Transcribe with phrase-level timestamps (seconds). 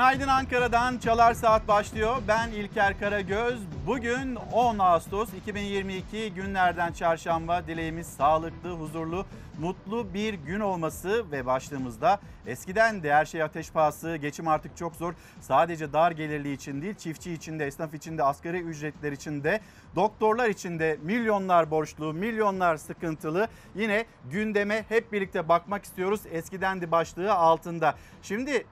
[0.00, 2.16] Günaydın Ankara'dan Çalar Saat başlıyor.
[2.28, 3.60] Ben İlker Karagöz.
[3.86, 7.66] Bugün 10 Ağustos 2022 günlerden çarşamba.
[7.66, 9.26] Dileğimiz sağlıklı, huzurlu,
[9.58, 14.96] mutlu bir gün olması ve başlığımızda eskiden de her şey ateş pahası, geçim artık çok
[14.96, 15.14] zor.
[15.40, 19.60] Sadece dar gelirli için değil, çiftçi için de, esnaf için de, asgari ücretler için de,
[19.96, 23.48] doktorlar için de milyonlar borçlu, milyonlar sıkıntılı.
[23.74, 26.20] Yine gündeme hep birlikte bakmak istiyoruz.
[26.32, 27.94] Eskiden de başlığı altında.
[28.22, 28.64] Şimdi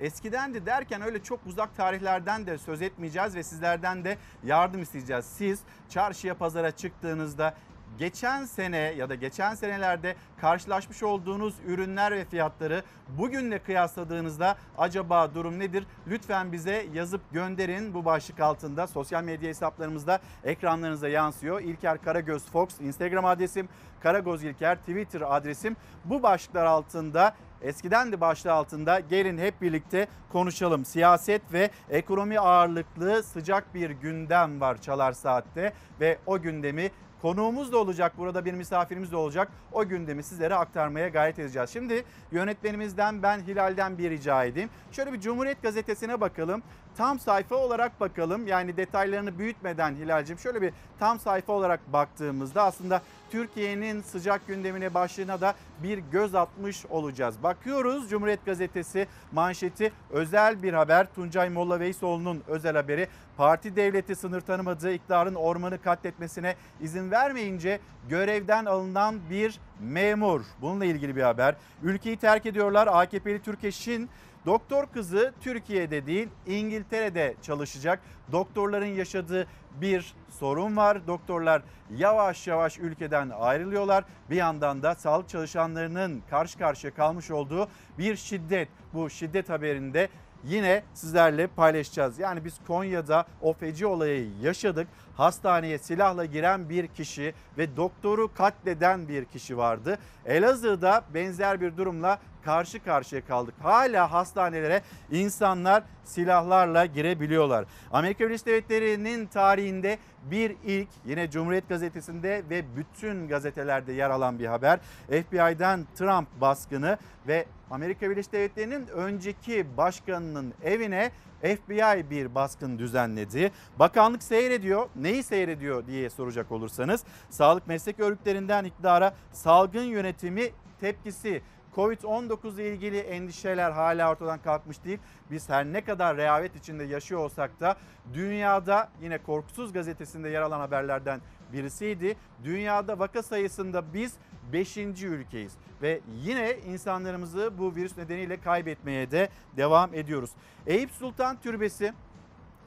[0.00, 5.24] Eskidendi derken öyle çok uzak tarihlerden de söz etmeyeceğiz ve sizlerden de yardım isteyeceğiz.
[5.24, 7.54] Siz çarşıya pazara çıktığınızda
[7.98, 15.58] geçen sene ya da geçen senelerde karşılaşmış olduğunuz ürünler ve fiyatları bugünle kıyasladığınızda acaba durum
[15.58, 15.86] nedir?
[16.06, 18.86] Lütfen bize yazıp gönderin bu başlık altında.
[18.86, 21.60] Sosyal medya hesaplarımızda ekranlarınıza yansıyor.
[21.60, 23.68] İlker Karagöz Fox Instagram adresim,
[24.00, 25.76] Karagöz İlker Twitter adresim.
[26.04, 27.34] Bu başlıklar altında
[27.64, 30.84] Eskiden de başlığı altında gelin hep birlikte konuşalım.
[30.84, 36.90] Siyaset ve ekonomi ağırlıklı sıcak bir gündem var Çalar Saat'te ve o gündemi
[37.24, 39.48] Konuğumuz da olacak burada bir misafirimiz de olacak.
[39.72, 41.70] O gündemi sizlere aktarmaya gayret edeceğiz.
[41.70, 44.70] Şimdi yönetmenimizden ben Hilal'den bir rica edeyim.
[44.92, 46.62] Şöyle bir Cumhuriyet Gazetesi'ne bakalım.
[46.96, 48.46] Tam sayfa olarak bakalım.
[48.46, 55.40] Yani detaylarını büyütmeden Hilal'cim şöyle bir tam sayfa olarak baktığımızda aslında Türkiye'nin sıcak gündemine başlığına
[55.40, 57.42] da bir göz atmış olacağız.
[57.42, 61.06] Bakıyoruz Cumhuriyet Gazetesi manşeti özel bir haber.
[61.14, 63.08] Tuncay Molla Veysoğlu'nun özel haberi.
[63.36, 70.40] Parti devleti sınır tanımadığı iktidarın ormanı katletmesine izin vermeyince görevden alınan bir memur.
[70.60, 71.54] Bununla ilgili bir haber.
[71.82, 72.88] Ülkeyi terk ediyorlar.
[72.90, 74.10] AKP'li Türkeş'in
[74.46, 78.00] Doktor kızı Türkiye'de değil İngiltere'de çalışacak.
[78.32, 79.46] Doktorların yaşadığı
[79.80, 81.06] bir sorun var.
[81.06, 81.62] Doktorlar
[81.96, 84.04] yavaş yavaş ülkeden ayrılıyorlar.
[84.30, 87.68] Bir yandan da sağlık çalışanlarının karşı karşıya kalmış olduğu
[87.98, 88.68] bir şiddet.
[88.94, 90.08] Bu şiddet haberinde
[90.44, 92.18] yine sizlerle paylaşacağız.
[92.18, 94.88] Yani biz Konya'da o feci olayı yaşadık.
[95.16, 99.98] Hastaneye silahla giren bir kişi ve doktoru katleden bir kişi vardı.
[100.26, 103.54] Elazığ'da benzer bir durumla karşı karşıya kaldık.
[103.62, 107.64] Hala hastanelere insanlar silahlarla girebiliyorlar.
[107.92, 109.98] Amerika Birleşik Devletleri'nin tarihinde
[110.30, 114.80] bir ilk yine Cumhuriyet Gazetesi'nde ve bütün gazetelerde yer alan bir haber.
[115.06, 121.10] FBI'den Trump baskını ve Amerika Birleşik Devletleri'nin önceki başkanının evine
[121.42, 123.52] FBI bir baskın düzenledi.
[123.78, 124.88] Bakanlık seyrediyor.
[124.96, 130.50] Neyi seyrediyor diye soracak olursanız sağlık meslek örgütlerinden iktidara salgın yönetimi
[130.80, 131.42] tepkisi
[131.76, 134.98] Covid-19 ile ilgili endişeler hala ortadan kalkmış değil.
[135.30, 137.76] Biz her ne kadar rehavet içinde yaşıyor olsak da
[138.14, 141.20] dünyada yine Korkusuz gazetesinde yer alan haberlerden
[141.52, 142.16] birisiydi.
[142.44, 144.14] Dünyada vaka sayısında biz
[144.52, 144.76] 5.
[144.76, 145.52] ülkeyiz
[145.82, 150.30] ve yine insanlarımızı bu virüs nedeniyle kaybetmeye de devam ediyoruz.
[150.66, 151.92] Eyüp Sultan Türbesi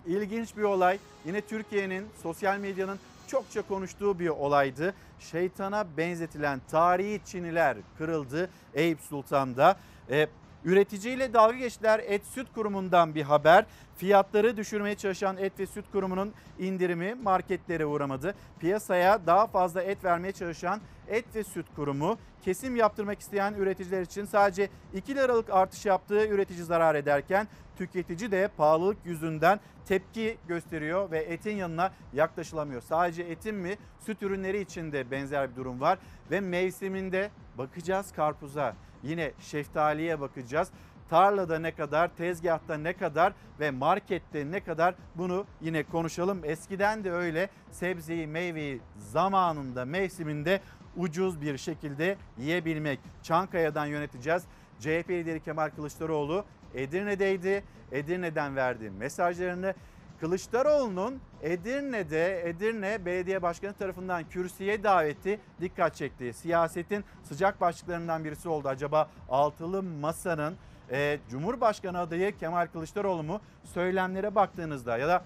[0.06, 1.00] ilginç bir olay.
[1.25, 4.93] Yine Türkiye'nin sosyal medyanın çokça konuştuğu bir olaydı.
[5.19, 9.77] Şeytana benzetilen tarihi çiniler kırıldı Eyüp Sultan'da.
[10.11, 10.27] E,
[10.66, 12.01] Üreticiyle dalga geçtiler.
[12.07, 13.66] Et Süt Kurumu'ndan bir haber.
[13.97, 18.35] Fiyatları düşürmeye çalışan Et ve Süt Kurumu'nun indirimi marketlere uğramadı.
[18.59, 24.25] Piyasaya daha fazla et vermeye çalışan Et ve Süt Kurumu kesim yaptırmak isteyen üreticiler için
[24.25, 27.47] sadece 2 liralık artış yaptığı üretici zarar ederken
[27.78, 32.81] tüketici de pahalılık yüzünden tepki gösteriyor ve etin yanına yaklaşılamıyor.
[32.81, 36.00] Sadece etin mi süt ürünleri için de benzer bir durum var
[36.31, 38.75] ve mevsiminde bakacağız karpuza
[39.07, 40.69] yine şeftaliye bakacağız.
[41.09, 46.41] Tarlada ne kadar, tezgahta ne kadar ve markette ne kadar bunu yine konuşalım.
[46.44, 50.62] Eskiden de öyle sebzeyi, meyveyi zamanında, mevsiminde
[50.97, 53.00] ucuz bir şekilde yiyebilmek.
[53.24, 54.44] Çankaya'dan yöneteceğiz.
[54.80, 56.45] CHP lideri Kemal Kılıçdaroğlu
[56.75, 57.63] Edirne'deydi.
[57.92, 59.74] Edirne'den verdi mesajlarını.
[60.19, 66.34] Kılıçdaroğlu'nun Edirne'de Edirne Belediye Başkanı tarafından kürsüye daveti dikkat çekti.
[66.34, 68.68] Siyasetin sıcak başlıklarından birisi oldu.
[68.68, 70.56] Acaba altılı masanın
[70.92, 73.42] e, Cumhurbaşkanı adayı Kemal Kılıçdaroğlu mu?
[73.64, 75.24] Söylemlere baktığınızda ya da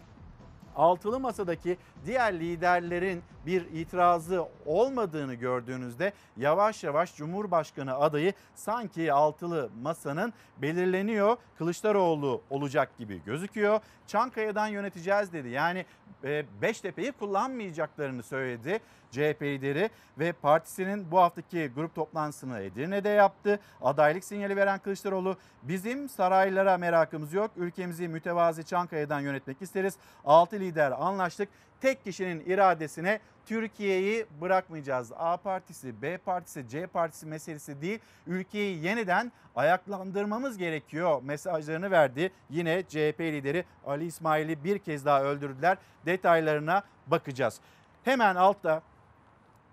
[0.76, 10.34] altılı masadaki diğer liderlerin bir itirazı olmadığını gördüğünüzde yavaş yavaş Cumhurbaşkanı adayı sanki altılı masanın
[10.58, 11.38] belirleniyor.
[11.58, 13.80] Kılıçdaroğlu olacak gibi gözüküyor.
[14.08, 15.50] Çankaya'dan yöneteceğiz dedi.
[15.50, 15.86] Yani
[16.24, 18.80] e, Beştepe'yi kullanmayacaklarını söyledi
[19.12, 19.90] CHP lideri
[20.20, 23.60] ve partisinin bu haftaki grup toplantısını Edirne'de yaptı.
[23.82, 27.52] Adaylık sinyali veren Kılıçdaroğlu bizim saraylara merakımız yok.
[27.58, 29.98] Ülkemizi mütevazi Çankaya'dan yönetmek isteriz.
[30.26, 31.50] 6 lider anlaştık
[31.81, 35.12] tek kişinin iradesine Türkiye'yi bırakmayacağız.
[35.18, 38.00] A partisi, B partisi, C partisi meselesi değil.
[38.28, 42.31] Ülkeyi yeniden ayaklandırmamız gerekiyor mesajlarını verdi.
[42.50, 45.78] Yine CHP lideri Ali İsmail'i bir kez daha öldürdüler.
[46.06, 47.60] Detaylarına bakacağız.
[48.04, 48.81] Hemen altta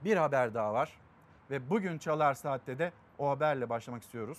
[0.04, 0.92] bir haber daha var
[1.50, 4.38] ve bugün Çalar Saat'te de o haberle başlamak istiyoruz.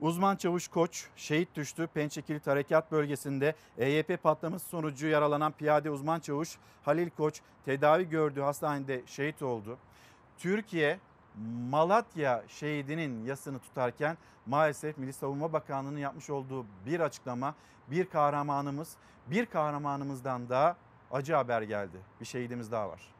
[0.00, 1.88] Uzman çavuş Koç şehit düştü.
[1.94, 9.02] Pençekilit Harekat Bölgesi'nde EYP patlaması sonucu yaralanan piyade uzman çavuş Halil Koç tedavi gördüğü hastanede
[9.06, 9.78] şehit oldu.
[10.38, 10.98] Türkiye
[11.70, 17.54] Malatya şehidinin yasını tutarken maalesef Milli Savunma Bakanlığı'nın yapmış olduğu bir açıklama
[17.90, 18.96] bir kahramanımız
[19.26, 20.76] bir kahramanımızdan da
[21.10, 21.96] acı haber geldi.
[22.20, 23.15] Bir şehidimiz daha var.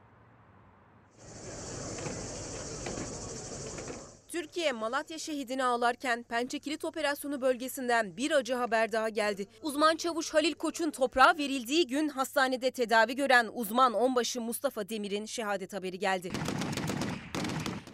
[4.37, 9.47] Türkiye Malatya şehidini ağlarken Pençe Kilit Operasyonu bölgesinden bir acı haber daha geldi.
[9.62, 15.73] Uzman çavuş Halil Koç'un toprağa verildiği gün hastanede tedavi gören uzman onbaşı Mustafa Demir'in şehadet
[15.73, 16.31] haberi geldi.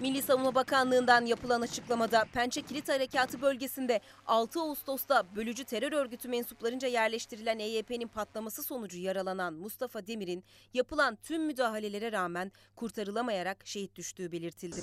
[0.00, 6.89] Milli Savunma Bakanlığı'ndan yapılan açıklamada Pençe Kilit Harekatı bölgesinde 6 Ağustos'ta bölücü terör örgütü mensuplarınca
[6.89, 10.44] yerleştirilen EYP'nin patlaması sonucu yaralanan Mustafa Demir'in
[10.75, 14.81] yapılan tüm müdahalelere rağmen kurtarılamayarak şehit düştüğü belirtildi.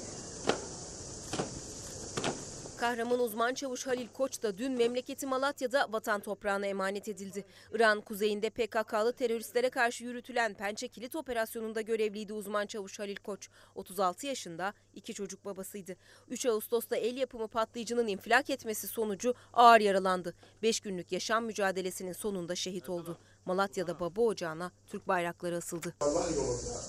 [2.80, 7.46] Kahraman uzman çavuş Halil Koç da dün memleketi Malatya'da vatan toprağına emanet edildi.
[7.74, 13.50] İran kuzeyinde PKK'lı teröristlere karşı yürütülen Pençe Kilit operasyonunda görevliydi uzman çavuş Halil Koç.
[13.76, 15.96] 36 yaşında iki çocuk babasıydı.
[16.30, 20.34] 3 Ağustos'ta el yapımı patlayıcının infilak etmesi sonucu ağır yaralandı.
[20.62, 23.18] 5 günlük yaşam mücadelesinin sonunda şehit oldu.
[23.46, 25.96] Malatya'da baba ocağına Türk bayrakları asıldı.
[26.02, 26.80] Allah yolunda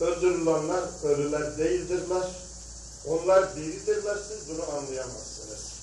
[0.00, 2.47] öldürülenler ölüler değildirler.
[3.06, 5.78] Onlar diridirler siz bunu anlayamazsınız.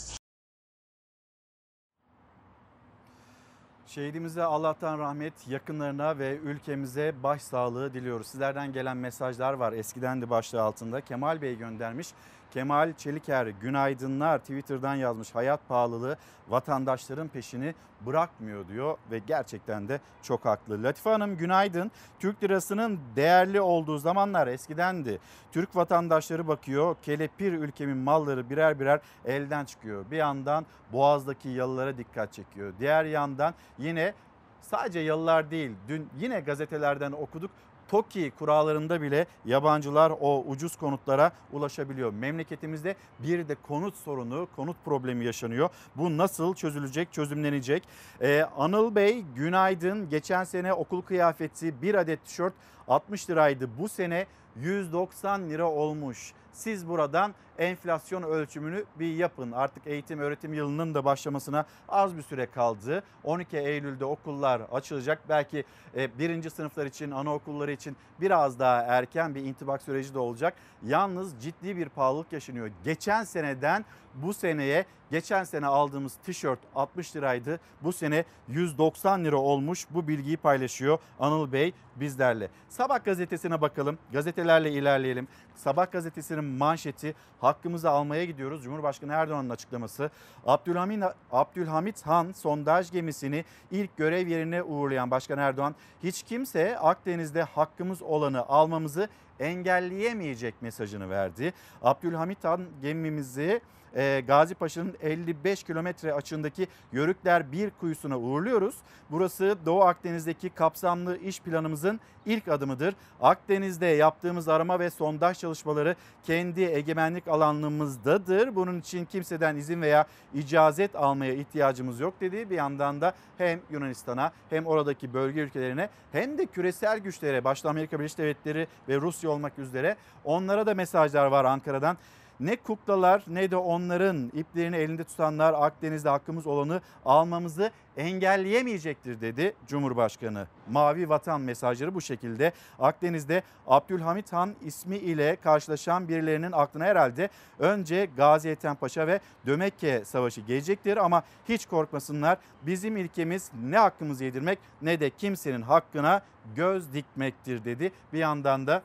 [3.87, 8.27] Şehidimize Allah'tan rahmet, yakınlarına ve ülkemize başsağlığı diliyoruz.
[8.27, 9.73] Sizlerden gelen mesajlar var.
[9.73, 12.07] Eskiden de başlığı altında Kemal Bey göndermiş.
[12.55, 15.35] Kemal Çeliker günaydınlar Twitter'dan yazmış.
[15.35, 16.17] Hayat pahalılığı
[16.47, 20.83] vatandaşların peşini bırakmıyor diyor ve gerçekten de çok haklı.
[20.83, 21.91] Latife Hanım günaydın.
[22.19, 25.19] Türk lirasının değerli olduğu zamanlar eskidendi.
[25.51, 30.05] Türk vatandaşları bakıyor kelepir ülkemin malları birer birer elden çıkıyor.
[30.11, 32.73] Bir yandan boğazdaki yalılara dikkat çekiyor.
[32.79, 34.13] Diğer yandan yine
[34.61, 37.51] sadece yalılar değil dün yine gazetelerden okuduk
[37.87, 42.13] TOKİ kurallarında bile yabancılar o ucuz konutlara ulaşabiliyor.
[42.13, 45.69] Memleketimizde bir de konut sorunu, konut problemi yaşanıyor.
[45.95, 47.83] Bu nasıl çözülecek, çözümlenecek?
[48.21, 50.09] Ee, Anıl Bey günaydın.
[50.09, 52.53] Geçen sene okul kıyafeti bir adet tişört
[52.87, 53.69] 60 liraydı.
[53.79, 56.33] Bu sene 190 lira olmuş.
[56.51, 59.51] Siz buradan enflasyon ölçümünü bir yapın.
[59.51, 63.03] Artık eğitim öğretim yılının da başlamasına az bir süre kaldı.
[63.23, 65.21] 12 Eylül'de okullar açılacak.
[65.29, 65.63] Belki
[65.95, 70.53] e, birinci sınıflar için, anaokulları için biraz daha erken bir intibak süreci de olacak.
[70.83, 72.69] Yalnız ciddi bir pahalılık yaşanıyor.
[72.83, 73.85] Geçen seneden
[74.15, 77.59] bu seneye geçen sene aldığımız tişört 60 liraydı.
[77.81, 79.85] Bu sene 190 lira olmuş.
[79.89, 82.49] Bu bilgiyi paylaşıyor Anıl Bey bizlerle.
[82.69, 83.97] Sabah gazetesine bakalım.
[84.11, 85.27] Gazetelerle ilerleyelim.
[85.55, 88.63] Sabah gazetesinin manşeti hakkımızı almaya gidiyoruz.
[88.63, 90.09] Cumhurbaşkanı Erdoğan'ın açıklaması.
[90.45, 98.01] Abdülhamit, Abdülhamit Han sondaj gemisini ilk görev yerine uğurlayan Başkan Erdoğan hiç kimse Akdeniz'de hakkımız
[98.01, 99.09] olanı almamızı
[99.39, 101.53] engelleyemeyecek mesajını verdi.
[101.81, 103.61] Abdülhamit Han gemimizi
[103.95, 108.75] e, Gazi Paşa'nın 55 kilometre açığındaki Yörükler bir kuyusuna uğurluyoruz.
[109.11, 112.95] Burası Doğu Akdeniz'deki kapsamlı iş planımızın ilk adımıdır.
[113.21, 118.55] Akdeniz'de yaptığımız arama ve sondaj çalışmaları kendi egemenlik alanımızdadır.
[118.55, 122.49] Bunun için kimseden izin veya icazet almaya ihtiyacımız yok dedi.
[122.49, 127.99] Bir yandan da hem Yunanistan'a hem oradaki bölge ülkelerine hem de küresel güçlere başta Amerika
[127.99, 131.97] Birleşik Devletleri ve Rusya olmak üzere onlara da mesajlar var Ankara'dan.
[132.39, 140.47] Ne kuklalar ne de onların iplerini elinde tutanlar Akdeniz'de hakkımız olanı almamızı engelleyemeyecektir dedi Cumhurbaşkanı.
[140.71, 142.51] Mavi Vatan mesajları bu şekilde.
[142.79, 150.05] Akdeniz'de Abdülhamit Han ismi ile karşılaşan birilerinin aklına herhalde önce Gazi Ethem Paşa ve Dömekke
[150.05, 152.37] Savaşı gelecektir ama hiç korkmasınlar.
[152.61, 156.21] Bizim ilkemiz ne hakkımızı yedirmek ne de kimsenin hakkına
[156.55, 157.91] göz dikmektir dedi.
[158.13, 158.81] Bir yandan da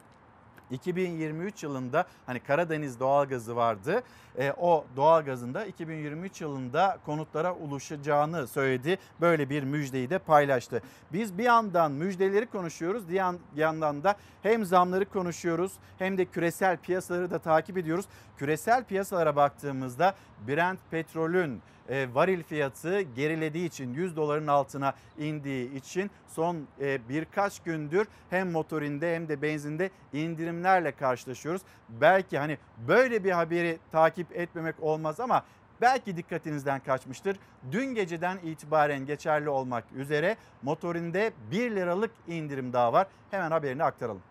[0.70, 4.02] 2023 yılında hani Karadeniz doğalgazı vardı.
[4.38, 8.98] E, o doğalgazın da 2023 yılında konutlara ulaşacağını söyledi.
[9.20, 10.82] Böyle bir müjdeyi de paylaştı.
[11.12, 13.08] Biz bir yandan müjdeleri konuşuyoruz.
[13.08, 18.04] Diğer yandan da hem zamları konuşuyoruz hem de küresel piyasaları da takip ediyoruz.
[18.38, 20.14] Küresel piyasalara baktığımızda
[20.48, 28.06] Brent petrolün varil fiyatı gerilediği için 100 doların altına indiği için son e, birkaç gündür
[28.30, 31.62] hem motorinde hem de benzinde indirimlerle karşılaşıyoruz.
[31.88, 35.44] Belki hani böyle bir haberi takip etmemek olmaz ama
[35.80, 37.36] belki dikkatinizden kaçmıştır.
[37.72, 43.06] Dün geceden itibaren geçerli olmak üzere motorinde 1 liralık indirim daha var.
[43.30, 44.22] Hemen haberini aktaralım.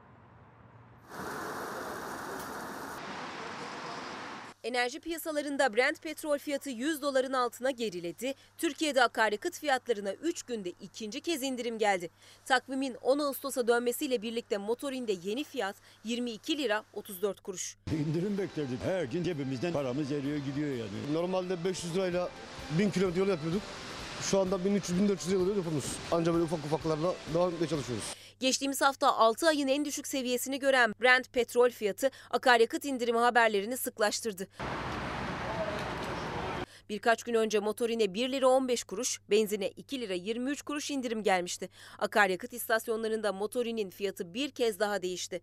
[4.64, 8.34] Enerji piyasalarında Brent petrol fiyatı 100 doların altına geriledi.
[8.58, 12.10] Türkiye'de akaryakıt fiyatlarına 3 günde ikinci kez indirim geldi.
[12.46, 17.78] Takvimin 10 Ağustos'a dönmesiyle birlikte motorinde yeni fiyat 22 lira 34 kuruş.
[17.92, 18.80] İndirim beklerdik.
[18.84, 21.14] Her gün cebimizden paramız eriyor gidiyor yani.
[21.14, 22.30] Normalde 500 lirayla
[22.80, 23.62] 1000 kilometre yol yapıyorduk.
[24.22, 25.86] Şu anda 1300-1400 lira yapıyoruz.
[26.12, 28.04] Ancak böyle ufak ufaklarla devam etmeye çalışıyoruz.
[28.40, 34.48] Geçtiğimiz hafta 6 ayın en düşük seviyesini gören Brent petrol fiyatı akaryakıt indirimi haberlerini sıklaştırdı.
[36.90, 41.70] Birkaç gün önce motorine 1 lira 15 kuruş, benzine 2 lira 23 kuruş indirim gelmişti.
[42.00, 45.42] Akaryakıt istasyonlarında motorinin fiyatı bir kez daha değişti.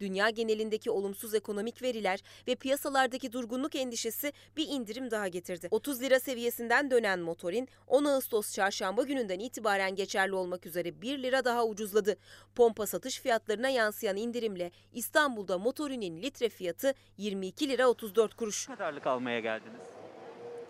[0.00, 5.68] Dünya genelindeki olumsuz ekonomik veriler ve piyasalardaki durgunluk endişesi bir indirim daha getirdi.
[5.70, 11.44] 30 lira seviyesinden dönen motorin 10 Ağustos çarşamba gününden itibaren geçerli olmak üzere 1 lira
[11.44, 12.16] daha ucuzladı.
[12.54, 18.68] Pompa satış fiyatlarına yansıyan indirimle İstanbul'da motorinin litre fiyatı 22 lira 34 kuruş.
[18.68, 19.80] Ne kadarlık almaya geldiniz?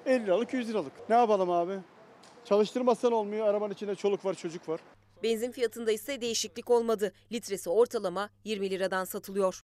[0.07, 0.93] 50 liralık 100 liralık.
[1.09, 1.79] Ne yapalım abi?
[2.45, 3.47] Çalıştırmazsan olmuyor.
[3.47, 4.81] Arabanın içinde çoluk var çocuk var.
[5.23, 7.13] Benzin fiyatında ise değişiklik olmadı.
[7.33, 9.61] Litresi ortalama 20 liradan satılıyor.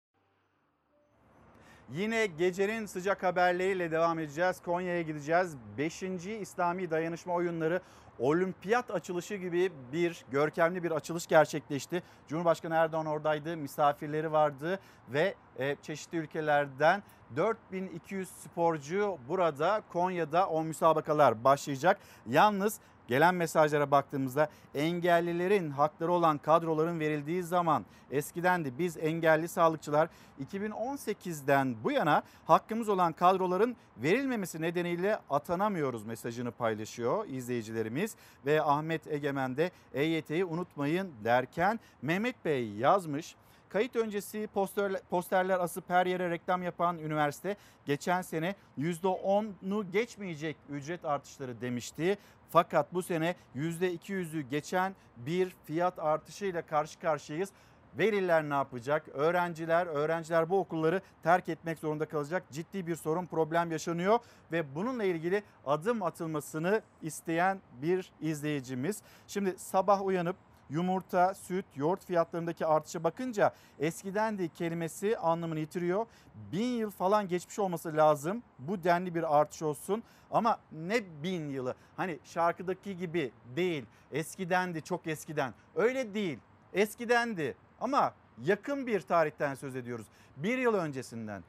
[1.91, 4.61] Yine gecenin sıcak haberleriyle devam edeceğiz.
[4.61, 5.55] Konya'ya gideceğiz.
[5.77, 6.03] 5.
[6.41, 7.81] İslami Dayanışma Oyunları
[8.19, 12.03] olimpiyat açılışı gibi bir görkemli bir açılış gerçekleşti.
[12.27, 17.03] Cumhurbaşkanı Erdoğan oradaydı, misafirleri vardı ve e, çeşitli ülkelerden
[17.35, 21.99] 4200 sporcu burada Konya'da o müsabakalar başlayacak.
[22.29, 30.09] Yalnız Gelen mesajlara baktığımızda engellilerin hakları olan kadroların verildiği zaman eskiden de biz engelli sağlıkçılar
[30.45, 39.57] 2018'den bu yana hakkımız olan kadroların verilmemesi nedeniyle atanamıyoruz mesajını paylaşıyor izleyicilerimiz ve Ahmet Egemen
[39.57, 43.35] de EYT'yi unutmayın derken Mehmet Bey yazmış.
[43.69, 51.05] Kayıt öncesi posterler, posterler asıp her yere reklam yapan üniversite geçen sene %10'u geçmeyecek ücret
[51.05, 52.17] artışları demişti.
[52.49, 57.49] Fakat bu sene %200'ü geçen bir fiyat artışıyla karşı karşıyayız.
[57.97, 59.07] Veliler ne yapacak?
[59.07, 62.43] Öğrenciler, öğrenciler bu okulları terk etmek zorunda kalacak.
[62.51, 64.19] Ciddi bir sorun, problem yaşanıyor
[64.51, 69.01] ve bununla ilgili adım atılmasını isteyen bir izleyicimiz.
[69.27, 70.35] Şimdi sabah uyanıp
[70.69, 76.05] yumurta, süt, yoğurt fiyatlarındaki artışa bakınca eskiden de kelimesi anlamını yitiriyor.
[76.51, 80.03] Bin yıl falan geçmiş olması lazım bu denli bir artış olsun.
[80.31, 86.39] Ama ne bin yılı hani şarkıdaki gibi değil eskidendi çok eskiden öyle değil
[86.73, 90.07] eskidendi ama yakın bir tarihten söz ediyoruz.
[90.37, 91.43] Bir yıl öncesinden.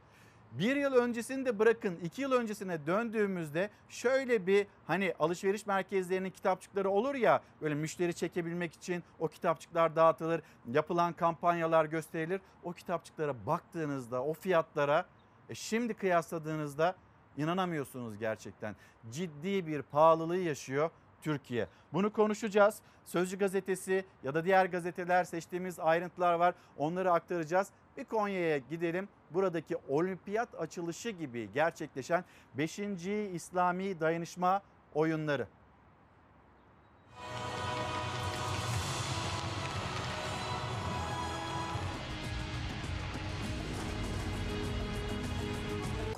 [0.59, 6.91] Bir yıl öncesini de bırakın iki yıl öncesine döndüğümüzde şöyle bir hani alışveriş merkezlerinin kitapçıkları
[6.91, 12.41] olur ya böyle müşteri çekebilmek için o kitapçıklar dağıtılır yapılan kampanyalar gösterilir.
[12.62, 15.07] O kitapçıklara baktığınızda o fiyatlara
[15.49, 16.95] e, şimdi kıyasladığınızda
[17.37, 18.77] inanamıyorsunuz gerçekten.
[19.11, 20.91] Ciddi bir pahalılığı yaşıyor
[21.23, 21.67] Türkiye.
[21.93, 22.79] Bunu konuşacağız.
[23.05, 26.55] Sözcü gazetesi ya da diğer gazeteler seçtiğimiz ayrıntılar var.
[26.77, 27.69] Onları aktaracağız.
[27.97, 29.09] Bir Konya'ya gidelim.
[29.31, 32.79] Buradaki olimpiyat açılışı gibi gerçekleşen 5.
[33.35, 34.63] İslami Dayanışma
[34.95, 35.47] Oyunları.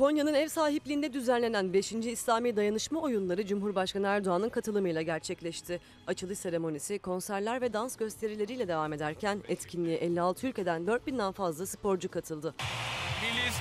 [0.01, 1.93] Konya'nın ev sahipliğinde düzenlenen 5.
[1.93, 5.81] İslami Dayanışma Oyunları Cumhurbaşkanı Erdoğan'ın katılımıyla gerçekleşti.
[6.07, 12.55] Açılış seremonisi konserler ve dans gösterileriyle devam ederken etkinliğe 56 ülkeden 4000'den fazla sporcu katıldı.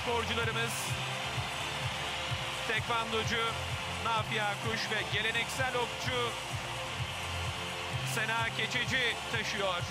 [0.02, 0.72] Sporcularımız
[2.68, 3.42] tekvandocu
[4.04, 6.18] Nafia Kuş ve geleneksel okçu
[8.14, 9.82] Sena Keçeci taşıyor.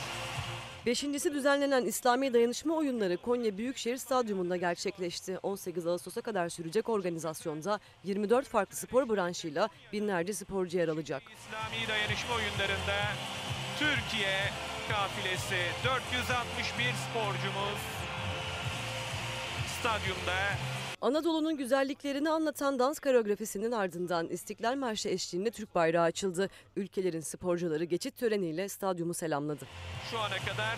[0.86, 5.38] Beşincisi düzenlenen İslami Dayanışma Oyunları Konya Büyükşehir Stadyumunda gerçekleşti.
[5.44, 11.24] 18 Ağustos'a kadar sürecek organizasyonda 24 farklı spor branşıyla binlerce sporcu yer alacak.
[11.24, 12.98] İslami dayanışma oyunlarında
[13.80, 14.40] Türkiye
[14.90, 17.99] kafilesi 461 sporcumuz
[19.80, 20.34] stadyumda
[21.02, 26.50] Anadolu'nun güzelliklerini anlatan dans koreografisinin ardından İstiklal Marşı eşliğinde Türk bayrağı açıldı.
[26.76, 29.66] Ülkelerin sporcuları geçit töreniyle stadyumu selamladı.
[30.12, 30.76] şu ana kadar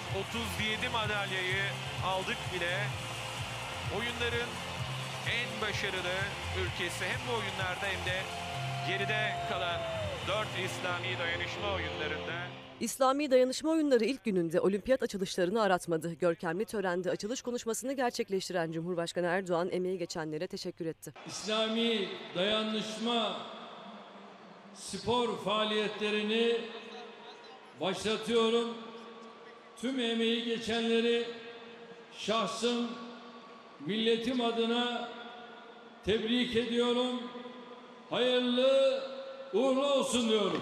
[0.80, 1.64] 37 madalyayı
[2.06, 2.78] aldık bile.
[3.98, 4.50] Oyunların
[5.38, 6.16] en başarılı
[6.64, 8.18] ülkesi hem bu oyunlarda hem de
[8.88, 9.80] geride kalan
[10.28, 12.42] 4 İslami dayanışma oyunlarında
[12.80, 16.14] İslami dayanışma oyunları ilk gününde olimpiyat açılışlarını aratmadı.
[16.14, 21.14] Görkemli törende açılış konuşmasını gerçekleştiren Cumhurbaşkanı Erdoğan emeği geçenlere teşekkür etti.
[21.28, 23.38] İslami dayanışma
[24.74, 26.58] spor faaliyetlerini
[27.82, 28.78] başlatıyorum.
[29.82, 31.26] Tüm emeği geçenleri
[32.18, 32.88] şahsım,
[33.86, 35.10] milletim adına
[36.06, 37.22] tebrik ediyorum.
[38.12, 39.02] Hayırlı
[39.54, 40.62] uğurlu olsun diyorum.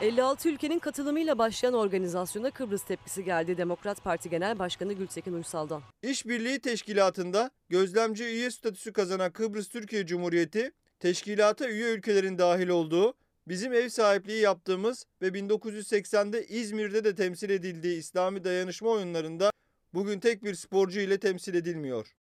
[0.00, 3.56] 56 ülkenin katılımıyla başlayan organizasyona Kıbrıs tepkisi geldi.
[3.56, 5.82] Demokrat Parti Genel Başkanı Gültekin Uysal'dan.
[6.02, 13.14] İşbirliği Teşkilatı'nda gözlemci üye statüsü kazanan Kıbrıs Türkiye Cumhuriyeti, teşkilata üye ülkelerin dahil olduğu,
[13.48, 19.50] bizim ev sahipliği yaptığımız ve 1980'de İzmir'de de temsil edildiği İslami dayanışma oyunlarında
[19.94, 22.17] bugün tek bir sporcu ile temsil edilmiyor.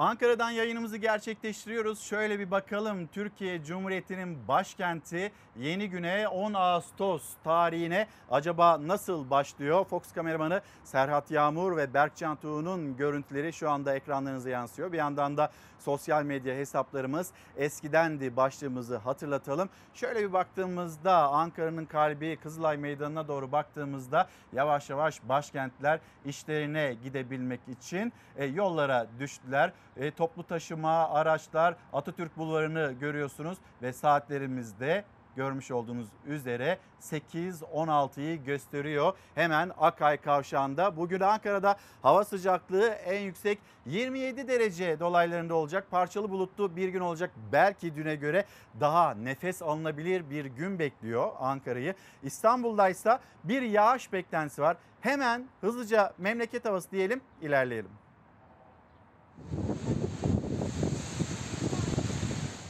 [0.00, 2.00] Ankara'dan yayınımızı gerçekleştiriyoruz.
[2.00, 9.84] Şöyle bir bakalım Türkiye Cumhuriyeti'nin başkenti yeni güne 10 Ağustos tarihine acaba nasıl başlıyor?
[9.84, 14.92] Fox kameramanı Serhat Yağmur ve Berkcan Tuğ'un görüntüleri şu anda ekranlarınıza yansıyor.
[14.92, 19.68] Bir yandan da sosyal medya hesaplarımız eskidendi başlığımızı hatırlatalım.
[19.94, 28.12] Şöyle bir baktığımızda Ankara'nın kalbi Kızılay Meydanı'na doğru baktığımızda yavaş yavaş başkentler işlerine gidebilmek için
[28.36, 29.72] e, yollara düştüler.
[29.96, 35.04] E, toplu taşıma, araçlar Atatürk Bulvarı'nı görüyorsunuz ve saatlerimizde
[35.36, 39.12] görmüş olduğunuz üzere 8-16'yı gösteriyor.
[39.34, 40.96] Hemen Akay Kavşağı'nda.
[40.96, 45.86] Bugün Ankara'da hava sıcaklığı en yüksek 27 derece dolaylarında olacak.
[45.90, 47.30] Parçalı bulutlu bir gün olacak.
[47.52, 48.44] Belki düne göre
[48.80, 51.94] daha nefes alınabilir bir gün bekliyor Ankara'yı.
[52.22, 54.76] İstanbul'da ise bir yağış beklentisi var.
[55.00, 57.99] Hemen hızlıca memleket havası diyelim ilerleyelim.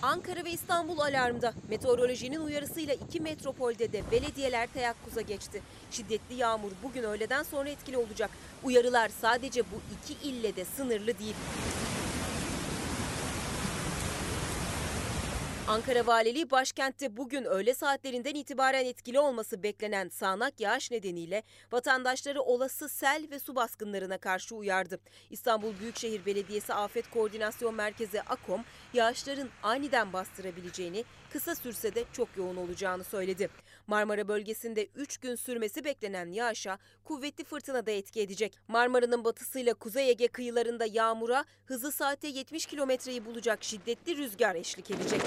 [0.02, 1.54] Ankara ve İstanbul alarmda.
[1.68, 5.62] Meteorolojinin uyarısıyla iki metropolde de belediyeler teyakkuza geçti.
[5.90, 8.30] Şiddetli yağmur bugün öğleden sonra etkili olacak.
[8.64, 11.34] Uyarılar sadece bu iki ille de sınırlı değil.
[15.70, 22.88] Ankara Valiliği başkentte bugün öğle saatlerinden itibaren etkili olması beklenen sağanak yağış nedeniyle vatandaşları olası
[22.88, 24.98] sel ve su baskınlarına karşı uyardı.
[25.30, 32.56] İstanbul Büyükşehir Belediyesi Afet Koordinasyon Merkezi AKOM yağışların aniden bastırabileceğini, kısa sürse de çok yoğun
[32.56, 33.50] olacağını söyledi.
[33.90, 38.58] Marmara bölgesinde 3 gün sürmesi beklenen yağışa kuvvetli fırtına da etki edecek.
[38.68, 45.20] Marmara'nın batısıyla Kuzey Ege kıyılarında yağmura hızı saate 70 kilometreyi bulacak şiddetli rüzgar eşlik edecek.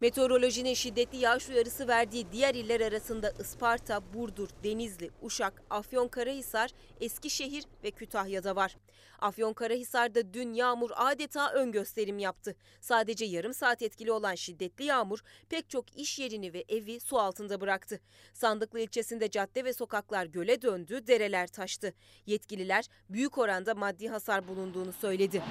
[0.00, 7.90] Meteorolojinin şiddetli yağış uyarısı verdiği diğer iller arasında Isparta, Burdur, Denizli, Uşak, Afyonkarahisar, Eskişehir ve
[7.90, 8.76] Kütahya'da var.
[9.20, 12.56] Afyonkarahisar'da dün yağmur adeta ön gösterim yaptı.
[12.80, 17.60] Sadece yarım saat etkili olan şiddetli yağmur pek çok iş yerini ve evi su altında
[17.60, 18.00] bıraktı.
[18.34, 21.94] Sandıklı ilçesinde cadde ve sokaklar göle döndü, dereler taştı.
[22.26, 25.42] Yetkililer büyük oranda maddi hasar bulunduğunu söyledi.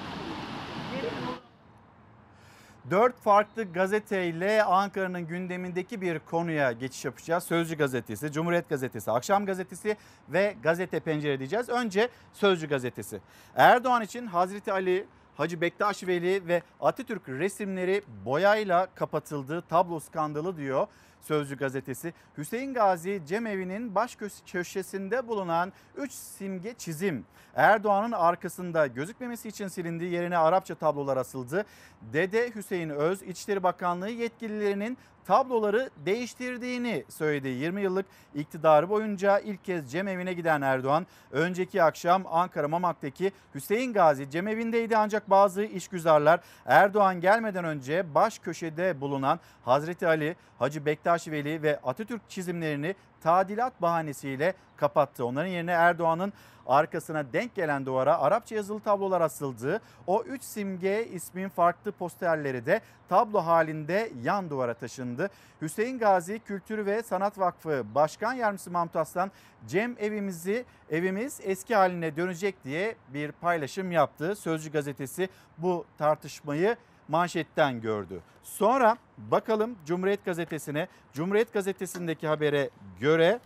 [2.90, 7.44] Dört farklı gazeteyle Ankara'nın gündemindeki bir konuya geçiş yapacağız.
[7.44, 9.96] Sözcü gazetesi, Cumhuriyet gazetesi, Akşam gazetesi
[10.28, 11.68] ve Gazete Pencere diyeceğiz.
[11.68, 13.20] Önce Sözcü gazetesi.
[13.56, 20.86] Erdoğan için Hazreti Ali, Hacı Bektaş Veli ve Atatürk resimleri boyayla kapatıldığı tablo skandalı diyor.
[21.20, 29.68] Sözcü gazetesi Hüseyin Gazi cemevi'nin baş köşesinde bulunan 3 simge çizim Erdoğan'ın arkasında gözükmemesi için
[29.68, 31.64] silindiği yerine Arapça tablolar asıldı.
[32.12, 37.48] Dede Hüseyin Öz İçişleri Bakanlığı yetkililerinin tabloları değiştirdiğini söyledi.
[37.48, 44.30] 20 yıllık iktidarı boyunca ilk kez cemevine giden Erdoğan önceki akşam Ankara Mamak'taki Hüseyin Gazi
[44.30, 51.62] cemevindeydi ancak bazı işgüzarlar Erdoğan gelmeden önce baş köşede bulunan Hazreti Ali, Hacı Bektaş Veli
[51.62, 55.24] ve Atatürk çizimlerini tadilat bahanesiyle kapattı.
[55.24, 56.32] Onların yerine Erdoğan'ın
[56.66, 59.80] arkasına denk gelen duvara Arapça yazılı tablolar asıldı.
[60.06, 65.30] O üç simge ismin farklı posterleri de tablo halinde yan duvara taşındı.
[65.62, 69.30] Hüseyin Gazi Kültür ve Sanat Vakfı Başkan Yardımcısı Mahmut Aslan
[69.68, 74.36] Cem evimizi evimiz eski haline dönecek diye bir paylaşım yaptı.
[74.36, 76.76] Sözcü gazetesi bu tartışmayı
[77.10, 78.20] manşetten gördü.
[78.42, 80.88] Sonra bakalım Cumhuriyet Gazetesi'ne.
[81.12, 82.70] Cumhuriyet Gazetesi'ndeki habere
[83.00, 83.40] göre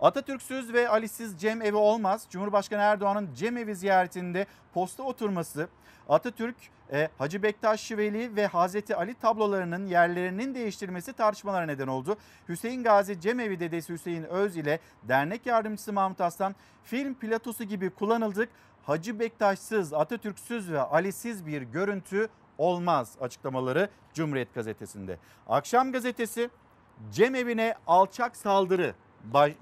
[0.00, 2.26] Atatürk'süz ve Ali'siz Cem evi olmaz.
[2.30, 5.68] Cumhurbaşkanı Erdoğan'ın Cem evi ziyaretinde posta oturması
[6.08, 6.56] Atatürk,
[6.92, 12.16] e, Hacı Bektaş Veli ve Hazreti Ali tablolarının yerlerinin değiştirilmesi tartışmalara neden oldu.
[12.48, 16.54] Hüseyin Gazi Cemevi dedesi Hüseyin Öz ile dernek yardımcısı Mahmut Aslan
[16.84, 18.48] film platosu gibi kullanıldık.
[18.86, 25.18] Hacı Bektaşsız, Atatürk'süz ve Ali'siz bir görüntü olmaz açıklamaları Cumhuriyet Gazetesi'nde.
[25.48, 26.50] Akşam gazetesi
[27.12, 28.94] Cem evine alçak saldırı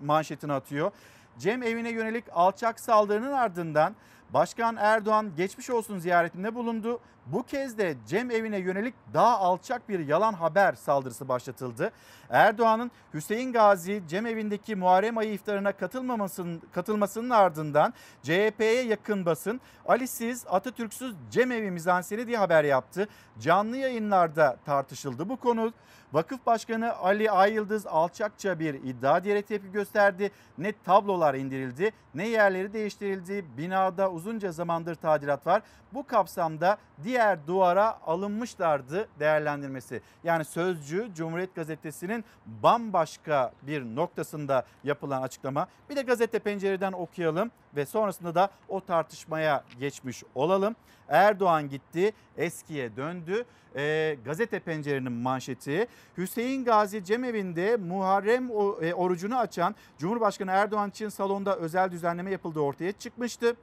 [0.02, 0.90] manşetini atıyor.
[1.38, 3.94] Cem evine yönelik alçak saldırının ardından
[4.34, 7.00] Başkan Erdoğan geçmiş olsun ziyaretinde bulundu.
[7.26, 11.92] Bu kez de Cem evine yönelik daha alçak bir yalan haber saldırısı başlatıldı.
[12.30, 20.44] Erdoğan'ın Hüseyin Gazi Cem evindeki Muharrem ayı iftarına katılmamasının, katılmasının ardından CHP'ye yakın basın Ali'siz
[20.50, 23.08] Atatürk'süz Cem evi mizanseni diye haber yaptı.
[23.40, 25.72] Canlı yayınlarda tartışıldı bu konu.
[26.14, 30.30] Vakıf Başkanı Ali Ayıldız alçakça bir iddia diyerek tepki gösterdi.
[30.58, 33.44] Ne tablolar indirildi ne yerleri değiştirildi.
[33.58, 35.62] Binada uzunca zamandır tadilat var.
[35.92, 40.02] Bu kapsamda diğer duvara alınmışlardı değerlendirmesi.
[40.24, 45.66] Yani Sözcü Cumhuriyet Gazetesi'nin bambaşka bir noktasında yapılan açıklama.
[45.90, 50.76] Bir de gazete pencereden okuyalım ve sonrasında da o tartışmaya geçmiş olalım.
[51.08, 53.44] Erdoğan gitti, eskiye döndü.
[53.76, 55.86] E, gazete pencerenin manşeti
[56.18, 58.50] Hüseyin Gazi Cemevi'nde Muharrem
[58.82, 63.56] e, orucunu açan Cumhurbaşkanı Erdoğan için salonda özel düzenleme yapıldığı ortaya çıkmıştı.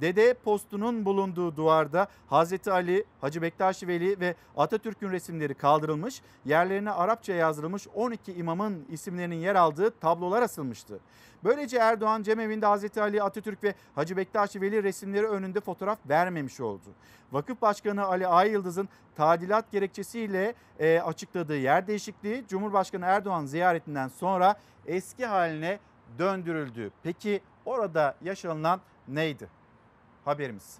[0.00, 7.32] Dede postunun bulunduğu duvarda Hazreti Ali, Hacı Bektaş Veli ve Atatürk'ün resimleri kaldırılmış, yerlerine Arapça
[7.32, 11.00] yazılmış 12 imamın isimlerinin yer aldığı tablolar asılmıştı.
[11.44, 16.88] Böylece Erdoğan cemevinde Hazreti Ali, Atatürk ve Hacı Bektaş Veli resimleri önünde fotoğraf vermemiş oldu.
[17.32, 24.54] Vakıf Başkanı Ali Ayıldız'ın tadilat gerekçesiyle e, açıkladığı yer değişikliği Cumhurbaşkanı Erdoğan ziyaretinden sonra
[24.86, 25.78] eski haline
[26.18, 26.90] döndürüldü.
[27.02, 29.61] Peki orada yaşanılan neydi?
[30.24, 30.78] Haberimiz.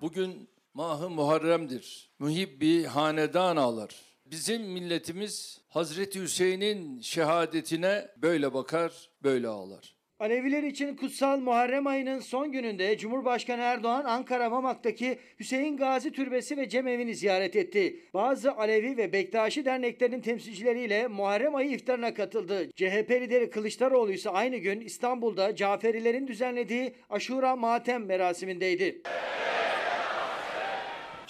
[0.00, 2.10] Bugün Mahı Muharrem'dir.
[2.18, 3.94] Muhibbi hanedan ağlar.
[4.26, 9.96] Bizim milletimiz Hazreti Hüseyin'in şehadetine böyle bakar, böyle ağlar.
[10.22, 16.68] Aleviler için kutsal Muharrem ayının son gününde Cumhurbaşkanı Erdoğan Ankara Mamak'taki Hüseyin Gazi Türbesi ve
[16.68, 17.96] Cemevi'ni ziyaret etti.
[18.14, 22.70] Bazı Alevi ve Bektaşi derneklerinin temsilcileriyle Muharrem ayı iftarına katıldı.
[22.70, 29.02] CHP lideri Kılıçdaroğlu ise aynı gün İstanbul'da Caferilerin düzenlediği Aşura Matem merasimindeydi.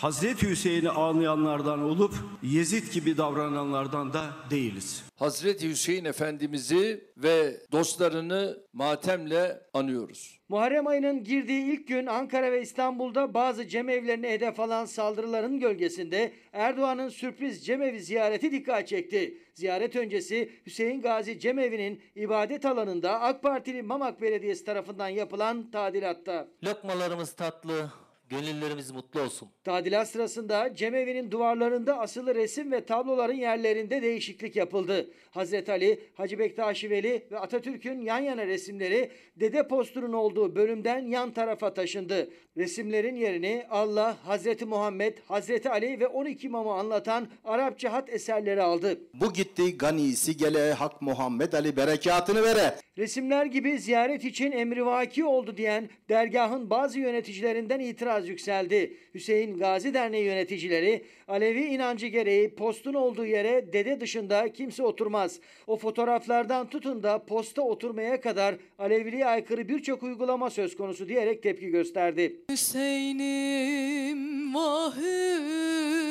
[0.03, 5.05] Hazreti Hüseyin'i ağlayanlardan olup Yezid gibi davrananlardan da değiliz.
[5.17, 10.41] Hazreti Hüseyin Efendimiz'i ve dostlarını matemle anıyoruz.
[10.49, 17.09] Muharrem ayının girdiği ilk gün Ankara ve İstanbul'da bazı cemevlerine hedef alan saldırıların gölgesinde Erdoğan'ın
[17.09, 19.39] sürpriz cemevi ziyareti dikkat çekti.
[19.55, 26.49] Ziyaret öncesi Hüseyin Gazi cemevi'nin ibadet alanında AK Partili Mamak Belediyesi tarafından yapılan tadilatta.
[26.65, 27.91] Lokmalarımız tatlı,
[28.33, 29.49] Gönüllerimiz mutlu olsun.
[29.65, 35.11] Tadilat sırasında cemevi'nin duvarlarında asılı resim ve tabloların yerlerinde değişiklik yapıldı.
[35.31, 41.33] Hazreti Ali, Hacı Bektaş Veli ve Atatürk'ün yan yana resimleri dede posturun olduğu bölümden yan
[41.33, 42.31] tarafa taşındı.
[42.57, 49.01] Resimlerin yerini Allah, Hazreti Muhammed, Hazreti Ali ve 12 imamı anlatan Arapça hat eserleri aldı.
[49.15, 52.75] Bu gitti ganisi gele Hak Muhammed Ali berekatını vere.
[52.99, 58.97] Resimler gibi ziyaret için emrivaki oldu diyen dergahın bazı yöneticilerinden itiraz yükseldi.
[59.15, 65.41] Hüseyin Gazi Derneği yöneticileri Alevi inancı gereği postun olduğu yere dede dışında kimse oturmaz.
[65.67, 71.69] O fotoğraflardan tutun da posta oturmaya kadar Aleviliğe aykırı birçok uygulama söz konusu diyerek tepki
[71.69, 72.37] gösterdi.
[72.51, 74.97] Hüseyin'im vah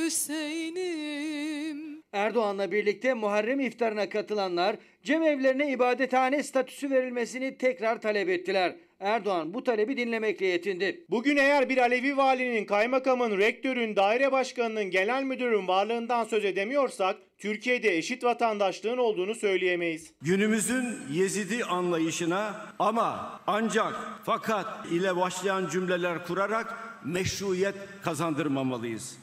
[0.05, 2.01] Hüseyin'im.
[2.13, 8.75] Erdoğan'la birlikte Muharrem iftarına katılanlar cemevlerine ibadethane statüsü verilmesini tekrar talep ettiler.
[9.01, 11.05] Erdoğan bu talebi dinlemekle yetindi.
[11.09, 17.97] Bugün eğer bir Alevi valinin, kaymakamın, rektörün, daire başkanının, genel müdürün varlığından söz edemiyorsak Türkiye'de
[17.97, 20.13] eşit vatandaşlığın olduğunu söyleyemeyiz.
[20.21, 23.93] Günümüzün Yezidi anlayışına ama ancak
[24.25, 29.17] fakat ile başlayan cümleler kurarak meşruiyet kazandırmamalıyız.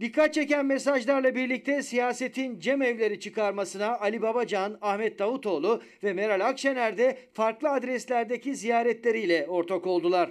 [0.00, 7.18] Dikkat çeken mesajlarla birlikte siyasetin cemevleri çıkarmasına Ali Babacan, Ahmet Davutoğlu ve Meral Akşener de
[7.32, 10.30] farklı adreslerdeki ziyaretleriyle ortak oldular.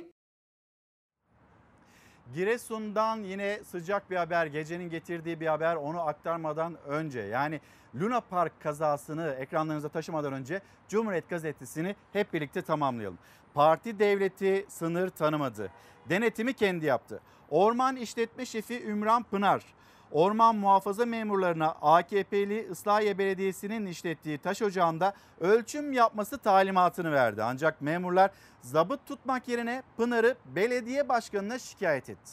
[2.35, 7.19] Giresun'dan yine sıcak bir haber, gecenin getirdiği bir haber onu aktarmadan önce.
[7.19, 7.61] Yani
[7.95, 13.19] Luna Park kazasını ekranlarınıza taşımadan önce Cumhuriyet Gazetesi'ni hep birlikte tamamlayalım.
[13.53, 15.71] Parti devleti sınır tanımadı.
[16.09, 17.21] Denetimi kendi yaptı.
[17.53, 19.63] Orman İşletme Şefi Ümran Pınar,
[20.11, 27.43] orman muhafaza memurlarına AKP'li Islahiye Belediyesi'nin işlettiği taş ocağında ölçüm yapması talimatını verdi.
[27.43, 32.31] Ancak memurlar zabıt tutmak yerine Pınar'ı belediye başkanına şikayet etti.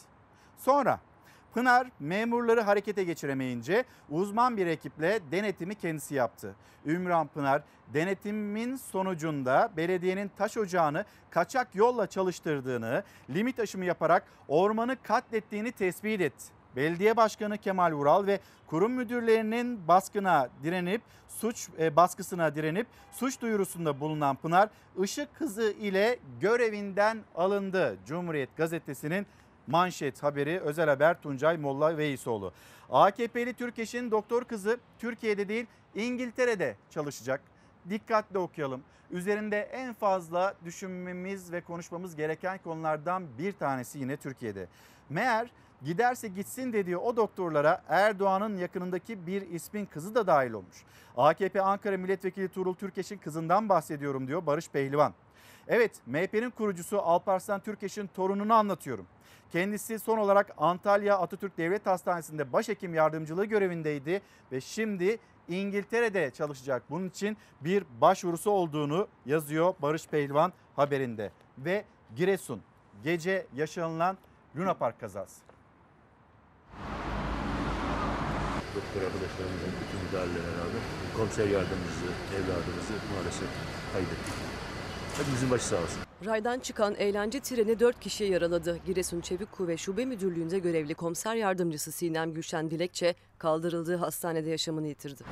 [0.58, 1.00] Sonra
[1.54, 6.54] Pınar memurları harekete geçiremeyince uzman bir ekiple denetimi kendisi yaptı.
[6.86, 7.62] Ümran Pınar
[7.94, 16.44] denetimin sonucunda belediyenin taş ocağını kaçak yolla çalıştırdığını, limit aşımı yaparak ormanı katlettiğini tespit etti.
[16.76, 24.00] Belediye Başkanı Kemal Vural ve kurum müdürlerinin baskına direnip suç e, baskısına direnip suç duyurusunda
[24.00, 24.68] bulunan Pınar
[25.00, 27.96] ışık hızı ile görevinden alındı.
[28.06, 29.26] Cumhuriyet Gazetesi'nin
[29.70, 32.52] manşet haberi özel haber Tuncay Molla Veysoğlu.
[32.90, 37.40] AKP'li Türkeş'in doktor kızı Türkiye'de değil İngiltere'de çalışacak.
[37.90, 38.82] Dikkatli okuyalım.
[39.10, 44.66] Üzerinde en fazla düşünmemiz ve konuşmamız gereken konulardan bir tanesi yine Türkiye'de.
[45.10, 45.50] Meğer
[45.84, 50.84] giderse gitsin dediği o doktorlara Erdoğan'ın yakınındaki bir ismin kızı da dahil olmuş.
[51.16, 55.14] AKP Ankara Milletvekili Tuğrul Türkeş'in kızından bahsediyorum diyor Barış Pehlivan.
[55.68, 59.06] Evet MHP'nin kurucusu Alparslan Türkeş'in torununu anlatıyorum.
[59.52, 66.82] Kendisi son olarak Antalya Atatürk Devlet Hastanesi'nde başhekim yardımcılığı görevindeydi ve şimdi İngiltere'de çalışacak.
[66.90, 71.32] Bunun için bir başvurusu olduğunu yazıyor Barış Pehlivan haberinde.
[71.58, 71.84] Ve
[72.16, 72.62] Giresun
[73.02, 74.18] gece yaşanılan
[74.56, 75.40] Luna Park kazası.
[78.74, 80.82] Doktor arkadaşlarımızın bütün müdahalelerine rağmen
[81.16, 83.48] komiser yardımcısı, evladımızı maalesef
[83.92, 84.49] kaybettik.
[85.20, 86.02] Hepimizin başı sağ olsun.
[86.24, 88.78] Raydan çıkan eğlence treni 4 kişiyi yaraladı.
[88.86, 95.24] Giresun Çevik Kuvvet Şube Müdürlüğü'nde görevli komiser yardımcısı Sinem Gülşen Dilekçe kaldırıldığı hastanede yaşamını yitirdi.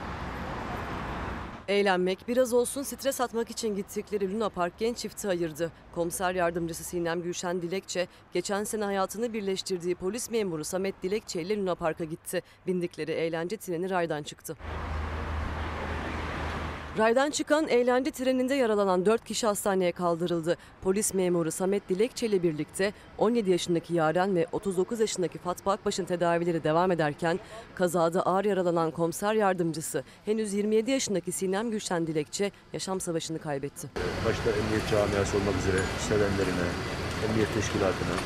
[1.68, 5.72] Eğlenmek, biraz olsun stres atmak için gittikleri Luna Park genç çifti ayırdı.
[5.94, 11.74] Komiser yardımcısı Sinem Gülşen Dilekçe, geçen sene hayatını birleştirdiği polis memuru Samet Dilekçe ile Luna
[11.74, 12.42] Park'a gitti.
[12.66, 14.56] Bindikleri eğlence treni raydan çıktı.
[16.98, 20.56] Raydan çıkan eğlence treninde yaralanan 4 kişi hastaneye kaldırıldı.
[20.82, 26.64] Polis memuru Samet Dilekçe ile birlikte 17 yaşındaki Yaren ve 39 yaşındaki Fatma Akbaş'ın tedavileri
[26.64, 27.40] devam ederken
[27.74, 33.88] kazada ağır yaralanan komiser yardımcısı henüz 27 yaşındaki Sinem Gülşen Dilekçe yaşam savaşını kaybetti.
[34.28, 36.68] Başta emniyet camiası olmak üzere sevenlerine,
[37.28, 38.16] emniyet teşkilatına,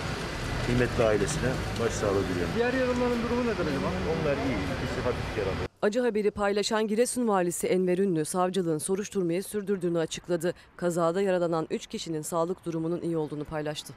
[0.66, 2.52] kıymetli ailesine başsağlığı diliyorum.
[2.56, 3.88] Diğer yaralıların durumu nedir acaba?
[4.12, 5.71] Onlar iyi, ikisi hafif yaralı.
[5.83, 10.55] Acı haberi paylaşan Giresun valisi Enver Ünlü savcılığın soruşturmayı sürdürdüğünü açıkladı.
[10.77, 13.95] Kazada yaralanan 3 kişinin sağlık durumunun iyi olduğunu paylaştı.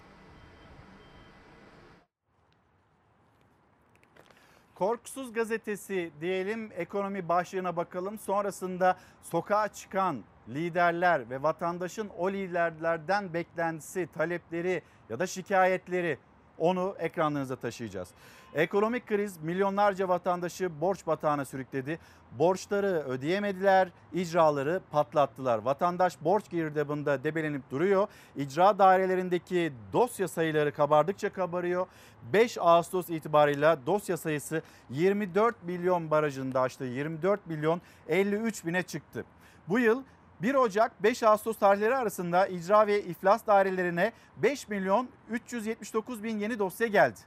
[4.76, 8.20] Korkusuz gazetesi diyelim ekonomi başlığına bakalım.
[8.20, 16.18] Sonrasında sokağa çıkan liderler ve vatandaşın o liderlerden beklentisi, talepleri ya da şikayetleri
[16.58, 18.10] onu ekranlarınıza taşıyacağız.
[18.54, 22.00] Ekonomik kriz milyonlarca vatandaşı borç batağına sürükledi.
[22.32, 25.58] Borçları ödeyemediler, icraları patlattılar.
[25.58, 28.08] Vatandaş borç girdabında debelenip duruyor.
[28.36, 31.88] İcra dairelerindeki dosya sayıları kabardıkça kabarıyor.
[32.34, 36.84] 5 Ağustos itibarıyla dosya sayısı 24 milyon barajında aştı.
[36.84, 39.26] 24 milyon 53 bine çıktı.
[39.68, 40.04] Bu yıl
[40.42, 46.60] 1 Ocak 5 Ağustos tarihleri arasında icra ve iflas dairelerine 5 milyon 379 bin yeni
[46.60, 47.20] dosya geldi.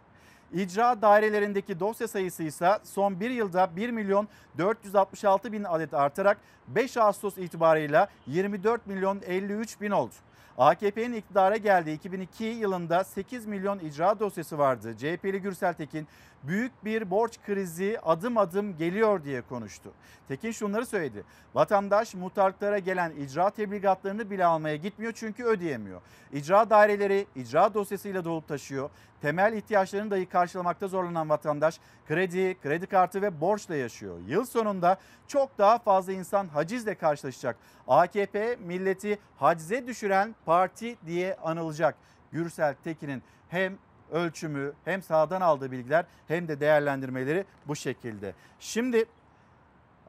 [0.53, 6.97] İcra dairelerindeki dosya sayısı ise son bir yılda 1 milyon 466 bin adet artarak 5
[6.97, 10.14] Ağustos itibarıyla 24 milyon 53 bin oldu.
[10.59, 14.94] AKP'nin iktidara geldiği 2002 yılında 8 milyon icra dosyası vardı.
[14.99, 16.09] CHP'li Gürsel Tekin
[16.42, 19.92] büyük bir borç krizi adım adım geliyor diye konuştu.
[20.29, 21.24] Tekin şunları söyledi.
[21.55, 26.01] Vatandaş muhtarlıklara gelen icra tebligatlarını bile almaya gitmiyor çünkü ödeyemiyor.
[26.33, 28.90] İcra daireleri icra dosyasıyla dolup taşıyor.
[29.22, 34.18] Temel ihtiyaçlarını dahi karşılamakta zorlanan vatandaş kredi, kredi kartı ve borçla yaşıyor.
[34.27, 37.57] Yıl sonunda çok daha fazla insan hacizle karşılaşacak.
[37.88, 41.94] AKP milleti hacize düşüren parti diye anılacak.
[42.33, 43.79] Gürsel Tekin'in hem
[44.12, 48.35] ölçümü hem sahadan aldığı bilgiler hem de değerlendirmeleri bu şekilde.
[48.61, 49.05] Şimdi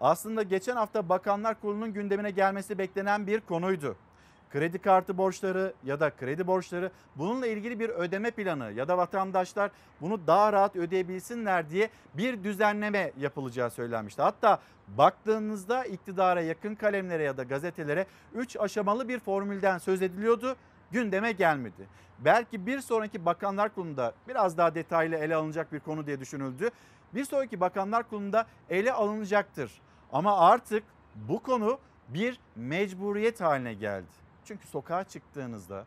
[0.02, 3.96] aslında geçen hafta Bakanlar Kurulu'nun gündemine gelmesi beklenen bir konuydu.
[4.52, 9.72] Kredi kartı borçları ya da kredi borçları bununla ilgili bir ödeme planı ya da vatandaşlar
[10.02, 14.22] bunu daha rahat ödeyebilsinler diye bir düzenleme yapılacağı söylenmişti.
[14.22, 20.56] Hatta baktığınızda iktidara yakın kalemlere ya da gazetelere 3 aşamalı bir formülden söz ediliyordu
[20.92, 21.88] gündeme gelmedi.
[22.26, 26.70] Belki bir sonraki bakanlar kurulunda biraz daha detaylı ele alınacak bir konu diye düşünüldü.
[27.14, 29.82] Bir sonraki bakanlar kurulunda ele alınacaktır.
[30.12, 30.84] Ama artık
[31.16, 34.08] bu konu bir mecburiyet haline geldi.
[34.46, 35.86] Çünkü sokağa çıktığınızda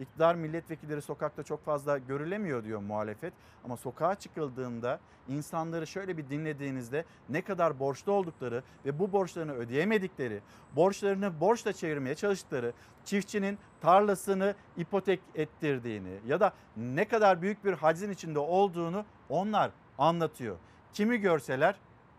[0.00, 3.32] iktidar milletvekilleri sokakta çok fazla görülemiyor diyor muhalefet.
[3.64, 10.40] Ama sokağa çıkıldığında insanları şöyle bir dinlediğinizde ne kadar borçlu oldukları ve bu borçlarını ödeyemedikleri,
[10.76, 12.72] borçlarını borçla çevirmeye çalıştıkları,
[13.04, 20.56] çiftçinin tarlasını ipotek ettirdiğini ya da ne kadar büyük bir hacizin içinde olduğunu onlar anlatıyor.
[20.92, 21.76] Kimi görseler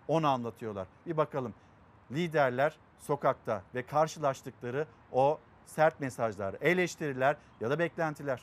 [0.07, 0.87] onu anlatıyorlar.
[1.05, 1.53] Bir bakalım
[2.11, 8.41] liderler sokakta ve karşılaştıkları o sert mesajlar, eleştiriler ya da beklentiler.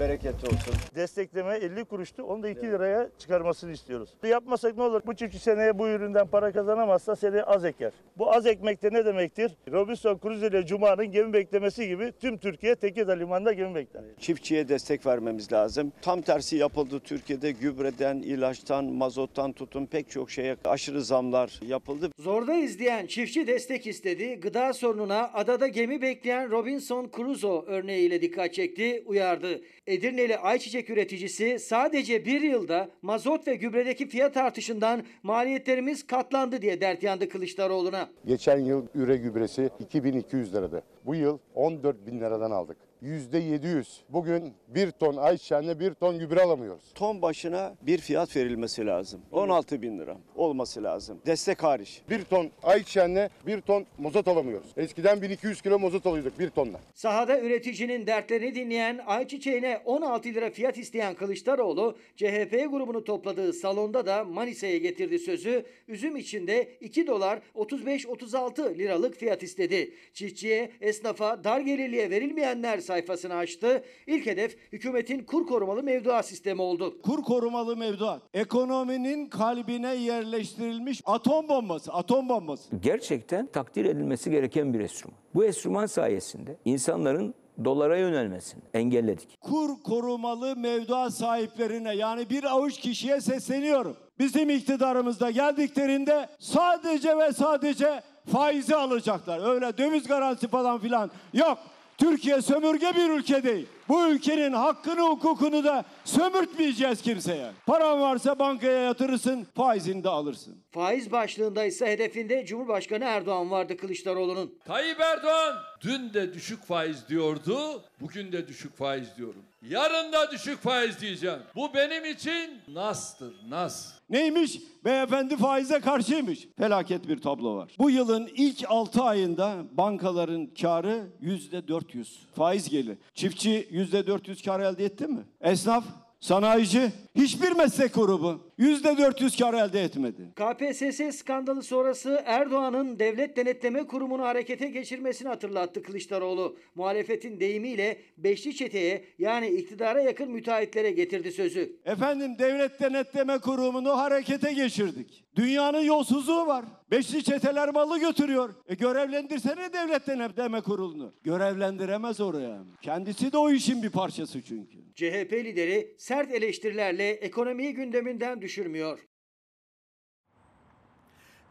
[0.00, 0.74] Bereketli olsun.
[0.94, 2.22] Destekleme 50 kuruştu.
[2.22, 4.10] Onu da 2 liraya çıkarmasını istiyoruz.
[4.28, 5.02] Yapmasak ne olur?
[5.06, 7.92] Bu çiftçi seneye bu üründen para kazanamazsa seneye az eker.
[8.18, 9.52] Bu az ekmekte ne demektir?
[9.72, 14.02] Robinson Crusoe ile Cuma'nın gemi beklemesi gibi tüm Türkiye Tekirdağ Limanı'nda gemi bekler.
[14.20, 15.92] Çiftçiye destek vermemiz lazım.
[16.02, 22.10] Tam tersi yapıldı Türkiye'de gübreden, ilaçtan, mazottan tutun pek çok şeye aşırı zamlar yapıldı.
[22.18, 24.40] Zordayız diyen çiftçi destek istedi.
[24.40, 29.60] Gıda sorununa adada gemi bekleyen Robinson Crusoe örneğiyle dikkat çekti, uyardı.
[29.86, 37.02] Edirneli ayçiçek üreticisi sadece bir yılda mazot ve gübredeki fiyat artışından maliyetlerimiz katlandı diye dert
[37.02, 38.08] yandı Kılıçdaroğlu'na.
[38.26, 40.82] Geçen yıl üre gübresi 2200 lirada.
[41.06, 42.76] Bu yıl 14 bin liradan aldık.
[43.02, 43.86] %700.
[44.08, 46.84] Bugün bir ton ayçiçeğine bir ton gübre alamıyoruz.
[46.94, 49.20] Ton başına bir fiyat verilmesi lazım.
[49.32, 51.18] 16 bin lira olması lazım.
[51.26, 52.02] Destek hariç.
[52.10, 54.68] Bir ton ayçiçeğine bir ton mozot alamıyoruz.
[54.76, 56.80] Eskiden 1200 kilo mozot alıyorduk bir tonla.
[56.94, 64.24] Sahada üreticinin dertlerini dinleyen ayçiçeğine 16 lira fiyat isteyen Kılıçdaroğlu, CHP grubunu topladığı salonda da
[64.24, 65.64] Manisa'ya getirdi sözü.
[65.88, 69.94] Üzüm içinde 2 dolar 35-36 liralık fiyat istedi.
[70.12, 73.84] Çiftçiye, esnafa, dar gelirliye verilmeyenler sayfasını açtı.
[74.06, 77.02] İlk hedef hükümetin kur korumalı mevduat sistemi oldu.
[77.02, 78.22] Kur korumalı mevduat.
[78.34, 82.76] Ekonominin kalbine yerleştirilmiş atom bombası, atom bombası.
[82.76, 85.18] Gerçekten takdir edilmesi gereken bir enstrüman.
[85.34, 89.40] Bu enstrüman sayesinde insanların dolara yönelmesini engelledik.
[89.40, 93.96] Kur korumalı mevduat sahiplerine yani bir avuç kişiye sesleniyorum.
[94.18, 99.54] Bizim iktidarımızda geldiklerinde sadece ve sadece faizi alacaklar.
[99.54, 101.58] Öyle döviz garantisi falan filan yok.
[101.98, 103.66] Türkiye sömürge bir ülke değil.
[103.88, 107.50] Bu ülkenin hakkını hukukunu da sömürtmeyeceğiz kimseye.
[107.66, 110.56] Paran varsa bankaya yatırırsın, faizini de alırsın.
[110.70, 114.58] Faiz başlığında ise hedefinde Cumhurbaşkanı Erdoğan vardı Kılıçdaroğlu'nun.
[114.64, 119.42] Tayyip Erdoğan dün de düşük faiz diyordu, bugün de düşük faiz diyorum.
[119.62, 121.38] Yarın da düşük faiz diyeceğim.
[121.56, 123.92] Bu benim için nastır, nas.
[124.10, 124.60] Neymiş?
[124.84, 126.48] Beyefendi faize karşıymış.
[126.58, 127.70] Felaket bir tablo var.
[127.78, 132.18] Bu yılın ilk 6 ayında bankaların karı yüzde 400.
[132.34, 132.98] Faiz gelir.
[133.14, 135.24] Çiftçi yüzde 400 kar elde etti mi?
[135.40, 135.84] Esnaf,
[136.20, 140.32] sanayici, hiçbir meslek grubu 400 kar elde etmedi.
[140.36, 146.56] KPSS skandalı sonrası Erdoğan'ın Devlet Denetleme Kurumu'nu harekete geçirmesini hatırlattı Kılıçdaroğlu.
[146.74, 151.76] Muhalefetin deyimiyle beşli çeteye yani iktidara yakın müteahhitlere getirdi sözü.
[151.84, 155.24] Efendim devlet denetleme kurumunu harekete geçirdik.
[155.36, 156.64] Dünyanın yolsuzluğu var.
[156.90, 158.54] Beşli çeteler malı götürüyor.
[158.66, 161.14] E görevlendirsene devlet denetleme kurulunu.
[161.22, 162.64] Görevlendiremez oraya.
[162.82, 164.78] Kendisi de o işin bir parçası çünkü.
[164.94, 168.98] CHP lideri sert eleştirilerle ekonomiyi gündeminden düşürmüyor.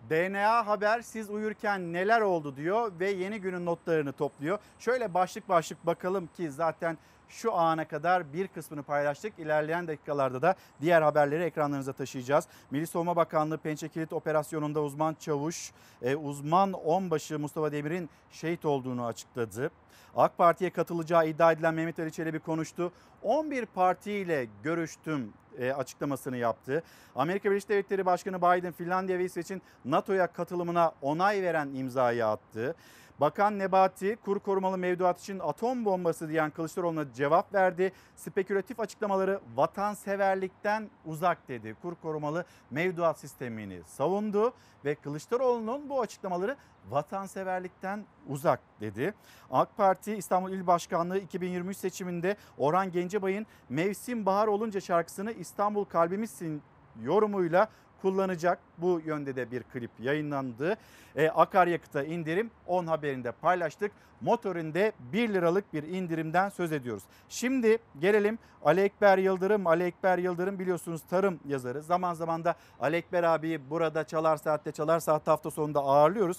[0.10, 4.60] DNA Haber siz uyurken neler oldu diyor ve yeni günün notlarını topluyor.
[4.80, 6.98] Şöyle başlık başlık bakalım ki zaten
[7.30, 9.40] şu ana kadar bir kısmını paylaştık.
[9.40, 12.48] İlerleyen dakikalarda da diğer haberleri ekranlarınıza taşıyacağız.
[12.72, 19.06] Milli Savunma Bakanlığı Pençe Kilit Operasyonu'nda uzman çavuş, e, uzman onbaşı Mustafa Demir'in şehit olduğunu
[19.06, 19.72] açıkladı.
[20.16, 22.92] AK Parti'ye katılacağı iddia edilen Mehmet Ali Çelebi konuştu.
[23.24, 26.84] 11 partiyle görüştüm e, açıklamasını yaptı.
[27.16, 32.76] Amerika Birleşik Devletleri Başkanı Biden Finlandiya ve İsveç'in NATO'ya katılımına onay veren imzayı attı.
[33.20, 37.92] Bakan Nebati kur korumalı mevduat için atom bombası diyen Kılıçdaroğlu'na cevap verdi.
[38.16, 41.76] Spekülatif açıklamaları vatanseverlikten uzak dedi.
[41.82, 44.54] Kur korumalı mevduat sistemini savundu
[44.86, 46.56] ve Kılıçdaroğlu'nun bu açıklamaları
[46.90, 49.14] vatanseverlikten uzak dedi.
[49.52, 56.62] AK Parti İstanbul İl Başkanlığı 2023 seçiminde Orhan Gencebay'ın Mevsim Bahar Olunca şarkısını İstanbul Kalbimizsin
[57.02, 57.70] yorumuyla
[58.02, 58.60] kullanacak.
[58.78, 60.78] Bu yönde de bir klip yayınlandı.
[61.16, 63.92] E, akaryakıta indirim 10 haberinde paylaştık.
[64.22, 67.04] Motorinde 1 liralık bir indirimden söz ediyoruz.
[67.30, 69.68] Şimdi gelelim Ali Ekber Yıldırım.
[69.68, 71.82] Ali Ekber Yıldırım biliyorsunuz tarım yazarı.
[71.82, 76.38] Zaman zaman da Ali Ekber abi burada Çalar Saat'te Çalar Saat hafta sonunda ağırlıyoruz.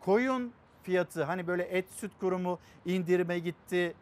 [0.00, 0.52] Koyun
[0.82, 3.94] fiyatı hani böyle et süt kurumu indirime gitti.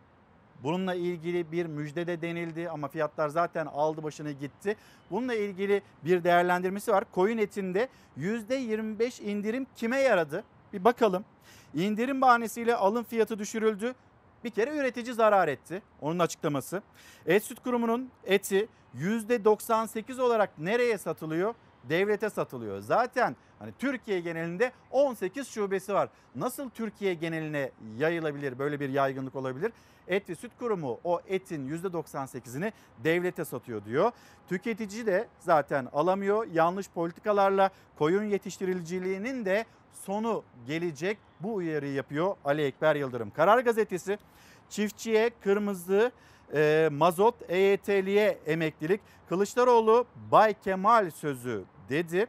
[0.62, 4.76] Bununla ilgili bir müjdede denildi ama fiyatlar zaten aldı başını gitti.
[5.10, 7.04] Bununla ilgili bir değerlendirmesi var.
[7.12, 7.88] Koyun etinde
[8.18, 10.44] %25 indirim kime yaradı?
[10.72, 11.24] Bir bakalım.
[11.74, 13.94] İndirim bahanesiyle alım fiyatı düşürüldü.
[14.44, 15.82] Bir kere üretici zarar etti.
[16.00, 16.82] Onun açıklaması.
[17.26, 21.54] Et Süt Kurumu'nun eti %98 olarak nereye satılıyor?
[21.88, 22.80] Devlete satılıyor.
[22.80, 26.08] Zaten hani Türkiye genelinde 18 şubesi var.
[26.34, 28.58] Nasıl Türkiye geneline yayılabilir?
[28.58, 29.72] Böyle bir yaygınlık olabilir.
[30.08, 32.72] Et ve Süt Kurumu o etin %98'ini
[33.04, 34.12] devlete satıyor diyor.
[34.48, 36.46] Tüketici de zaten alamıyor.
[36.52, 41.18] Yanlış politikalarla koyun yetiştiriciliğinin de sonu gelecek.
[41.40, 43.30] Bu uyarıyı yapıyor Ali Ekber Yıldırım.
[43.30, 44.18] Karar Gazetesi
[44.68, 46.12] çiftçiye kırmızı
[46.54, 52.26] e, mazot EYT'liye emeklilik Kılıçdaroğlu Bay Kemal sözü dedi.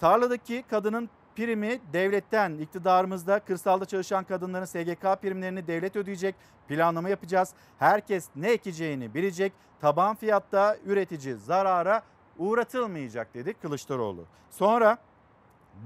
[0.00, 6.34] Tarladaki kadının primi devletten iktidarımızda kırsalda çalışan kadınların SGK primlerini devlet ödeyecek.
[6.68, 7.54] Planlama yapacağız.
[7.78, 9.52] Herkes ne ekeceğini bilecek.
[9.80, 12.02] Taban fiyatta üretici zarara
[12.38, 14.24] uğratılmayacak dedi Kılıçdaroğlu.
[14.50, 14.98] Sonra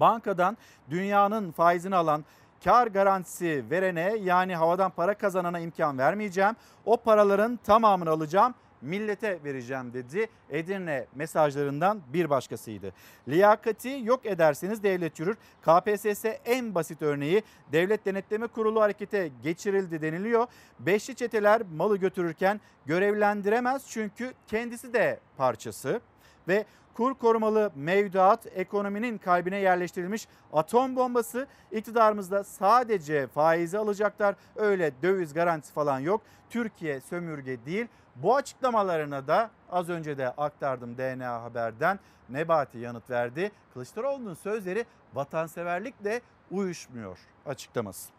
[0.01, 0.57] bankadan
[0.91, 2.25] dünyanın faizini alan
[2.65, 6.57] kar garantisi verene yani havadan para kazanana imkan vermeyeceğim.
[6.85, 10.27] O paraların tamamını alacağım millete vereceğim dedi.
[10.51, 12.93] Edirne mesajlarından bir başkasıydı.
[13.29, 15.37] Liyakati yok ederseniz devlet yürür.
[15.63, 17.43] KPSS en basit örneği
[17.73, 20.47] Devlet Denetleme Kurulu harekete geçirildi deniliyor.
[20.79, 26.01] Beşli çeteler malı götürürken görevlendiremez çünkü kendisi de parçası
[26.49, 34.35] ve kur korumalı mevduat ekonominin kalbine yerleştirilmiş atom bombası iktidarımızda sadece faizi alacaklar.
[34.57, 36.21] Öyle döviz garantisi falan yok.
[36.51, 37.87] Türkiye sömürge değil.
[38.17, 43.53] Bu açıklamalarına da az önce de aktardım DNA Haber'den Nebati yanıt verdi.
[43.75, 44.85] Kılıçdaroğlu'nun sözleri
[45.15, 46.21] vatanseverlikle
[46.51, 48.13] uyuşmuyor açıklaması.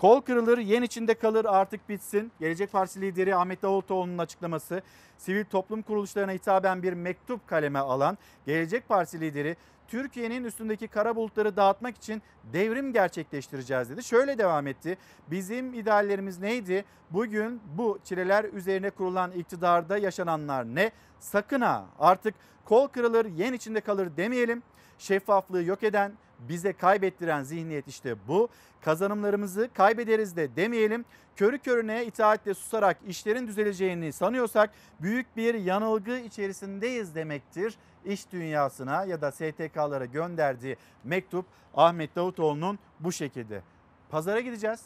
[0.00, 2.32] Kol kırılır, yen içinde kalır artık bitsin.
[2.40, 4.82] Gelecek Partisi lideri Ahmet Davutoğlu'nun açıklaması.
[5.18, 9.56] Sivil toplum kuruluşlarına hitaben bir mektup kaleme alan Gelecek Partisi lideri
[9.88, 12.22] Türkiye'nin üstündeki kara bulutları dağıtmak için
[12.52, 14.04] devrim gerçekleştireceğiz dedi.
[14.04, 14.98] Şöyle devam etti.
[15.30, 16.84] Bizim ideallerimiz neydi?
[17.10, 20.90] Bugün bu çileler üzerine kurulan iktidarda yaşananlar ne?
[21.18, 22.34] Sakın ha artık
[22.64, 24.62] kol kırılır, yen içinde kalır demeyelim.
[25.00, 28.48] Şeffaflığı yok eden, bize kaybettiren zihniyet işte bu.
[28.80, 31.04] Kazanımlarımızı kaybederiz de demeyelim.
[31.36, 34.70] Körü körüne itaatle susarak işlerin düzeleceğini sanıyorsak
[35.00, 37.76] büyük bir yanılgı içerisindeyiz demektir.
[38.04, 43.62] İş dünyasına ya da STK'lara gönderdiği mektup Ahmet Davutoğlu'nun bu şekilde.
[44.10, 44.84] Pazara gideceğiz.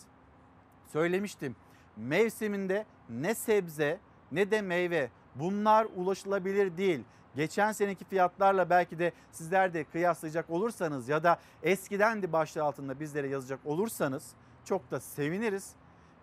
[0.93, 1.57] Söylemiştim.
[1.97, 3.99] Mevsiminde ne sebze
[4.33, 7.01] ne de meyve bunlar ulaşılabilir değil
[7.37, 13.01] geçen seneki fiyatlarla belki de sizler de kıyaslayacak olursanız ya da eskiden de başlığı altında
[13.01, 14.31] bizlere yazacak olursanız
[14.65, 15.73] çok da seviniriz.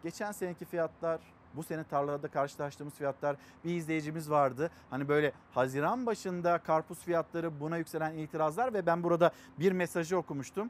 [0.03, 1.20] Geçen seneki fiyatlar
[1.53, 3.36] bu sene tarlalarda karşılaştığımız fiyatlar
[3.66, 4.70] bir izleyicimiz vardı.
[4.89, 10.70] Hani böyle Haziran başında karpuz fiyatları buna yükselen itirazlar ve ben burada bir mesajı okumuştum.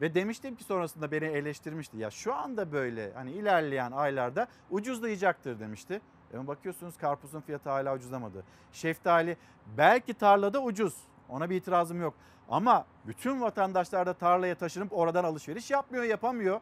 [0.00, 1.96] Ve demiştim ki sonrasında beni eleştirmişti.
[1.96, 6.00] Ya şu anda böyle hani ilerleyen aylarda ucuzlayacaktır demişti.
[6.34, 8.44] Ama bakıyorsunuz karpuzun fiyatı hala ucuzlamadı.
[8.72, 9.36] Şeftali
[9.76, 10.94] belki tarlada ucuz.
[11.28, 12.14] Ona bir itirazım yok.
[12.48, 16.60] Ama bütün vatandaşlar da tarlaya taşınıp oradan alışveriş yapmıyor, yapamıyor.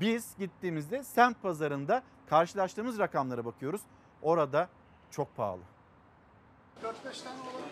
[0.00, 3.80] Biz gittiğimizde semt pazarında karşılaştığımız rakamlara bakıyoruz.
[4.22, 4.68] Orada
[5.10, 5.60] çok pahalı.
[6.82, 7.62] 4-5 tane olur,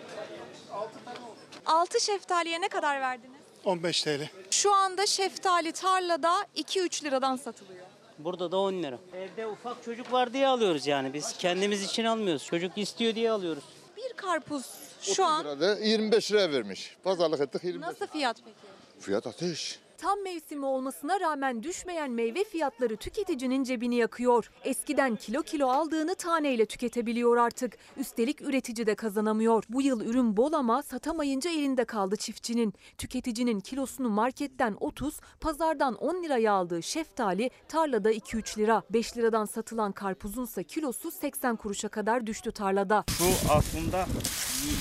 [0.72, 1.36] 6 tane olur.
[1.66, 3.40] 6 şeftaliye ne kadar verdiniz?
[3.64, 4.30] 15 TL.
[4.62, 7.86] Şu anda şeftali tarlada 2-3 liradan satılıyor.
[8.18, 8.98] Burada da 10 lira.
[9.14, 11.12] Evde ufak çocuk var diye alıyoruz yani.
[11.14, 12.44] Biz kendimiz için almıyoruz.
[12.44, 13.64] Çocuk istiyor diye alıyoruz.
[13.96, 14.66] Bir karpuz
[15.02, 16.96] şu an lirada 25 lira vermiş.
[17.02, 17.88] Pazarlık ettik 25.
[17.88, 18.56] nasıl fiyat peki?
[19.04, 19.78] Fiyat ateş.
[20.00, 24.50] Tam mevsimi olmasına rağmen düşmeyen meyve fiyatları tüketicinin cebini yakıyor.
[24.64, 27.76] Eskiden kilo kilo aldığını taneyle tüketebiliyor artık.
[27.96, 29.64] Üstelik üretici de kazanamıyor.
[29.68, 32.74] Bu yıl ürün bol ama satamayınca elinde kaldı çiftçinin.
[32.98, 38.82] Tüketicinin kilosunu marketten 30, pazardan 10 liraya aldığı şeftali tarlada 2-3 lira.
[38.90, 43.04] 5 liradan satılan karpuzunsa kilosu 80 kuruşa kadar düştü tarlada.
[43.20, 44.06] Bu aslında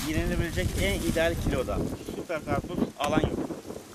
[0.08, 1.78] yenilebilecek en ideal kiloda.
[2.16, 3.38] Süper karpuz alan yok.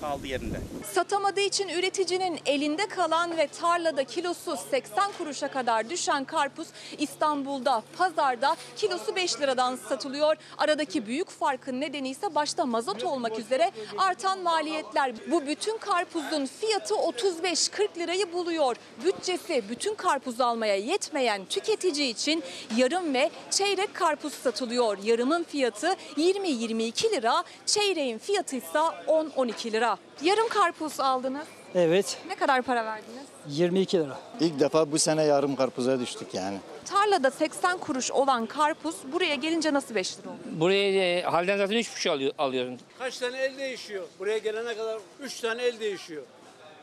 [0.00, 0.56] Kaldı yerinde.
[0.92, 6.68] Satamadığı için üreticinin elinde kalan ve tarlada kilosu 80 kuruşa kadar düşen karpuz
[6.98, 10.36] İstanbul'da pazarda kilosu 5 liradan satılıyor.
[10.58, 15.12] Aradaki büyük farkın nedeni ise başta mazot olmak üzere artan maliyetler.
[15.30, 18.76] Bu bütün karpuzun fiyatı 35-40 lirayı buluyor.
[19.04, 22.42] Bütçesi bütün karpuz almaya yetmeyen tüketici için
[22.76, 24.98] yarım ve çeyrek karpuz satılıyor.
[25.04, 29.85] Yarımın fiyatı 20-22 lira, çeyreğin fiyatı ise 10-12 lira.
[30.22, 31.46] Yarım karpuz aldınız.
[31.74, 32.18] Evet.
[32.28, 33.26] Ne kadar para verdiniz?
[33.48, 34.18] 22 lira.
[34.40, 36.58] İlk defa bu sene yarım karpuza düştük yani.
[36.84, 40.60] Tarlada 80 kuruş olan karpuz buraya gelince nasıl 5 lira oluyor?
[40.60, 42.76] Buraya e, halden zaten 3 buçuk alıyor, alıyorum.
[42.98, 44.04] Kaç tane el değişiyor?
[44.18, 46.22] Buraya gelene kadar 3 tane el değişiyor.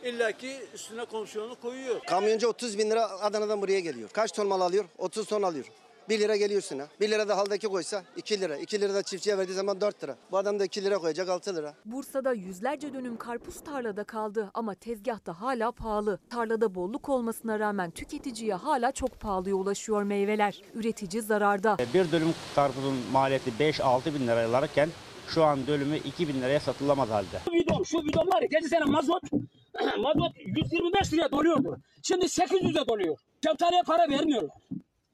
[0.04, 2.00] İlla ki üstüne komisyonu koyuyor.
[2.00, 4.10] Kamyoncu 30 bin lira Adana'dan buraya geliyor.
[4.14, 4.86] Kaç ton mal alıyor?
[4.98, 5.66] 30 ton alıyor.
[6.10, 6.88] 1 lira geliyorsun ha.
[7.02, 8.58] 1 lira da haldaki koysa 2 lira.
[8.58, 10.18] 2 lira da çiftçiye verdiği zaman 4 lira.
[10.32, 11.74] Bu adam da 2 lira koyacak 6 lira.
[11.86, 16.20] Bursa'da yüzlerce dönüm karpuz tarlada kaldı ama tezgahta hala pahalı.
[16.30, 20.62] Tarlada bolluk olmasına rağmen tüketiciye hala çok pahalıya ulaşıyor meyveler.
[20.74, 21.78] Üretici zararda.
[21.94, 24.90] Bir dönüm karpuzun maliyeti 5-6 bin liralarken
[25.28, 27.40] şu an dönümü 2 bin liraya satılamaz halde.
[27.54, 29.24] Bidon, şu bidon var ya geçen sene mazot,
[30.00, 31.78] mazot 125 liraya doluyordu.
[32.04, 33.18] Şimdi 800'e doluyor.
[33.46, 34.52] Şeftaliye para vermiyorlar.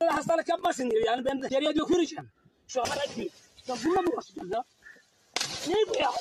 [0.02, 2.30] Böyle hastalık yapmasın diye yani ben de geriye döküleceğim.
[2.68, 3.32] Şu an etmiyor.
[3.68, 4.64] Ya bununla mı uğraşacağız ya?
[5.68, 6.12] Ne bu ya?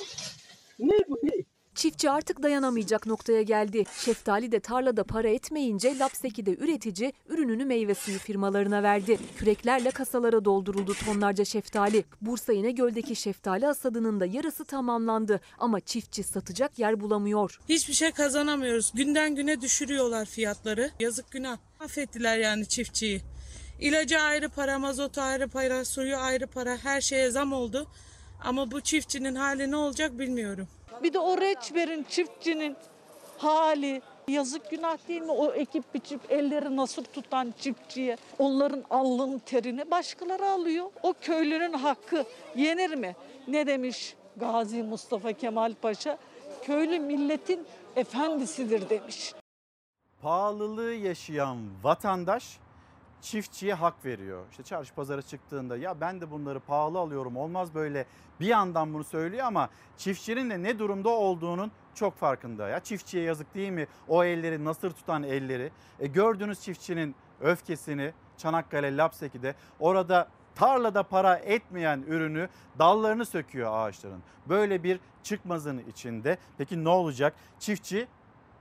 [0.79, 1.33] Ne bu ne?
[1.75, 3.85] Çiftçi artık dayanamayacak noktaya geldi.
[3.99, 9.19] Şeftali de tarlada para etmeyince Lapseki'de üretici ürününü meyve suyu firmalarına verdi.
[9.37, 12.05] Küreklerle kasalara dolduruldu tonlarca şeftali.
[12.21, 17.61] Bursa İnegöl'deki şeftali hasadının da yarısı tamamlandı ama çiftçi satacak yer bulamıyor.
[17.69, 18.93] Hiçbir şey kazanamıyoruz.
[18.95, 20.91] Günden güne düşürüyorlar fiyatları.
[21.01, 21.59] Yazık günah.
[21.81, 23.21] Affettiler yani çiftçiyi.
[23.81, 27.87] İlacı ayrı para, mazotu ayrı para, suyu ayrı para, her şeye zam oldu.
[28.45, 30.69] Ama bu çiftçinin hali ne olacak bilmiyorum.
[31.03, 32.77] Bir de o reçberin, çiftçinin
[33.39, 35.31] hali yazık günah değil mi?
[35.33, 40.87] O ekip biçip elleri nasır tutan çiftçiye onların alnının terini başkaları alıyor.
[41.03, 42.25] O köylünün hakkı
[42.57, 43.17] yenir mi?
[43.49, 46.19] Ne demiş Gazi Mustafa Kemal Paşa?
[46.63, 47.67] Köylü milletin
[47.97, 49.35] efendisidir demiş.
[50.23, 52.59] Pahalılığı yaşayan vatandaş
[53.23, 54.45] çiftçiye hak veriyor.
[54.51, 58.07] İşte çarşı pazara çıktığında ya ben de bunları pahalı alıyorum olmaz böyle
[58.41, 62.69] bir yandan bunu söylüyor ama çiftçinin de ne durumda olduğunun çok farkında.
[62.69, 63.87] Ya çiftçiye yazık değil mi?
[64.09, 65.71] O elleri nasır tutan elleri.
[66.01, 72.49] E gördünüz çiftçinin öfkesini Çanakkale Lapseki'de orada tarlada para etmeyen ürünü
[72.79, 74.23] dallarını söküyor ağaçların.
[74.49, 76.39] Böyle bir çıkmazın içinde.
[76.59, 77.35] Peki ne olacak?
[77.59, 78.09] Çiftçi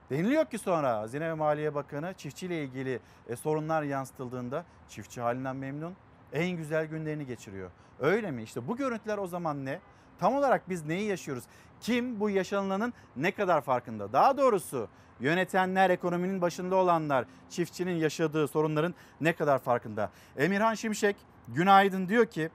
[0.09, 2.99] Deniliyor ki sonra Hazine ve Maliye Bakanı çiftçiyle ilgili
[3.29, 5.95] e, sorunlar yansıtıldığında çiftçi halinden memnun.
[6.33, 7.71] En güzel günlerini geçiriyor.
[7.99, 8.43] Öyle mi?
[8.43, 9.79] İşte bu görüntüler o zaman ne?
[10.19, 11.43] Tam olarak biz neyi yaşıyoruz?
[11.81, 14.13] Kim bu yaşanılanın ne kadar farkında?
[14.13, 14.87] Daha doğrusu
[15.19, 20.11] yönetenler, ekonominin başında olanlar çiftçinin yaşadığı sorunların ne kadar farkında?
[20.37, 21.15] Emirhan Şimşek
[21.47, 22.49] günaydın diyor ki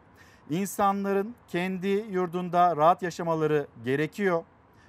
[0.50, 4.44] insanların kendi yurdunda rahat yaşamaları gerekiyor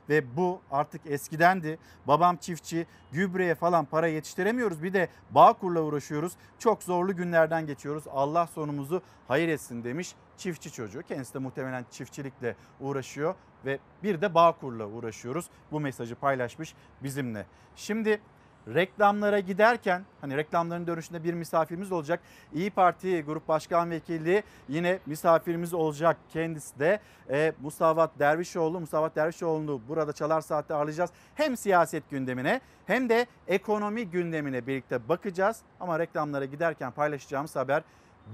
[0.09, 1.79] ve bu artık eskidendi.
[2.07, 4.83] Babam çiftçi, gübreye falan para yetiştiremiyoruz.
[4.83, 6.33] Bir de Bağkur'la uğraşıyoruz.
[6.59, 8.03] Çok zorlu günlerden geçiyoruz.
[8.11, 11.01] Allah sonumuzu hayır etsin demiş çiftçi çocuğu.
[11.07, 13.35] Kendisi de muhtemelen çiftçilikle uğraşıyor
[13.65, 15.49] ve bir de Bağkur'la uğraşıyoruz.
[15.71, 16.73] Bu mesajı paylaşmış
[17.03, 17.45] bizimle.
[17.75, 18.21] Şimdi
[18.67, 22.19] reklamlara giderken hani reklamların dönüşünde bir misafirimiz olacak.
[22.53, 26.17] İyi Parti Grup Başkan Vekili yine misafirimiz olacak.
[26.29, 26.99] Kendisi de
[27.29, 28.79] e, Mustavat Dervişoğlu.
[28.79, 31.09] Mustavat Dervişoğlu'nu burada Çalar Saat'te ağırlayacağız.
[31.35, 35.61] Hem siyaset gündemine hem de ekonomi gündemine birlikte bakacağız.
[35.79, 37.83] Ama reklamlara giderken paylaşacağımız haber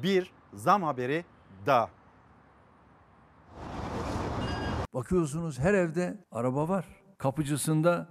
[0.03, 1.25] bir zam haberi
[1.65, 1.89] daha.
[4.93, 6.85] Bakıyorsunuz her evde araba var.
[7.17, 8.07] Kapıcısında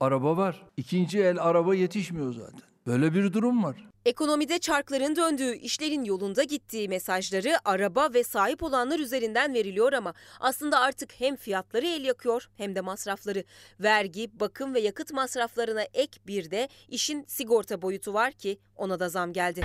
[0.00, 0.62] araba var.
[0.76, 2.60] İkinci el araba yetişmiyor zaten.
[2.86, 3.76] Böyle bir durum var.
[4.04, 10.80] Ekonomide çarkların döndüğü, işlerin yolunda gittiği mesajları araba ve sahip olanlar üzerinden veriliyor ama aslında
[10.80, 13.44] artık hem fiyatları el yakıyor hem de masrafları.
[13.80, 19.08] Vergi, bakım ve yakıt masraflarına ek bir de işin sigorta boyutu var ki ona da
[19.08, 19.64] zam geldi.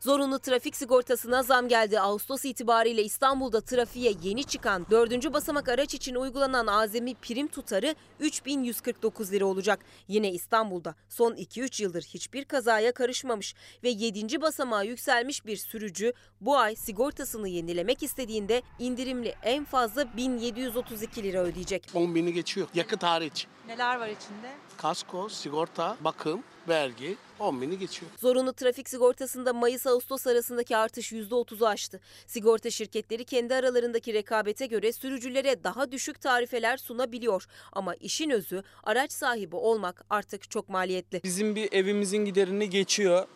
[0.00, 2.00] Zorunlu trafik sigortasına zam geldi.
[2.00, 5.32] Ağustos itibariyle İstanbul'da trafiğe yeni çıkan 4.
[5.32, 9.80] basamak araç için uygulanan azami prim tutarı 3149 lira olacak.
[10.08, 14.40] Yine İstanbul'da son 2-3 yıldır hiçbir kazaya karışmamış ve 7.
[14.40, 21.88] basamağa yükselmiş bir sürücü bu ay sigortasını yenilemek istediğinde indirimli en fazla 1732 lira ödeyecek.
[21.94, 22.68] 10 bini geçiyor.
[22.74, 23.46] Yakıt hariç.
[23.66, 24.50] Neler var içinde?
[24.76, 28.12] Kasko, sigorta, bakım, vergi 10 bini geçiyor.
[28.18, 32.00] Zorunlu trafik sigortasında Mayıs-Ağustos arasındaki artış %30'u aştı.
[32.26, 37.46] Sigorta şirketleri kendi aralarındaki rekabete göre sürücülere daha düşük tarifeler sunabiliyor.
[37.72, 41.20] Ama işin özü araç sahibi olmak artık çok maliyetli.
[41.24, 43.26] Bizim bir evimizin giderini geçiyor.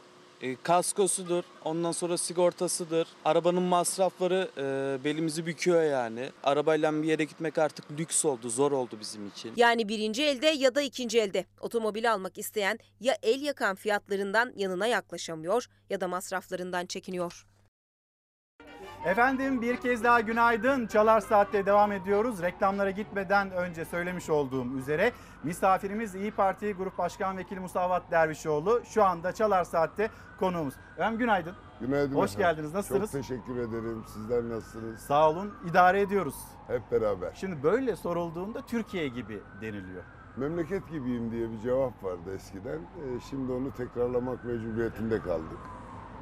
[0.42, 3.08] E, kaskosudur, ondan sonra sigortasıdır.
[3.24, 6.30] Arabanın masrafları e, belimizi büküyor yani.
[6.42, 9.52] Arabayla bir yere gitmek artık lüks oldu, zor oldu bizim için.
[9.56, 14.86] Yani birinci elde ya da ikinci elde otomobil almak isteyen ya el yakan fiyatlarından yanına
[14.86, 17.46] yaklaşamıyor ya da masraflarından çekiniyor.
[19.04, 20.86] Efendim bir kez daha günaydın.
[20.86, 22.42] Çalar Saat'te devam ediyoruz.
[22.42, 28.82] Reklamlara gitmeden önce söylemiş olduğum üzere misafirimiz İyi Parti Grup Başkan Vekili Musavat Dervişoğlu.
[28.84, 30.74] Şu anda Çalar Saat'te konuğumuz.
[30.96, 31.54] Efendim günaydın.
[31.80, 32.48] Günaydın Hoş efendim.
[32.50, 32.74] geldiniz.
[32.74, 33.12] Nasılsınız?
[33.12, 34.04] Çok teşekkür ederim.
[34.06, 35.00] Sizler nasılsınız?
[35.00, 35.54] Sağ olun.
[35.70, 36.34] İdare ediyoruz.
[36.66, 37.32] Hep beraber.
[37.34, 40.02] Şimdi böyle sorulduğunda Türkiye gibi deniliyor.
[40.36, 42.78] Memleket gibiyim diye bir cevap vardı eskiden.
[42.78, 45.58] Ee, şimdi onu tekrarlamak mecburiyetinde kaldık.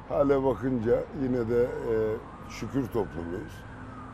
[0.09, 1.95] Hale bakınca yine de e,
[2.49, 3.53] şükür toplumuyuz.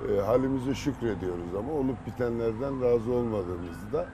[0.09, 4.07] E, halimize şükrediyoruz ama olup bitenlerden razı olmadığımızı da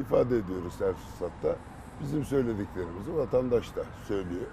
[0.00, 1.56] ifade ediyoruz her fırsatta.
[2.00, 4.46] Bizim söylediklerimizi vatandaş da söylüyor.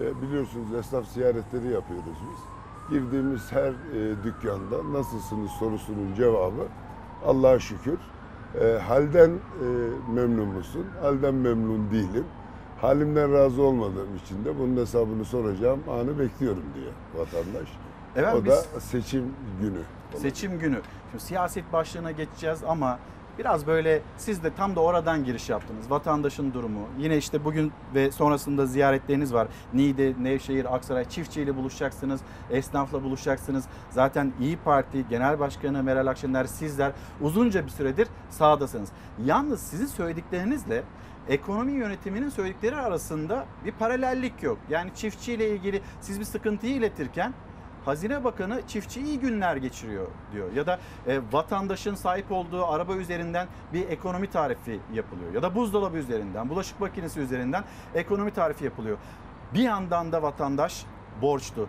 [0.00, 2.40] E, biliyorsunuz esnaf ziyaretleri yapıyoruz biz.
[2.90, 6.66] Girdiğimiz her e, dükkanda nasılsınız sorusunun cevabı
[7.26, 7.98] Allah'a şükür.
[8.60, 9.66] E, halden e,
[10.14, 10.86] memnun musun?
[11.02, 12.24] Halden memnun değilim.
[12.80, 17.68] Halimden razı olmadığım için de bunun hesabını soracağım anı bekliyorum diyor vatandaş.
[18.16, 19.80] Evet, o da seçim günü.
[20.16, 20.80] Seçim günü.
[21.10, 22.98] Şimdi siyaset başlığına geçeceğiz ama
[23.38, 25.90] biraz böyle siz de tam da oradan giriş yaptınız.
[25.90, 26.80] Vatandaşın durumu.
[26.98, 29.48] Yine işte bugün ve sonrasında ziyaretleriniz var.
[29.74, 32.20] Niğde, Nevşehir, Aksaray çiftçiyle buluşacaksınız.
[32.50, 33.64] Esnafla buluşacaksınız.
[33.90, 38.88] Zaten İyi Parti Genel Başkanı Meral Akşener sizler uzunca bir süredir sahadasınız.
[39.24, 40.82] Yalnız sizin söylediklerinizle
[41.28, 44.58] ekonomi yönetiminin söyledikleri arasında bir paralellik yok.
[44.70, 47.34] Yani çiftçiyle ilgili siz bir sıkıntıyı iletirken
[47.88, 50.52] Hazine Bakanı çiftçi iyi günler geçiriyor diyor.
[50.52, 55.34] Ya da e, vatandaşın sahip olduğu araba üzerinden bir ekonomi tarifi yapılıyor.
[55.34, 57.64] Ya da buzdolabı üzerinden, bulaşık makinesi üzerinden
[57.94, 58.98] ekonomi tarifi yapılıyor.
[59.54, 60.84] Bir yandan da vatandaş
[61.22, 61.68] borçlu.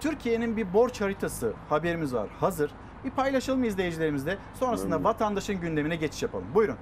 [0.00, 2.70] Türkiye'nin bir borç haritası haberimiz var hazır.
[3.04, 4.38] Bir paylaşalım izleyicilerimizle.
[4.54, 6.46] Sonrasında vatandaşın gündemine geçiş yapalım.
[6.54, 6.76] Buyurun.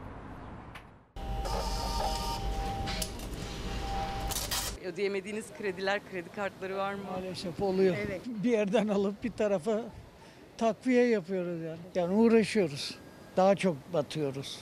[4.84, 7.00] Ödeyemediğiniz krediler, kredi kartları var mı?
[7.10, 7.96] Maalesef oluyor.
[8.06, 8.20] Evet.
[8.26, 9.82] Bir yerden alıp bir tarafa
[10.58, 11.78] takviye yapıyoruz yani.
[11.94, 12.98] Yani uğraşıyoruz.
[13.36, 14.58] Daha çok batıyoruz.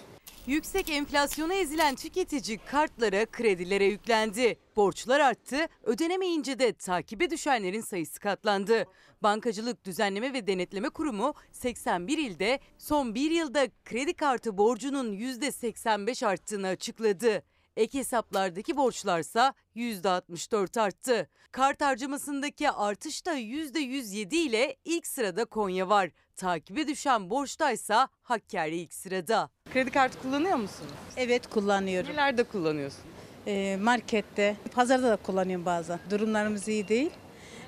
[0.46, 4.56] Yüksek enflasyona ezilen tüketici kartlara, kredilere yüklendi.
[4.76, 8.84] Borçlar arttı, ödenemeyince de takibe düşenlerin sayısı katlandı.
[9.22, 16.66] Bankacılık Düzenleme ve Denetleme Kurumu 81 ilde son bir yılda kredi kartı borcunun %85 arttığını
[16.68, 17.42] açıkladı.
[17.76, 21.28] Ek hesaplardaki borçlarsa %64 arttı.
[21.52, 26.10] Kart harcamasındaki artış da %107 ile ilk sırada Konya var.
[26.36, 29.50] Takibe düşen borçtaysa Hakkari ilk sırada.
[29.72, 30.92] Kredi kartı kullanıyor musunuz?
[31.16, 32.10] Evet kullanıyorum.
[32.10, 33.00] Nelerde kullanıyorsun?
[33.46, 35.98] Ee, markette, pazarda da kullanıyorum bazen.
[36.10, 37.10] Durumlarımız iyi değil.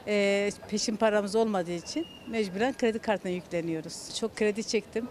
[0.06, 4.16] Ee, peşin paramız olmadığı için mecburen kredi kartına yükleniyoruz.
[4.20, 5.08] Çok kredi çektim.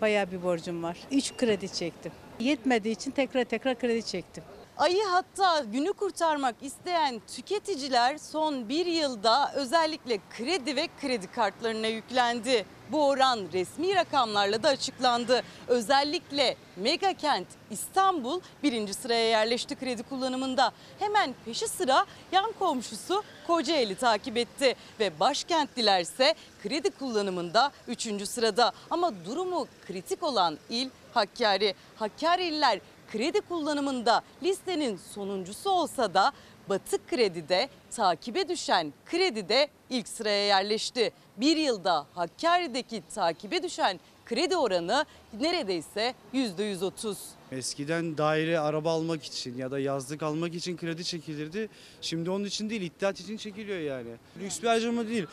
[0.00, 0.98] Bayağı bir borcum var.
[1.10, 2.12] 3 kredi çektim.
[2.40, 4.44] Yetmediği için tekrar tekrar kredi çektim.
[4.78, 12.66] Ayı hatta günü kurtarmak isteyen tüketiciler son bir yılda özellikle kredi ve kredi kartlarına yüklendi.
[12.92, 15.42] Bu oran resmi rakamlarla da açıklandı.
[15.68, 20.72] Özellikle mega kent İstanbul birinci sıraya yerleşti kredi kullanımında.
[20.98, 28.72] Hemen peşi sıra yan komşusu Kocaeli takip etti ve başkentliler ise kredi kullanımında üçüncü sırada.
[28.90, 31.74] Ama durumu kritik olan il Hakkari.
[31.96, 32.80] Hakkari'liler
[33.12, 36.32] kredi kullanımında listenin sonuncusu olsa da
[36.68, 41.12] batık kredide takibe düşen kredide ilk sıraya yerleşti.
[41.36, 45.06] Bir yılda Hakkari'deki takibe düşen kredi oranı
[45.40, 47.16] neredeyse %130.
[47.52, 51.68] Eskiden daire, araba almak için ya da yazlık almak için kredi çekilirdi.
[52.00, 54.10] Şimdi onun için değil, ihtiyaç için çekiliyor yani.
[54.40, 55.26] Lüks bir harcama değil,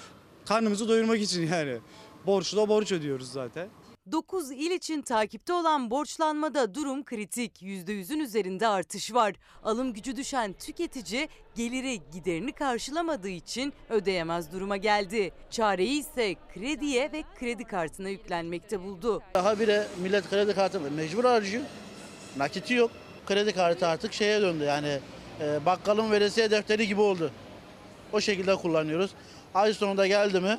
[0.45, 1.77] karnımızı doyurmak için yani.
[2.25, 3.69] Borçla borç ödüyoruz zaten.
[4.11, 7.61] 9 il için takipte olan borçlanmada durum kritik.
[7.61, 9.33] %100'ün üzerinde artış var.
[9.63, 15.31] Alım gücü düşen tüketici geliri giderini karşılamadığı için ödeyemez duruma geldi.
[15.49, 19.21] Çareyi ise krediye ve kredi kartına yüklenmekte buldu.
[19.33, 21.63] Daha bire millet kredi kartı mecbur harcıyor.
[22.37, 22.91] Nakiti yok.
[23.25, 24.99] Kredi kartı artık şeye döndü yani
[25.41, 27.31] e, bakkalın veresiye defteri gibi oldu.
[28.13, 29.11] O şekilde kullanıyoruz.
[29.53, 30.57] Ay sonunda geldi mi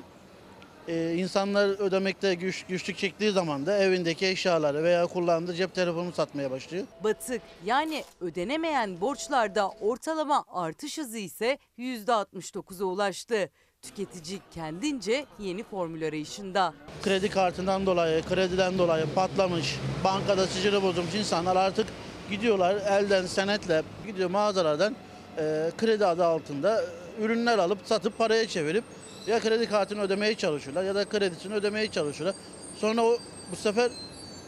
[0.88, 6.50] e, insanlar ödemekte güç, güçlük çektiği zaman da evindeki eşyaları veya kullandığı cep telefonunu satmaya
[6.50, 6.86] başlıyor.
[7.04, 13.50] Batık yani ödenemeyen borçlarda ortalama artış hızı ise %69'a ulaştı.
[13.82, 16.74] Tüketici kendince yeni formül arayışında.
[17.02, 21.86] Kredi kartından dolayı, krediden dolayı patlamış, bankada sicili bozulmuş insanlar artık
[22.30, 24.96] gidiyorlar elden senetle gidiyor mağazalardan
[25.38, 26.84] e, kredi adı altında
[27.20, 28.84] ürünler alıp satıp paraya çevirip
[29.26, 32.40] ya kredi kartını ödemeye çalışıyorlar ya da kredisini ödemeye çalışıyorlar.
[32.74, 33.16] Sonra o,
[33.52, 33.90] bu sefer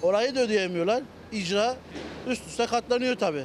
[0.02, 1.02] orayı da ödeyemiyorlar.
[1.32, 1.76] İcra
[2.26, 3.44] üst üste katlanıyor tabii.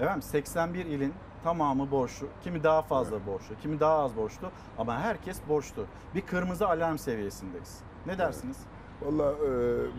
[0.00, 5.38] Efendim 81 ilin tamamı borçlu, kimi daha fazla borçlu, kimi daha az borçlu ama herkes
[5.48, 5.84] borçlu.
[6.14, 7.78] Bir kırmızı alarm seviyesindeyiz.
[8.06, 8.56] Ne dersiniz?
[9.02, 9.50] Valla e,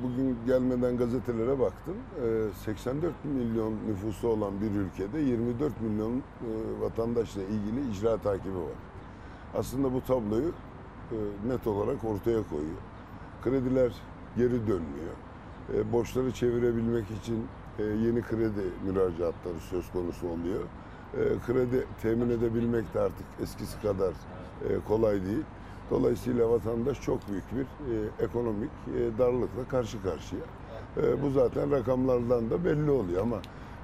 [0.03, 1.95] bugün gelmeden gazetelere baktım.
[2.25, 6.21] E, 84 milyon nüfusu olan bir ülkede 24 milyon e,
[6.81, 8.88] vatandaşla ilgili icra takibi var.
[9.55, 10.51] Aslında bu tabloyu
[11.11, 12.79] e, net olarak ortaya koyuyor.
[13.43, 13.91] Krediler
[14.37, 15.15] geri dönmüyor.
[15.75, 17.47] E, borçları çevirebilmek için
[17.79, 20.61] e, yeni kredi müracaatları söz konusu oluyor.
[21.13, 24.13] E, kredi temin edebilmek de artık eskisi kadar
[24.87, 25.43] kolay değil.
[25.91, 30.41] Dolayısıyla vatandaş çok büyük bir e, ekonomik e, darlıkla karşı karşıya.
[30.97, 33.37] E, bu zaten rakamlardan da belli oluyor ama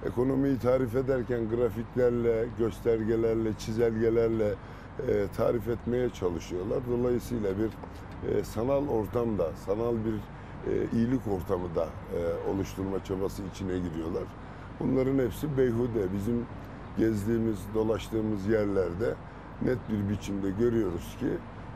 [0.05, 4.53] ekonomiyi tarif ederken grafiklerle, göstergelerle, çizelgelerle
[5.07, 6.79] e, tarif etmeye çalışıyorlar.
[6.91, 7.69] Dolayısıyla bir
[8.29, 10.15] e, sanal ortamda, sanal bir
[10.71, 14.23] e, iyilik ortamı da e, oluşturma çabası içine giriyorlar.
[14.79, 16.13] Bunların hepsi beyhude.
[16.13, 16.45] Bizim
[16.97, 19.13] gezdiğimiz, dolaştığımız yerlerde
[19.61, 21.27] net bir biçimde görüyoruz ki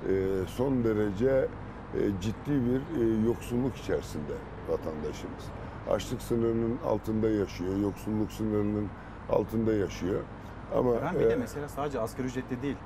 [0.09, 1.47] e, son derece
[1.95, 4.33] e, ciddi bir e, yoksulluk içerisinde
[4.69, 5.43] vatandaşımız.
[5.89, 8.87] Açlık sınırının altında yaşıyor, yoksulluk sınırının
[9.29, 10.19] altında yaşıyor.
[10.75, 12.77] Ama Ben bir de e, mesela sadece asgari ücretli değil.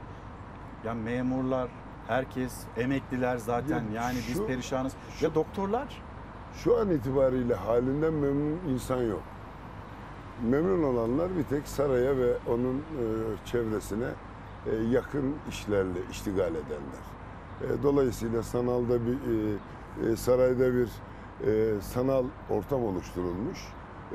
[0.85, 1.69] Ya memurlar,
[2.07, 4.93] herkes, emekliler zaten Ya yani biz şu- perişanız.
[5.21, 6.01] Ya doktorlar
[6.55, 9.21] Şu an itibariyle halinden memnun insan yok.
[10.49, 13.03] Memnun olanlar bir tek saraya ve onun e,
[13.45, 14.07] çevresine
[14.65, 17.03] e, yakın işlerle iştigal edenler.
[17.61, 20.89] E, dolayısıyla sanalda bir e, e, sarayda bir
[21.47, 23.59] e, sanal ortam oluşturulmuş.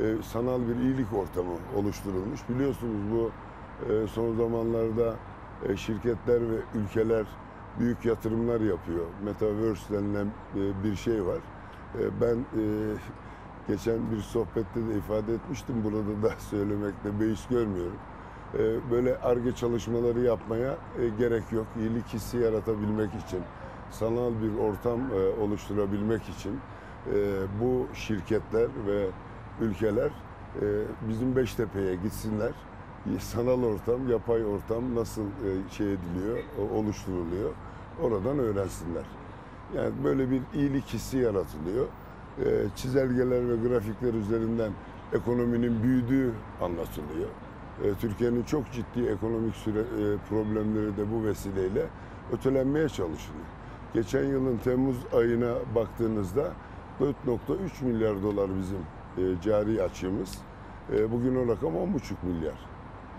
[0.00, 2.40] E, sanal bir iyilik ortamı oluşturulmuş.
[2.48, 3.30] Biliyorsunuz bu
[3.92, 5.14] e, son zamanlarda
[5.66, 7.26] e, şirketler ve ülkeler
[7.78, 9.04] büyük yatırımlar yapıyor.
[9.24, 11.38] Metaverse denilen e, bir şey var.
[11.98, 12.44] E, Ben
[13.68, 15.84] geçen bir sohbette de ifade etmiştim.
[15.84, 17.98] Burada da söylemekte beis görmüyorum.
[18.90, 20.76] Böyle arge çalışmaları yapmaya
[21.18, 21.66] gerek yok.
[21.78, 23.40] İyilik hissi yaratabilmek için,
[23.90, 25.00] sanal bir ortam
[25.40, 26.60] oluşturabilmek için
[27.60, 29.06] bu şirketler ve
[29.60, 30.10] ülkeler
[31.08, 32.52] bizim Beştepe'ye gitsinler.
[33.20, 36.38] Sanal ortam, yapay ortam nasıl e, şey ediliyor,
[36.74, 37.50] oluşturuluyor.
[38.02, 39.04] Oradan öğrensinler.
[39.76, 41.86] Yani böyle bir iyilik hissi yaratılıyor.
[42.44, 44.72] Ee, Çizelgeler ve grafikler üzerinden
[45.12, 46.32] ekonominin büyüdüğü
[46.62, 47.28] anlatılıyor.
[47.84, 51.86] Ee, Türkiye'nin çok ciddi ekonomik süre, e, problemleri de bu vesileyle
[52.32, 53.46] ötelenmeye çalışılıyor.
[53.94, 56.52] Geçen yılın Temmuz ayına baktığınızda
[57.00, 58.78] 4.3 milyar dolar bizim
[59.18, 60.38] e, cari açığımız.
[60.96, 62.77] E, Bugün o rakam 10,5 milyar.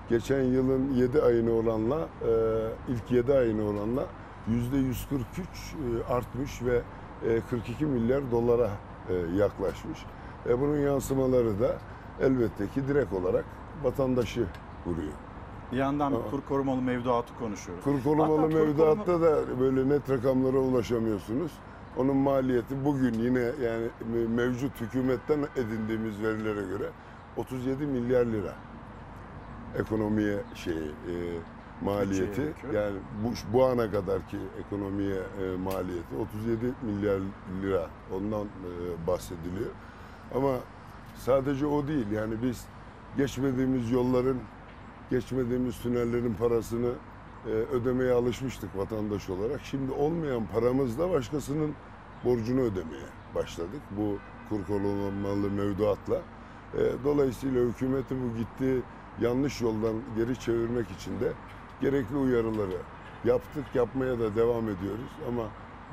[0.10, 2.32] Geçen yılın 7 ayına oranla, e,
[2.90, 4.06] ilk 7 ayına oranla
[4.50, 4.86] %143
[6.10, 6.82] e, artmış ve
[7.30, 8.70] e, 42 milyar dolara
[9.10, 10.00] e, yaklaşmış.
[10.50, 11.78] E, Bunun yansımaları da
[12.22, 13.46] elbette ki direkt olarak
[13.84, 14.46] vatandaşı
[14.86, 15.14] vuruyor.
[15.72, 16.30] bir yandan Aa.
[16.32, 17.84] kur korumalı mevduatı konuşuyoruz.
[17.84, 21.52] Kur korumalı Hatta kur mevduatta da böyle net rakamlara ulaşamıyorsunuz.
[21.98, 26.90] Onun maliyeti bugün yine yani me- mevcut hükümetten edindiğimiz verilere göre
[27.38, 28.54] 37 milyar lira
[29.78, 31.14] ekonomiye şey e,
[31.82, 32.78] maliyeti yükü.
[32.78, 37.20] yani bu bu ana kadarki ekonomiye e, maliyeti 37 milyar
[37.62, 39.72] lira ondan e, bahsediliyor.
[40.36, 40.56] Ama
[41.16, 42.66] sadece o değil yani biz
[43.18, 44.38] geçmediğimiz yolların
[45.10, 46.92] geçmediğimiz tünellerin parasını
[47.46, 49.62] e, ödemeye alışmıştık vatandaş olarak.
[49.64, 51.74] Şimdi olmayan paramızla başkasının
[52.26, 54.18] borcunu ödemeye başladık bu
[54.50, 56.16] kur korumalı mevduatla.
[56.74, 58.82] E, dolayısıyla hükümeti bu gittiği
[59.22, 61.34] yanlış yoldan geri çevirmek için de
[61.82, 62.78] gerekli uyarıları
[63.26, 65.12] yaptık, yapmaya da devam ediyoruz.
[65.28, 65.44] Ama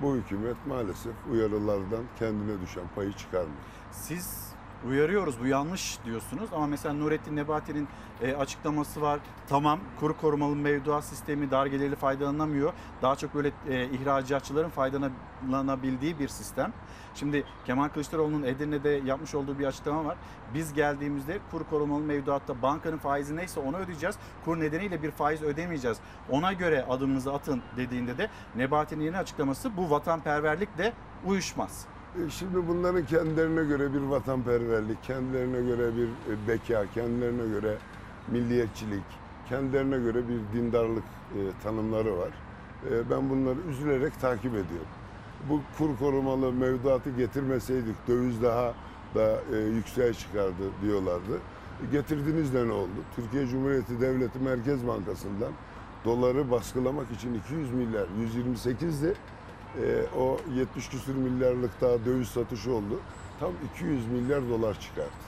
[0.02, 3.56] bu hükümet maalesef uyarılardan kendine düşen payı çıkarmıyor.
[3.92, 4.55] Siz
[4.88, 7.88] uyarıyoruz bu yanlış diyorsunuz ama mesela Nurettin Nebati'nin
[8.22, 9.20] e, açıklaması var.
[9.48, 12.72] Tamam kuru korumalı mevduat sistemi dar gelirli faydalanamıyor.
[13.02, 16.72] Daha çok böyle e, ihracatçıların faydalanabildiği bir sistem.
[17.14, 20.16] Şimdi Kemal Kılıçdaroğlu'nun Edirne'de yapmış olduğu bir açıklama var.
[20.54, 24.16] Biz geldiğimizde kuru korumalı mevduatta bankanın faizi neyse onu ödeyeceğiz.
[24.44, 25.98] Kur nedeniyle bir faiz ödemeyeceğiz.
[26.30, 30.92] Ona göre adımınızı atın dediğinde de Nebati'nin yeni açıklaması bu vatanperverlikle
[31.26, 31.86] uyuşmaz.
[32.16, 37.76] E, Şimdi bunların kendilerine göre bir vatanperverlik, kendilerine göre bir e, beka, kendilerine göre
[38.28, 39.04] milliyetçilik,
[39.48, 41.04] kendilerine göre bir dindarlık
[41.34, 42.30] e, tanımları var.
[43.10, 44.86] Ben bunları üzülerek takip ediyorum.
[45.48, 48.74] Bu kur korumalı mevduatı getirmeseydik döviz daha
[49.14, 51.36] da e, yükseğe çıkardı diyorlardı.
[51.82, 52.90] E, Getirdiniz de ne oldu?
[53.16, 55.52] Türkiye Cumhuriyeti Devleti Merkez Bankası'ndan
[56.04, 58.06] doları baskılamak için 200 milyar,
[58.36, 59.14] 128'di.
[59.82, 63.00] Ee, o 70 küsür milyarlık daha döviz satışı oldu.
[63.40, 65.26] Tam 200 milyar dolar çıkarttı.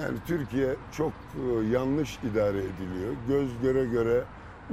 [0.00, 3.12] Yani Türkiye çok e, yanlış idare ediliyor.
[3.28, 4.24] Göz göre göre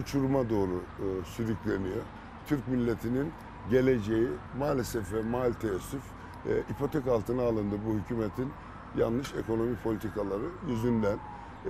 [0.02, 2.02] uçuruma doğru e, sürükleniyor.
[2.48, 3.32] Türk milletinin
[3.70, 4.28] geleceği
[4.60, 6.02] maalesef ve mal teessüf
[6.50, 8.50] e, ipotek altına alındı bu hükümetin
[8.98, 11.18] yanlış ekonomi politikaları yüzünden.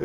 [0.00, 0.04] E,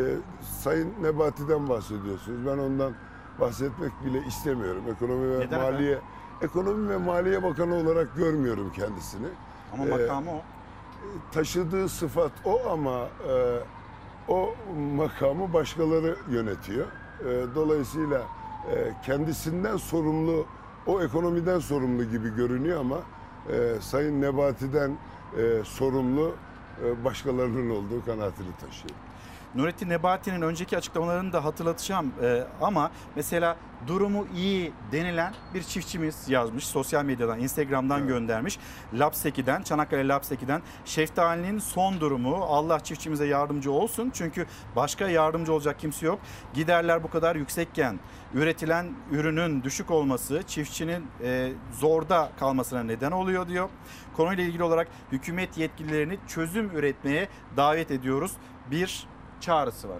[0.62, 2.46] Sayın Nebati'den bahsediyorsunuz.
[2.46, 2.92] Ben ondan
[3.40, 4.82] bahsetmek bile istemiyorum.
[4.96, 5.98] Ekonomi ve Neden Maliye
[6.42, 9.26] Ekonomi ve Maliye Bakanı olarak görmüyorum kendisini.
[9.72, 10.40] Ama E, makamı o.
[11.32, 13.58] taşıdığı sıfat o ama e,
[14.28, 14.54] o
[14.96, 16.86] makamı başkaları yönetiyor.
[17.20, 18.22] E, dolayısıyla
[18.74, 20.46] e, kendisinden sorumlu,
[20.86, 22.98] o ekonomiden sorumlu gibi görünüyor ama
[23.52, 24.90] e, Sayın Nebati'den
[25.38, 26.32] e, sorumlu
[26.84, 28.94] e, başkalarının olduğu kanaatini taşıyor.
[29.54, 36.66] Nurettin Nebati'nin önceki açıklamalarını da hatırlatacağım Ee, ama mesela durumu iyi denilen bir çiftçimiz yazmış
[36.66, 38.58] sosyal medyadan Instagram'dan göndermiş
[38.94, 44.46] Lapseki'den Çanakkale Lapseki'den şeftalinin son durumu Allah çiftçimize yardımcı olsun çünkü
[44.76, 46.18] başka yardımcı olacak kimse yok
[46.54, 47.98] giderler bu kadar yüksekken
[48.34, 53.68] üretilen ürünün düşük olması çiftçinin e, zorda kalmasına neden oluyor diyor.
[54.16, 58.32] Konuyla ilgili olarak hükümet yetkililerini çözüm üretmeye davet ediyoruz.
[58.70, 59.06] Bir
[59.42, 59.98] çağrısı var.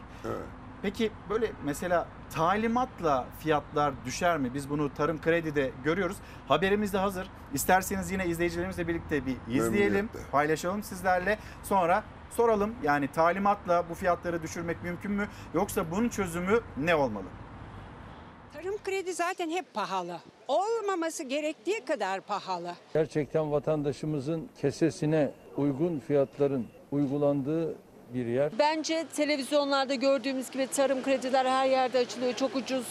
[0.82, 4.54] Peki böyle mesela talimatla fiyatlar düşer mi?
[4.54, 6.16] Biz bunu tarım kredide görüyoruz.
[6.48, 7.28] Haberimiz de hazır.
[7.54, 11.38] İsterseniz yine izleyicilerimizle birlikte bir izleyelim, paylaşalım sizlerle.
[11.62, 15.28] Sonra soralım yani talimatla bu fiyatları düşürmek mümkün mü?
[15.54, 17.24] Yoksa bunun çözümü ne olmalı?
[18.52, 20.20] Tarım kredi zaten hep pahalı.
[20.48, 22.72] Olmaması gerektiği kadar pahalı.
[22.94, 27.76] Gerçekten vatandaşımızın kesesine uygun fiyatların uygulandığı
[28.14, 28.52] bir yer.
[28.58, 32.34] Bence televizyonlarda gördüğümüz gibi tarım krediler her yerde açılıyor.
[32.34, 32.86] Çok ucuz.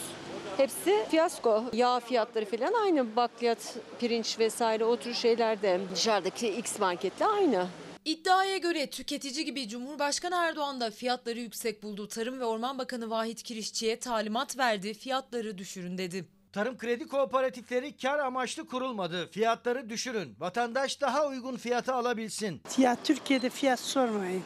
[0.56, 1.64] Hepsi fiyasko.
[1.72, 3.16] Yağ fiyatları falan aynı.
[3.16, 7.66] Bakliyat, pirinç vesaire o tür şeyler de dışarıdaki X marketle aynı.
[8.04, 12.08] İddiaya göre tüketici gibi Cumhurbaşkanı Erdoğan da fiyatları yüksek buldu.
[12.08, 14.94] Tarım ve Orman Bakanı Vahit Kirişçi'ye talimat verdi.
[14.94, 16.24] Fiyatları düşürün dedi.
[16.52, 19.30] Tarım kredi kooperatifleri kar amaçlı kurulmadı.
[19.30, 20.34] Fiyatları düşürün.
[20.38, 22.60] Vatandaş daha uygun fiyata alabilsin.
[22.78, 24.42] Ya Türkiye'de fiyat sormayın.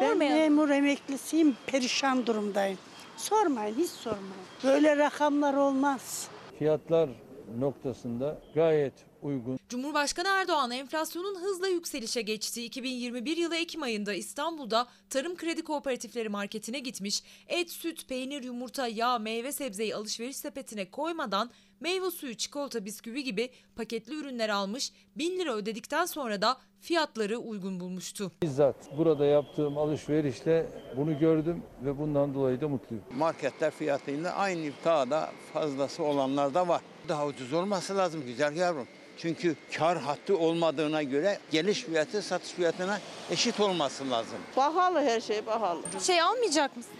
[0.00, 2.78] Ben memur emeklisiyim, perişan durumdayım.
[3.16, 4.46] Sormayın, hiç sormayın.
[4.64, 6.28] Böyle rakamlar olmaz.
[6.58, 7.10] Fiyatlar
[7.58, 8.92] noktasında gayet
[9.22, 9.58] uygun.
[9.68, 16.78] Cumhurbaşkanı Erdoğan enflasyonun hızla yükselişe geçtiği 2021 yılı Ekim ayında İstanbul'da Tarım Kredi Kooperatifleri marketine
[16.78, 21.50] gitmiş, et, süt, peynir, yumurta, yağ, meyve sebzeyi alışveriş sepetine koymadan
[21.80, 27.80] meyve suyu, çikolata, bisküvi gibi paketli ürünler almış, 1000 lira ödedikten sonra da fiyatları uygun
[27.80, 28.32] bulmuştu.
[28.42, 30.66] Bizzat burada yaptığım alışverişle
[30.96, 33.04] bunu gördüm ve bundan dolayı da mutluyum.
[33.16, 36.80] Marketler fiyatıyla aynı daha da fazlası olanlar da var.
[37.08, 38.86] Daha ucuz olması lazım güzel yavrum.
[39.18, 42.98] Çünkü kar hattı olmadığına göre geliş fiyatı satış fiyatına
[43.30, 44.38] eşit olması lazım.
[44.54, 45.82] Pahalı her şey pahalı.
[46.00, 46.92] Şey almayacak mısın?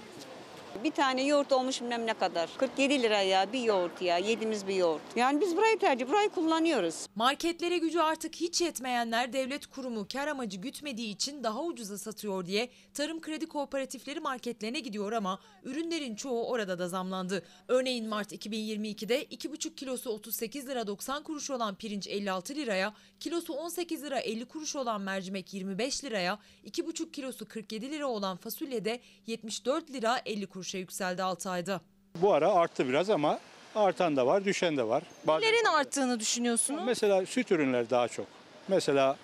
[0.84, 2.50] Bir tane yoğurt olmuş bilmem ne kadar.
[2.58, 5.02] 47 lira ya bir yoğurt ya yediğimiz bir yoğurt.
[5.16, 7.06] Yani biz burayı tercih, burayı kullanıyoruz.
[7.14, 12.68] Marketlere gücü artık hiç yetmeyenler devlet kurumu kar amacı gütmediği için daha ucuza satıyor diye
[12.94, 17.42] tarım kredi kooperatifleri marketlerine gidiyor ama ürünlerin çoğu orada da zamlandı.
[17.68, 24.02] Örneğin Mart 2022'de 2,5 kilosu 38 lira 90 kuruş olan pirinç 56 liraya, kilosu 18
[24.02, 29.90] lira 50 kuruş olan mercimek 25 liraya, 2,5 kilosu 47 lira olan fasulye de 74
[29.90, 31.80] lira 50 kuruşa yükseldi 6 ayda.
[32.22, 33.38] Bu ara arttı biraz ama
[33.74, 35.02] artan da var, düşen de var.
[35.28, 36.82] Nelerin arttığını düşünüyorsunuz?
[36.86, 38.26] Mesela süt ürünleri daha çok.
[38.68, 39.16] Mesela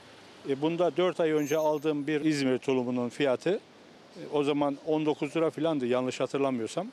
[0.49, 5.51] e, bunda 4 ay önce aldığım bir İzmir tulumunun fiyatı e, o zaman 19 lira
[5.51, 6.89] falandı yanlış hatırlamıyorsam.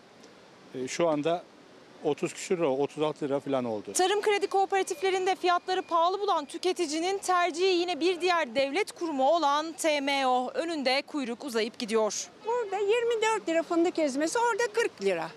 [0.75, 1.43] E, Şu anda
[2.03, 3.93] 30 küsür lira, 36 lira falan oldu.
[3.93, 10.51] Tarım kredi kooperatiflerinde fiyatları pahalı bulan tüketicinin tercihi yine bir diğer devlet kurumu olan TMO.
[10.53, 12.27] Önünde kuyruk uzayıp gidiyor.
[12.45, 15.29] Burada 24 lira fındık ezmesi orada 40 lira.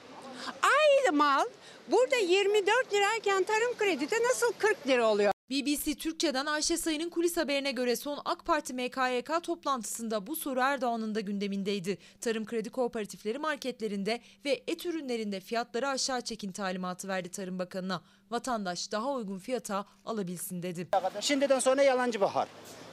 [0.62, 1.44] Aynı mal
[1.88, 5.32] burada 24 lirayken tarım kredide nasıl 40 lira oluyor?
[5.52, 11.14] BBC Türkçe'den Ayşe Sayın'ın kulis haberine göre son AK Parti MKYK toplantısında bu soru Erdoğan'ın
[11.14, 11.98] da gündemindeydi.
[12.20, 18.02] Tarım kredi kooperatifleri marketlerinde ve et ürünlerinde fiyatları aşağı çekin talimatı verdi Tarım Bakanı'na.
[18.30, 20.88] Vatandaş daha uygun fiyata alabilsin dedi.
[21.20, 22.48] Şimdiden sonra yalancı bahar.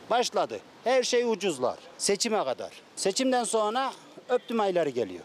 [0.09, 0.59] Başladı.
[0.83, 1.77] Her şey ucuzlar.
[1.97, 2.81] Seçime kadar.
[2.95, 3.93] Seçimden sonra
[4.29, 5.23] öptüm ayları geliyor.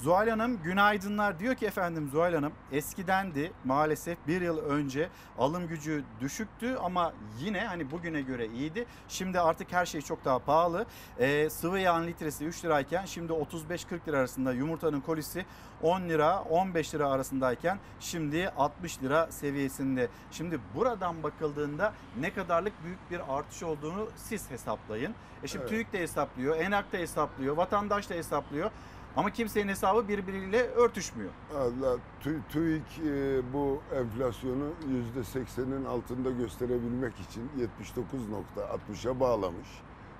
[0.00, 6.04] Zuhal Hanım günaydınlar diyor ki efendim Zuhal Hanım eskidendi maalesef bir yıl önce alım gücü
[6.20, 8.86] düşüktü ama yine hani bugüne göre iyiydi.
[9.08, 10.86] Şimdi artık her şey çok daha pahalı.
[11.18, 15.46] Ee, sıvı yağın litresi 3 lirayken şimdi 35-40 lira arasında yumurtanın kolisi
[15.82, 20.08] 10 lira 15 lira arasındayken şimdi 60 lira seviyesinde.
[20.30, 25.14] Şimdi buradan bakıldığında ne kadarlık büyük bir artış olduğunu siz hesaplayın.
[25.42, 25.70] E şimdi Evet.
[25.70, 28.70] TÜİK de hesaplıyor, ENAK da hesaplıyor, vatandaş da hesaplıyor.
[29.16, 31.30] Ama kimsenin hesabı birbiriyle örtüşmüyor.
[31.54, 34.68] Allah, Tü- TÜİK e, bu enflasyonu
[35.16, 39.68] %80'in altında gösterebilmek için 79.60'a bağlamış.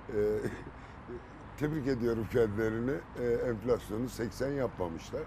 [0.09, 0.19] E,
[1.59, 2.95] tebrik ediyorum kendilerini.
[3.21, 5.23] E, enflasyonu 80 yapmamışlar.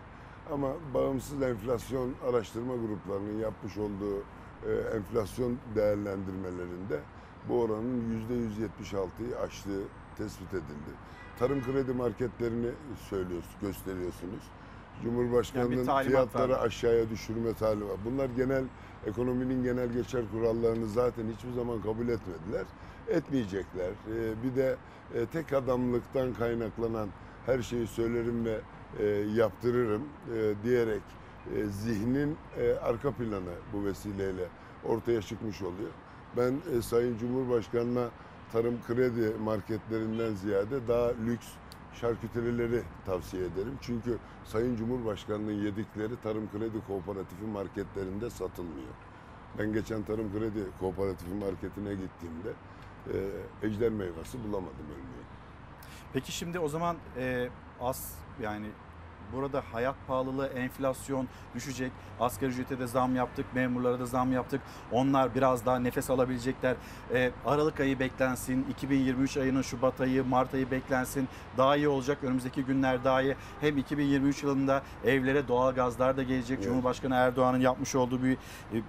[0.52, 4.18] Ama bağımsız enflasyon araştırma gruplarının yapmış olduğu
[4.68, 7.00] e, enflasyon değerlendirmelerinde
[7.50, 9.84] bu oranın %176'yı aştığı
[10.18, 10.92] tespit edildi.
[11.40, 12.68] Tarım kredi marketlerini
[13.10, 14.44] söylüyorsunuz, gösteriyorsunuz.
[14.44, 16.66] Yani Cumhurbaşkanının talimat fiyatları var.
[16.66, 17.98] aşağıya düşürme talimatı.
[18.06, 18.64] Bunlar genel
[19.06, 22.66] ekonominin genel geçer kurallarını zaten hiçbir zaman kabul etmediler.
[23.08, 23.90] Etmeyecekler.
[23.90, 24.76] Ee, bir de
[25.16, 27.10] e, tek adamlıktan kaynaklanan
[27.46, 28.60] her şeyi söylerim ve
[29.00, 30.04] e, yaptırırım
[30.36, 31.02] e, diyerek
[31.56, 34.46] e, zihnin e, arka planı bu vesileyle
[34.86, 35.90] ortaya çıkmış oluyor.
[36.38, 38.10] Ben e, Sayın Cumhurbaşkanı'na
[38.52, 41.48] tarım kredi marketlerinden ziyade daha lüks
[41.94, 43.78] şarküterileri tavsiye ederim.
[43.82, 48.94] Çünkü Sayın Cumhurbaşkanı'nın yedikleri tarım kredi kooperatifi marketlerinde satılmıyor.
[49.60, 52.50] Ben geçen tarım kredi kooperatifi marketine gittiğimde
[53.14, 55.28] e, ejder meyvesi bulamadım örneğin.
[56.14, 57.50] Peki şimdi o zaman e,
[57.82, 58.68] az yani
[59.34, 61.92] burada hayat pahalılığı, enflasyon düşecek.
[62.20, 64.62] Asgari ücrete de zam yaptık, memurlara da zam yaptık.
[64.92, 66.76] Onlar biraz daha nefes alabilecekler.
[67.14, 71.28] E, Aralık ayı beklensin, 2023 ayının Şubat ayı, Mart ayı beklensin.
[71.58, 72.18] Daha iyi olacak.
[72.24, 73.36] Önümüzdeki günler daha iyi.
[73.62, 76.58] Hem 2023 yılında evlere doğal gazlar da gelecek.
[76.58, 76.64] Evet.
[76.64, 78.38] Cumhurbaşkanı Erdoğan'ın yapmış olduğu bir e,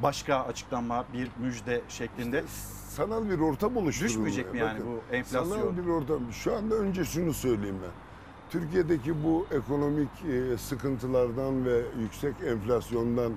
[0.03, 2.45] başka açıklama, bir müjde şeklinde.
[2.88, 4.26] sanal bir ortam oluşturulmuyor.
[4.26, 5.57] Düşmeyecek mi yani Bakın, bu enflasyon?
[5.61, 6.32] Sanal bir ortam.
[6.32, 8.10] Şu anda önce şunu söyleyeyim ben.
[8.51, 13.33] Türkiye'deki bu ekonomik e, sıkıntılardan ve yüksek enflasyondan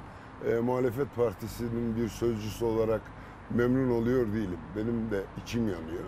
[0.45, 3.01] e, muhalefet partisinin bir sözcüsü olarak
[3.49, 4.59] memnun oluyor değilim.
[4.75, 6.03] Benim de içim yanıyor.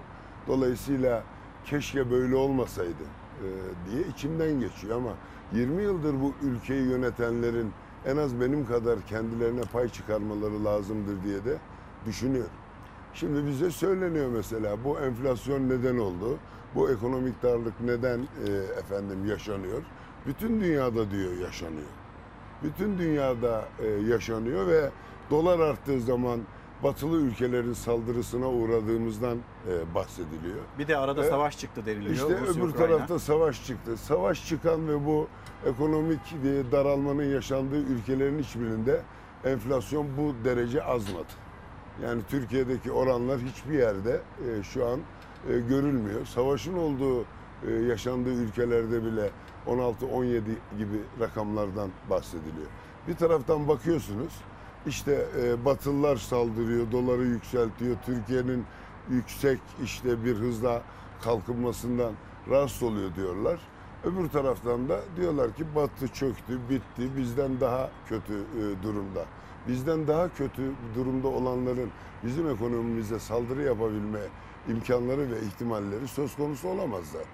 [0.48, 1.24] Dolayısıyla
[1.66, 3.04] keşke böyle olmasaydı
[3.44, 3.48] e,
[3.92, 5.12] diye içimden geçiyor ama
[5.54, 7.72] 20 yıldır bu ülkeyi yönetenlerin
[8.06, 11.58] en az benim kadar kendilerine pay çıkarmaları lazımdır diye de
[12.06, 12.52] düşünüyorum.
[13.14, 16.38] Şimdi bize söyleniyor mesela bu enflasyon neden oldu?
[16.76, 19.82] Bu ekonomik darlık neden e, efendim yaşanıyor?
[20.26, 21.88] Bütün dünyada diyor yaşanıyor.
[22.64, 24.90] Bütün dünyada e, yaşanıyor ve
[25.30, 26.40] dolar arttığı zaman
[26.84, 30.58] batılı ülkelerin saldırısına uğradığımızdan e, bahsediliyor.
[30.80, 32.14] Bir de arada E, savaş çıktı deniliyor.
[32.16, 32.96] İşte Rusya, öbür Ukrayna.
[32.96, 33.98] tarafta savaş çıktı.
[33.98, 35.28] Savaş çıkan ve bu
[35.66, 39.02] ekonomik e, daralmanın yaşandığı ülkelerin hiçbirinde
[39.46, 41.28] enflasyon bu derece azmadı.
[42.04, 44.22] Yani Türkiye'deki oranlar hiçbir yerde
[44.60, 45.00] e, şu an
[45.50, 46.26] e, görülmüyor.
[46.26, 47.22] Savaşın olduğu
[47.68, 49.30] e, yaşandığı ülkelerde bile
[49.68, 50.42] 16-17
[50.78, 52.68] gibi rakamlardan bahsediliyor.
[53.08, 54.34] Bir taraftan bakıyorsunuz
[54.88, 57.96] işte e, Batılılar saldırıyor, doları yükseltiyor.
[58.06, 58.66] Türkiye'nin
[59.10, 60.82] yüksek işte bir hızla
[61.22, 62.14] kalkınmasından
[62.50, 63.60] rahatsız oluyor diyorlar.
[64.04, 69.26] Öbür taraftan da diyorlar ki Batı çöktü, bitti, bizden daha kötü e, durumda.
[69.68, 71.90] Bizden daha kötü durumda olanların
[72.24, 74.20] bizim ekonomimize saldırı yapabilme
[74.70, 77.28] imkanları ve ihtimalleri söz konusu olamaz zaten.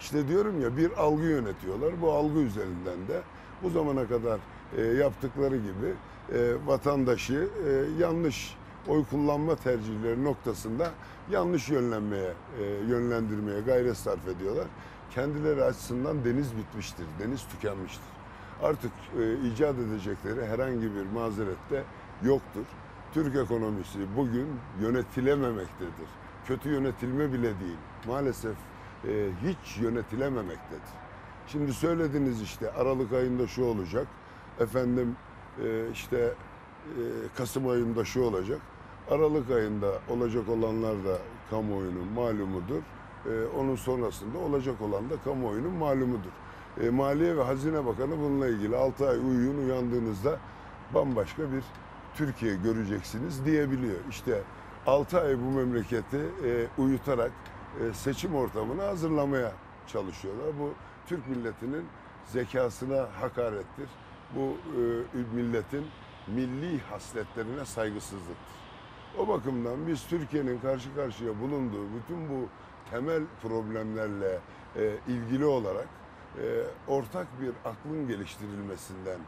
[0.00, 2.02] İşte diyorum ya bir algı yönetiyorlar.
[2.02, 3.22] Bu algı üzerinden de
[3.62, 4.38] bu zamana kadar
[4.76, 5.94] e, yaptıkları gibi
[6.32, 8.56] e, vatandaşı e, yanlış
[8.88, 10.90] oy kullanma tercihleri noktasında
[11.30, 14.66] yanlış yönlenmeye, e, yönlendirmeye gayret sarf ediyorlar.
[15.14, 18.16] Kendileri açısından deniz bitmiştir, deniz tükenmiştir.
[18.62, 21.82] Artık e, icat edecekleri herhangi bir mazeret de
[22.22, 22.64] yoktur.
[23.14, 24.48] Türk ekonomisi bugün
[24.80, 26.08] yönetilememektedir.
[26.46, 27.78] Kötü yönetilme bile değil.
[28.06, 28.56] Maalesef
[29.08, 30.90] e, hiç yönetilememektedir.
[31.46, 34.06] Şimdi söylediniz işte Aralık ayında şu olacak.
[34.60, 35.16] Efendim
[35.64, 37.02] e, işte e,
[37.36, 38.60] Kasım ayında şu olacak.
[39.10, 41.18] Aralık ayında olacak olanlar da
[41.50, 42.82] kamuoyunun malumudur.
[43.26, 46.30] E, onun sonrasında olacak olan da kamuoyunun malumudur.
[46.82, 50.38] E, Maliye ve Hazine Bakanı bununla ilgili 6 ay uyuyun uyandığınızda
[50.94, 51.64] bambaşka bir
[52.14, 53.98] Türkiye göreceksiniz diyebiliyor.
[54.10, 54.42] İşte
[54.86, 57.32] 6 ay bu memleketi e, uyutarak
[57.80, 59.52] e, seçim ortamını hazırlamaya
[59.86, 60.46] çalışıyorlar.
[60.60, 60.74] Bu
[61.06, 61.86] Türk milletinin
[62.24, 63.88] zekasına hakarettir.
[64.36, 64.56] Bu
[65.14, 65.86] e, milletin
[66.26, 68.56] milli hasletlerine saygısızlıktır.
[69.18, 72.48] O bakımdan biz Türkiye'nin karşı karşıya bulunduğu bütün bu
[72.90, 74.38] temel problemlerle
[74.76, 75.88] e, ilgili olarak
[76.88, 79.18] ortak bir aklın geliştirilmesinden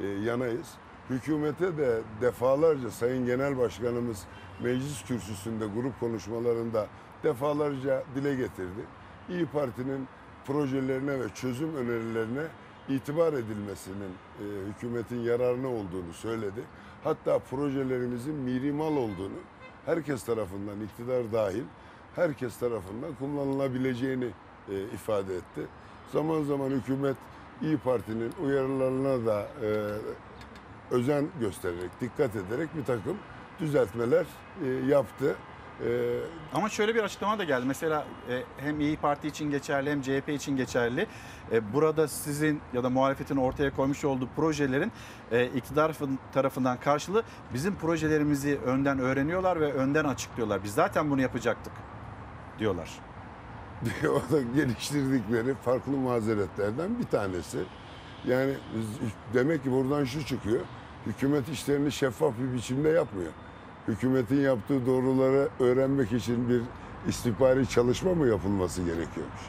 [0.00, 0.74] e, yanayız.
[1.10, 4.24] Hükümete de defalarca Sayın Genel Başkanımız
[4.62, 6.86] meclis kürsüsünde grup konuşmalarında
[7.22, 8.80] defalarca dile getirdi.
[9.28, 10.08] İyi Parti'nin
[10.46, 12.42] projelerine ve çözüm önerilerine
[12.88, 16.60] itibar edilmesinin e, hükümetin yararına olduğunu söyledi.
[17.04, 19.38] Hatta projelerimizin mirimal olduğunu
[19.86, 21.64] herkes tarafından iktidar dahil
[22.16, 24.28] herkes tarafından kullanılabileceğini
[24.68, 25.66] e, ifade etti.
[26.12, 27.16] Zaman zaman hükümet
[27.62, 29.68] İyi Parti'nin uyarılarına da e,
[30.90, 33.16] özen göstererek, dikkat ederek bir takım
[33.60, 34.26] düzeltmeler
[34.64, 35.36] e, yaptı.
[35.84, 36.18] E,
[36.54, 37.64] Ama şöyle bir açıklama da geldi.
[37.66, 41.06] Mesela e, hem İyi Parti için geçerli hem CHP için geçerli.
[41.52, 44.92] E, burada sizin ya da muhalefetin ortaya koymuş olduğu projelerin
[45.32, 45.96] e, iktidar
[46.32, 47.22] tarafından karşılığı
[47.54, 50.64] bizim projelerimizi önden öğreniyorlar ve önden açıklıyorlar.
[50.64, 51.72] Biz zaten bunu yapacaktık
[52.58, 52.90] diyorlar.
[54.08, 57.58] o da geliştirdikleri farklı mazeretlerden bir tanesi.
[58.26, 58.52] Yani
[59.34, 60.60] demek ki buradan şu çıkıyor.
[61.06, 63.32] Hükümet işlerini şeffaf bir biçimde yapmıyor.
[63.88, 66.62] Hükümetin yaptığı doğruları öğrenmek için bir
[67.08, 69.40] istihbari çalışma mı yapılması gerekiyormuş?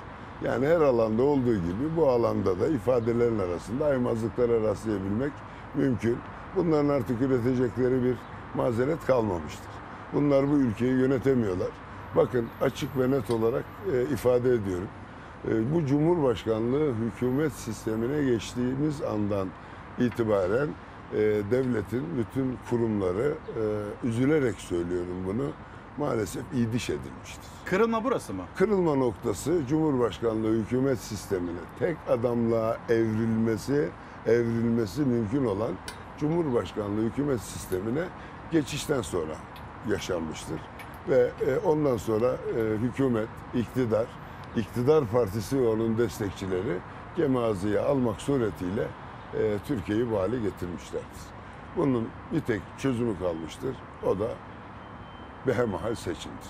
[0.44, 5.32] Yani her alanda olduğu gibi bu alanda da ifadelerin arasında aymazlıklara rastlayabilmek
[5.76, 6.18] mümkün.
[6.56, 8.16] Bunların artık üretecekleri bir
[8.56, 9.70] mazeret kalmamıştır.
[10.14, 11.68] Bunlar bu ülkeyi yönetemiyorlar.
[12.16, 13.64] Bakın açık ve net olarak
[13.94, 14.88] e, ifade ediyorum.
[15.48, 19.48] E, bu Cumhurbaşkanlığı hükümet sistemine geçtiğimiz andan
[20.00, 20.68] itibaren
[21.14, 21.18] e,
[21.52, 23.34] devletin bütün kurumları
[24.04, 25.46] e, üzülerek söylüyorum bunu
[25.98, 27.44] maalesef idiş edilmiştir.
[27.66, 28.44] Kırılma burası mı?
[28.56, 33.90] Kırılma noktası Cumhurbaşkanlığı hükümet sistemine tek adamlığa evrilmesi,
[34.26, 35.72] evrilmesi mümkün olan
[36.20, 38.04] Cumhurbaşkanlığı hükümet sistemine
[38.52, 39.34] geçişten sonra
[39.90, 40.60] yaşanmıştır.
[41.10, 42.36] Ve e, ondan sonra
[42.82, 44.06] hükümet, iktidar,
[44.56, 46.78] iktidar partisi ve onun destekçileri
[47.16, 48.88] gemaziye almak suretiyle
[49.34, 51.22] e, Türkiye'yi bu hale getirmişlerdir.
[51.78, 53.76] Bunun bir tek çözümü kalmıştır.
[54.06, 54.28] O da
[55.48, 56.50] behemahal seçimdir.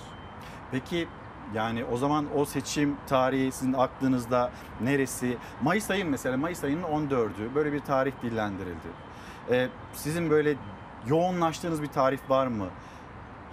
[0.72, 1.08] Peki
[1.54, 5.38] yani o zaman o seçim tarihi sizin aklınızda neresi?
[5.62, 8.88] Mayıs ayın mesela Mayıs ayının 14'ü böyle bir tarih dillendirildi.
[9.52, 10.56] Ee, sizin böyle
[11.08, 12.68] yoğunlaştığınız bir tarih var mı?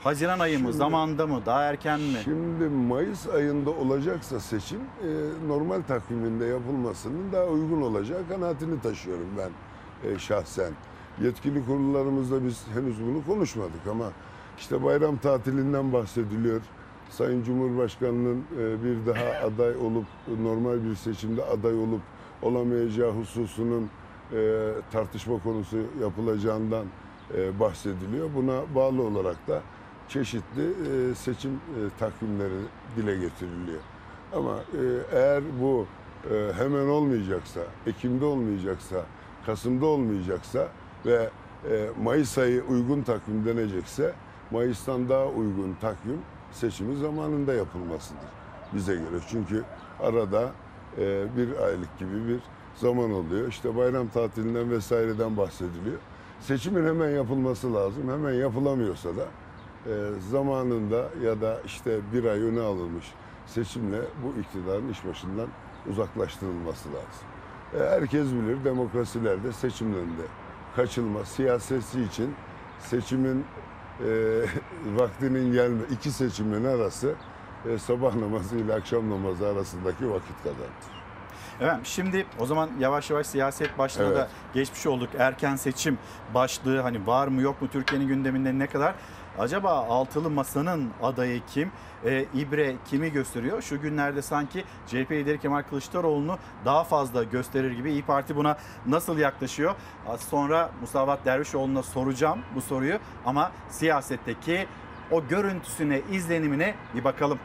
[0.06, 2.18] Haziran ayı mı, Şimdi- zamanda mı, daha erken mi?
[2.24, 5.08] Şimdi Mayıs ayında olacaksa seçim e,
[5.48, 9.50] normal takviminde yapılmasının daha uygun olacağı kanaatini taşıyorum ben
[10.10, 10.72] e, şahsen.
[11.22, 14.04] Yetkili kurullarımızda biz henüz bunu konuşmadık ama
[14.58, 16.60] işte bayram tatilinden bahsediliyor.
[17.10, 20.06] Sayın Cumhurbaşkanı'nın e, bir daha aday olup
[20.42, 22.00] normal bir seçimde aday olup
[22.42, 23.90] olamayacağı hususunun
[24.32, 26.84] e, tartışma konusu yapılacağından
[27.34, 28.28] e, bahsediliyor.
[28.36, 29.62] Buna bağlı olarak da
[30.08, 30.62] çeşitli
[31.10, 32.60] e, seçim e, takvimleri
[32.96, 33.80] dile getiriliyor.
[34.32, 35.86] Ama e, eğer bu
[36.58, 38.96] hemen olmayacaksa, Ekim'de olmayacaksa,
[39.46, 40.68] Kasım'da olmayacaksa
[41.06, 41.30] ve
[42.02, 44.12] Mayıs ayı uygun takvim denecekse
[44.50, 46.20] Mayıs'tan daha uygun takvim
[46.52, 48.28] seçimi zamanında yapılmasıdır
[48.74, 49.20] bize göre.
[49.28, 49.64] Çünkü
[50.00, 50.50] arada
[51.36, 52.40] bir aylık gibi bir
[52.76, 53.48] zaman oluyor.
[53.48, 55.98] İşte bayram tatilinden vesaireden bahsediliyor.
[56.40, 58.10] Seçimin hemen yapılması lazım.
[58.10, 59.26] Hemen yapılamıyorsa da
[60.30, 63.12] zamanında ya da işte bir ay öne alınmış
[63.46, 65.48] seçimle bu iktidarın iş başından
[65.90, 67.26] uzaklaştırılması lazım.
[67.74, 70.22] E, herkes bilir demokrasilerde seçimlerinde
[70.76, 72.34] kaçılma siyaseti için
[72.80, 73.44] seçimin
[74.00, 74.08] e,
[74.96, 77.14] vaktinin gelme iki seçimin arası
[77.70, 80.96] e, sabah namazı ile akşam namazı arasındaki vakit kadardır.
[81.60, 84.16] Evet şimdi o zaman yavaş yavaş siyaset başlığına Evet.
[84.16, 85.08] da geçmiş olduk.
[85.18, 85.98] Erken seçim
[86.34, 88.94] başlığı hani var mı yok mu Türkiye'nin gündeminde ne kadar?
[89.38, 91.70] Acaba altılı masanın adayı kim?
[92.04, 93.62] Ee, İbre kimi gösteriyor?
[93.62, 98.56] Şu günlerde sanki CHP lideri Kemal Kılıçdaroğlu'nu daha fazla gösterir gibi İyi Parti buna
[98.86, 99.74] nasıl yaklaşıyor?
[100.08, 104.66] Az sonra Musavat Dervişoğlu'na soracağım bu soruyu ama siyasetteki
[105.10, 107.38] o görüntüsüne, izlenimine bir bakalım.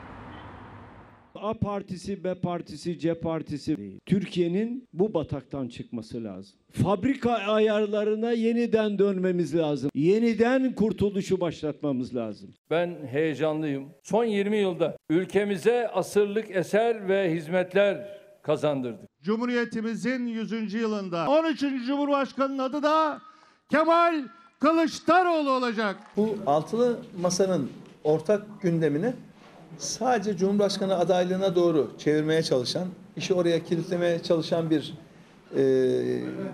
[1.41, 3.99] A partisi, B partisi, C partisi değil.
[4.05, 6.55] Türkiye'nin bu bataktan çıkması lazım.
[6.71, 9.89] Fabrika ayarlarına yeniden dönmemiz lazım.
[9.95, 12.53] Yeniden kurtuluşu başlatmamız lazım.
[12.69, 13.89] Ben heyecanlıyım.
[14.03, 18.07] Son 20 yılda ülkemize asırlık eser ve hizmetler
[18.43, 19.09] kazandırdık.
[19.23, 20.73] Cumhuriyetimizin 100.
[20.73, 21.59] yılında 13.
[21.59, 23.21] Cumhurbaşkanı'nın adı da
[23.71, 24.23] Kemal
[24.59, 25.97] Kılıçdaroğlu olacak.
[26.17, 27.69] Bu altılı masanın
[28.03, 29.13] ortak gündemini
[29.77, 32.87] sadece Cumhurbaşkanı adaylığına doğru çevirmeye çalışan,
[33.17, 34.93] işi oraya kilitlemeye çalışan bir
[35.55, 35.63] e,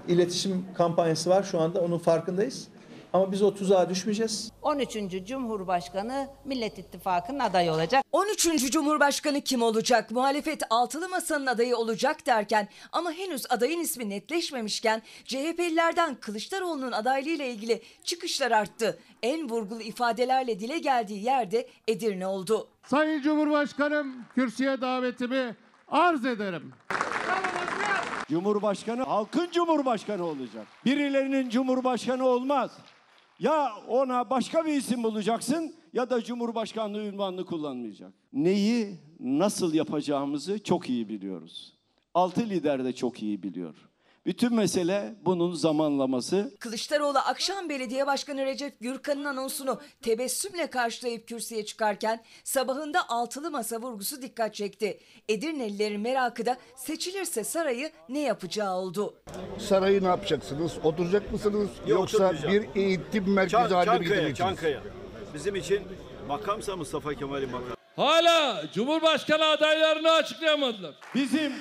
[0.07, 1.43] iletişim kampanyası var.
[1.43, 2.67] Şu anda onun farkındayız.
[3.13, 4.51] Ama biz o tuzağa düşmeyeceğiz.
[4.61, 4.97] 13.
[5.25, 8.03] Cumhurbaşkanı Millet İttifakı'nın adayı olacak.
[8.11, 8.71] 13.
[8.71, 10.11] Cumhurbaşkanı kim olacak?
[10.11, 17.81] Muhalefet altılı masanın adayı olacak derken ama henüz adayın ismi netleşmemişken CHP'lilerden Kılıçdaroğlu'nun adaylığıyla ilgili
[18.03, 18.99] çıkışlar arttı.
[19.23, 22.67] En vurgulu ifadelerle dile geldiği yerde Edirne oldu.
[22.83, 25.55] Sayın Cumhurbaşkanım kürsüye davetimi
[25.87, 26.73] arz ederim.
[28.29, 30.67] Cumhurbaşkanı halkın cumhurbaşkanı olacak.
[30.85, 32.71] Birilerinin cumhurbaşkanı olmaz.
[33.39, 38.13] Ya ona başka bir isim bulacaksın ya da cumhurbaşkanlığı ünvanını kullanmayacak.
[38.33, 41.73] Neyi nasıl yapacağımızı çok iyi biliyoruz.
[42.13, 43.75] Altı lider de çok iyi biliyor.
[44.27, 46.51] Bütün mesele bunun zamanlaması.
[46.59, 54.21] Kılıçdaroğlu akşam belediye başkanı Recep Gürkan'ın anonsunu tebessümle karşılayıp kürsüye çıkarken sabahında altılı masa vurgusu
[54.21, 54.99] dikkat çekti.
[55.29, 59.13] Edirnelilerin merakı da seçilirse sarayı ne yapacağı oldu.
[59.59, 60.71] Sarayı ne yapacaksınız?
[60.83, 61.69] Oturacak mısınız?
[61.87, 64.37] Yoksa bir eğitim merkezi Çan- haline mi getireceksiniz?
[64.37, 64.81] Çankaya.
[65.33, 65.81] Bizim için
[66.27, 67.73] makamsa Mustafa Kemal'in makamı.
[67.95, 70.95] Hala Cumhurbaşkanı adaylarını açıklayamadılar.
[71.15, 71.53] Bizim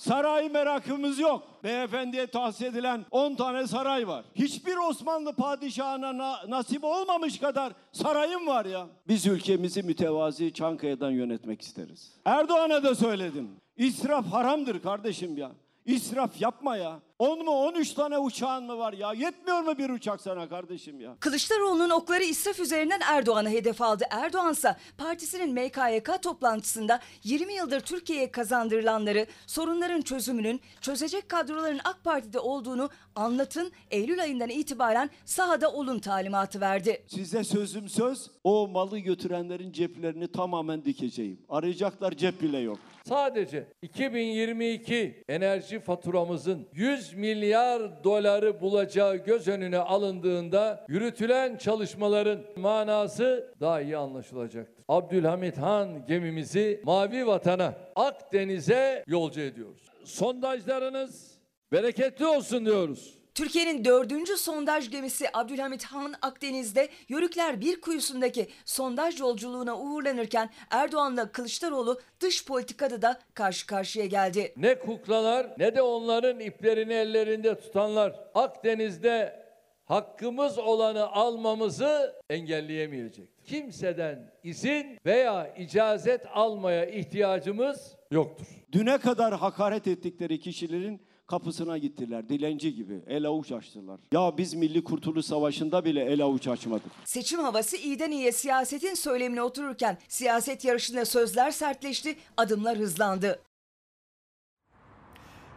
[0.00, 1.42] saray merakımız yok.
[1.64, 4.24] Beyefendiye tahsis edilen 10 tane saray var.
[4.34, 8.86] Hiçbir Osmanlı padişahına na- nasip olmamış kadar sarayım var ya.
[9.08, 12.12] Biz ülkemizi mütevazi Çankaya'dan yönetmek isteriz.
[12.24, 13.48] Erdoğan'a da söyledim.
[13.76, 15.50] İsraf haramdır kardeşim ya.
[15.90, 17.00] İsraf yapma ya.
[17.18, 19.12] 10 mu 13 tane uçağın mı var ya?
[19.12, 21.16] Yetmiyor mu bir uçak sana kardeşim ya?
[21.20, 24.04] Kılıçdaroğlu'nun okları israf üzerinden Erdoğan'ı hedef aldı.
[24.10, 32.38] Erdoğan ise partisinin MKYK toplantısında 20 yıldır Türkiye'ye kazandırılanları, sorunların çözümünün, çözecek kadroların AK Parti'de
[32.38, 37.04] olduğunu anlatın, Eylül ayından itibaren sahada olun talimatı verdi.
[37.06, 41.40] Size sözüm söz, o malı götürenlerin ceplerini tamamen dikeceğim.
[41.48, 42.78] Arayacaklar cep bile yok.
[43.10, 53.80] Sadece 2022 enerji faturamızın 100 milyar doları bulacağı göz önüne alındığında yürütülen çalışmaların manası daha
[53.80, 54.84] iyi anlaşılacaktır.
[54.88, 59.82] Abdülhamit Han gemimizi mavi vatana, Akdeniz'e yolcu ediyoruz.
[60.04, 61.38] Sondajlarınız
[61.72, 63.19] bereketli olsun diyoruz.
[63.34, 72.00] Türkiye'nin dördüncü sondaj gemisi Abdülhamit Han Akdeniz'de Yörükler bir kuyusundaki sondaj yolculuğuna uğurlanırken Erdoğan'la Kılıçdaroğlu
[72.20, 74.52] dış politikada da karşı karşıya geldi.
[74.56, 79.40] Ne kuklalar ne de onların iplerini ellerinde tutanlar Akdeniz'de
[79.84, 83.28] hakkımız olanı almamızı engelleyemeyecek.
[83.44, 88.46] Kimseden izin veya icazet almaya ihtiyacımız yoktur.
[88.72, 92.28] Düne kadar hakaret ettikleri kişilerin kapısına gittiler.
[92.28, 94.00] Dilenci gibi el avuç açtılar.
[94.12, 96.92] Ya biz Milli Kurtuluş Savaşı'nda bile el avuç açmadık.
[97.04, 103.42] Seçim havası iyiden iyiye siyasetin söylemine otururken siyaset yarışında sözler sertleşti, adımlar hızlandı.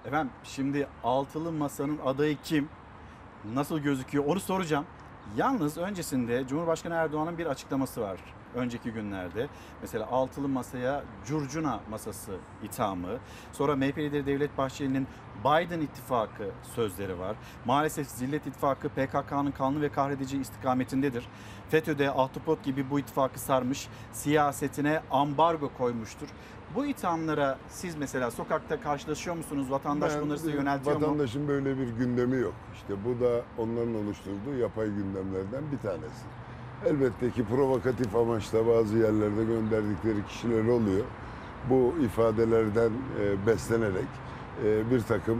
[0.05, 2.69] Efendim şimdi altılı masanın adayı kim?
[3.53, 4.85] Nasıl gözüküyor onu soracağım.
[5.37, 8.19] Yalnız öncesinde Cumhurbaşkanı Erdoğan'ın bir açıklaması var
[8.55, 9.47] önceki günlerde.
[9.81, 12.31] Mesela altılı masaya curcuna masası
[12.63, 13.17] ithamı.
[13.51, 15.07] Sonra MHP lideri Devlet Bahçeli'nin
[15.39, 17.35] Biden ittifakı sözleri var.
[17.65, 21.27] Maalesef Zillet ittifakı PKK'nın kanlı ve kahredici istikametindedir.
[21.69, 26.27] FETÖ'de ahtapot gibi bu ittifakı sarmış, siyasetine ambargo koymuştur.
[26.75, 29.71] Bu ithamlara siz mesela sokakta karşılaşıyor musunuz?
[29.71, 31.01] Vatandaş Ben bunları size yöneltiyor mu?
[31.01, 32.53] Vatandaşın böyle bir gündemi yok.
[32.73, 36.23] İşte bu da onların oluşturduğu yapay gündemlerden bir tanesi.
[36.85, 41.05] Elbette ki provokatif amaçla bazı yerlerde gönderdikleri kişiler oluyor.
[41.69, 42.91] Bu ifadelerden
[43.21, 44.07] e, beslenerek
[44.65, 45.37] e, bir takım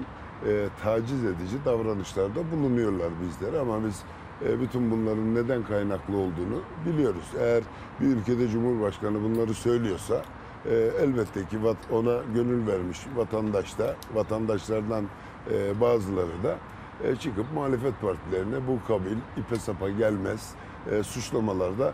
[0.48, 4.04] e, taciz edici davranışlarda bulunuyorlar bizlere ama biz
[4.48, 7.26] e, bütün bunların neden kaynaklı olduğunu biliyoruz.
[7.40, 7.64] Eğer
[8.02, 10.22] bir ülkede Cumhurbaşkanı bunları söylüyorsa
[10.66, 15.06] e, elbette ki vat- ona gönül vermiş vatandaş da, vatandaşlardan
[15.52, 16.56] e, bazıları da
[17.04, 20.52] e, çıkıp muhalefet partilerine bu kabil ipe sapa gelmez
[20.92, 21.94] e, suçlamalarda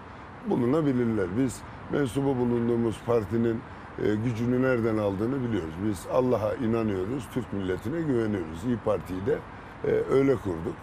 [0.49, 1.27] bulunabilirler.
[1.37, 1.61] Biz
[1.91, 3.61] mensubu bulunduğumuz partinin
[4.03, 5.73] e, gücünü nereden aldığını biliyoruz.
[5.87, 8.63] Biz Allah'a inanıyoruz, Türk milletine güveniyoruz.
[8.67, 9.37] İyi Parti'yi de
[9.83, 10.75] e, öyle kurduk.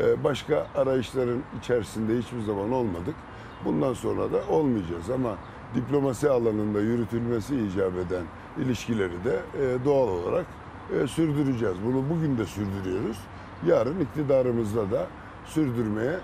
[0.00, 3.14] E, başka arayışların içerisinde hiçbir zaman olmadık.
[3.64, 5.36] Bundan sonra da olmayacağız ama
[5.74, 8.24] diplomasi alanında yürütülmesi icap eden
[8.58, 10.46] ilişkileri de e, doğal olarak
[10.92, 11.76] e, sürdüreceğiz.
[11.86, 13.16] Bunu bugün de sürdürüyoruz.
[13.66, 15.06] Yarın iktidarımızda da
[15.46, 16.16] sürdürmeye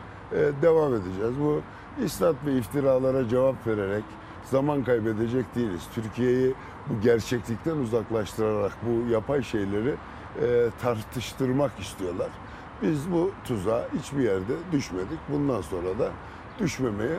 [0.63, 1.35] devam edeceğiz.
[1.41, 1.61] Bu
[2.05, 4.05] isnat ve iftiralara cevap vererek
[4.45, 5.83] zaman kaybedecek değiliz.
[5.95, 6.55] Türkiye'yi
[6.89, 9.95] bu gerçeklikten uzaklaştırarak bu yapay şeyleri
[10.43, 12.29] e, tartıştırmak istiyorlar.
[12.83, 15.19] Biz bu tuzağa hiçbir yerde düşmedik.
[15.29, 16.09] Bundan sonra da
[16.59, 17.17] düşmemeye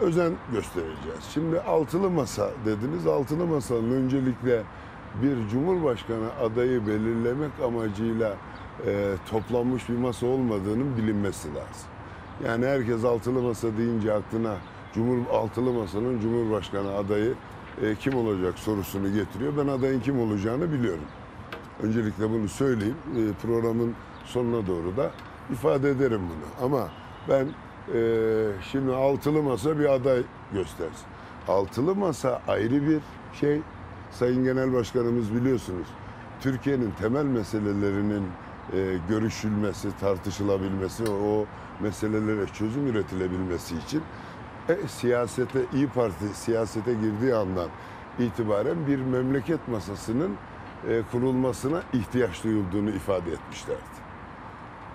[0.00, 1.24] özen göstereceğiz.
[1.34, 3.06] Şimdi altılı masa dediniz.
[3.06, 4.62] Altılı masanın öncelikle
[5.22, 8.34] bir cumhurbaşkanı adayı belirlemek amacıyla
[8.86, 11.93] e, toplanmış bir masa olmadığının bilinmesi lazım.
[12.46, 14.56] Yani herkes altılı masa deyince aklına
[14.94, 17.34] Cumhur altılı masanın Cumhurbaşkanı adayı
[17.82, 19.52] e, kim olacak sorusunu getiriyor.
[19.58, 21.04] Ben adayın kim olacağını biliyorum.
[21.82, 22.96] Öncelikle bunu söyleyeyim.
[23.16, 23.94] E, programın
[24.24, 25.10] sonuna doğru da
[25.52, 26.66] ifade ederim bunu.
[26.66, 26.88] Ama
[27.28, 27.46] ben
[27.94, 28.00] e,
[28.72, 31.06] şimdi altılı masa bir aday göstersin.
[31.48, 33.00] Altılı masa ayrı bir
[33.40, 33.60] şey.
[34.10, 35.86] Sayın Genel Başkanımız biliyorsunuz.
[36.40, 38.22] Türkiye'nin temel meselelerinin
[38.72, 41.46] e, görüşülmesi, tartışılabilmesi, o
[41.80, 44.02] meselelere çözüm üretilebilmesi için
[44.68, 47.68] e, siyasete, İyi Parti siyasete girdiği andan
[48.18, 50.36] itibaren bir memleket masasının
[50.88, 54.04] e, kurulmasına ihtiyaç duyulduğunu ifade etmişlerdi.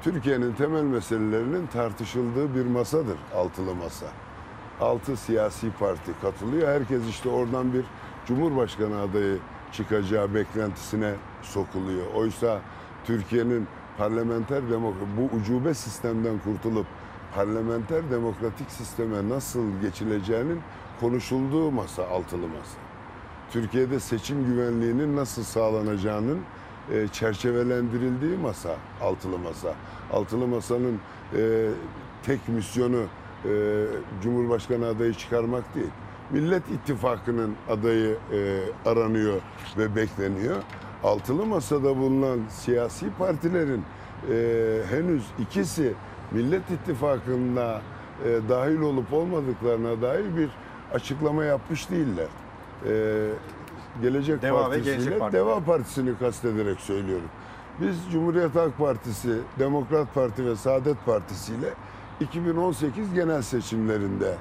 [0.02, 4.06] Türkiye'nin temel meselelerinin tartışıldığı bir masadır altılı masa.
[4.82, 6.68] Altı siyasi parti katılıyor.
[6.68, 7.86] Herkes işte oradan bir
[8.28, 9.38] cumhurbaşkanı adayı
[9.72, 12.06] çıkacağı beklentisine sokuluyor.
[12.16, 12.60] Oysa
[13.06, 13.68] Türkiye'nin
[14.00, 16.86] parlamenter demokrasi bu ucube sistemden kurtulup
[17.36, 20.60] parlamenter demokratik sisteme nasıl geçileceğinin
[21.00, 22.78] konuşulduğu masa altılı masa.
[23.52, 26.40] Türkiye'de seçim güvenliğinin nasıl sağlanacağının
[26.94, 29.74] e, çerçevelendirildiği masa altılı masa.
[30.14, 31.00] Altılı masanın
[31.38, 31.70] e,
[32.24, 33.04] tek misyonu
[33.46, 33.86] e,
[34.24, 35.92] Cumhurbaşkanı adayı çıkarmak değil.
[36.32, 38.60] Millet İttifakı'nın adayı e,
[38.90, 39.42] aranıyor
[39.78, 40.56] ve bekleniyor.
[41.04, 43.84] Altılı masada bulunan siyasi partilerin
[44.32, 45.94] e, henüz ikisi
[46.32, 47.82] Millet İttifakı'na
[48.26, 50.50] e, dahil olup olmadıklarına dair bir
[50.94, 52.28] açıklama yapmış değiller.
[52.88, 53.26] E,
[54.02, 55.38] Gelecek Deva Partisi ile Parti.
[55.38, 57.30] Deva Partisi'ni kastederek söylüyorum.
[57.82, 61.70] Biz Cumhuriyet Halk Partisi, Demokrat Parti ve Saadet Partisi ile
[62.20, 64.36] 2018 genel seçimlerinde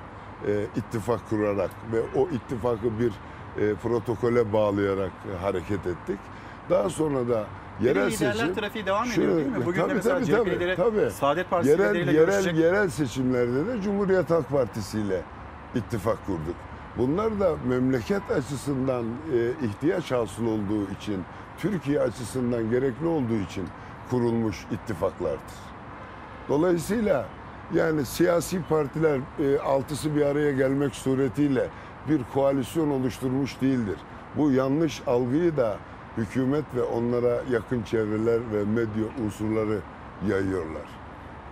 [0.47, 3.12] e, ittifak kurarak ve o ittifakı bir
[3.62, 6.18] e, protokole bağlayarak e, hareket ettik.
[6.70, 7.45] Daha sonra da
[7.81, 9.66] yerel liderler seçim trafiği devam ediyor değil mi?
[9.66, 11.11] Bugün de tabii, mesela tabii, CHP tabii, lideri tabii.
[11.11, 12.59] Saadet Partisi yerel, lideriyle yerel, görüşecek.
[12.59, 15.23] yerel seçimlerde de Cumhuriyet Halk Partisi ile
[15.74, 16.55] ittifak kurduk.
[16.99, 21.24] Bunlar da memleket açısından e, ihtiyaç hasıl olduğu için,
[21.59, 23.65] Türkiye açısından gerekli olduğu için
[24.11, 25.59] kurulmuş ittifaklardır.
[26.49, 27.27] Dolayısıyla
[27.74, 31.69] yani siyasi partiler e, altısı bir araya gelmek suretiyle
[32.09, 33.97] bir koalisyon oluşturmuş değildir.
[34.36, 35.77] Bu yanlış algıyı da
[36.19, 39.78] hükümet ve onlara yakın çevreler ve medya unsurları
[40.28, 40.86] yayıyorlar.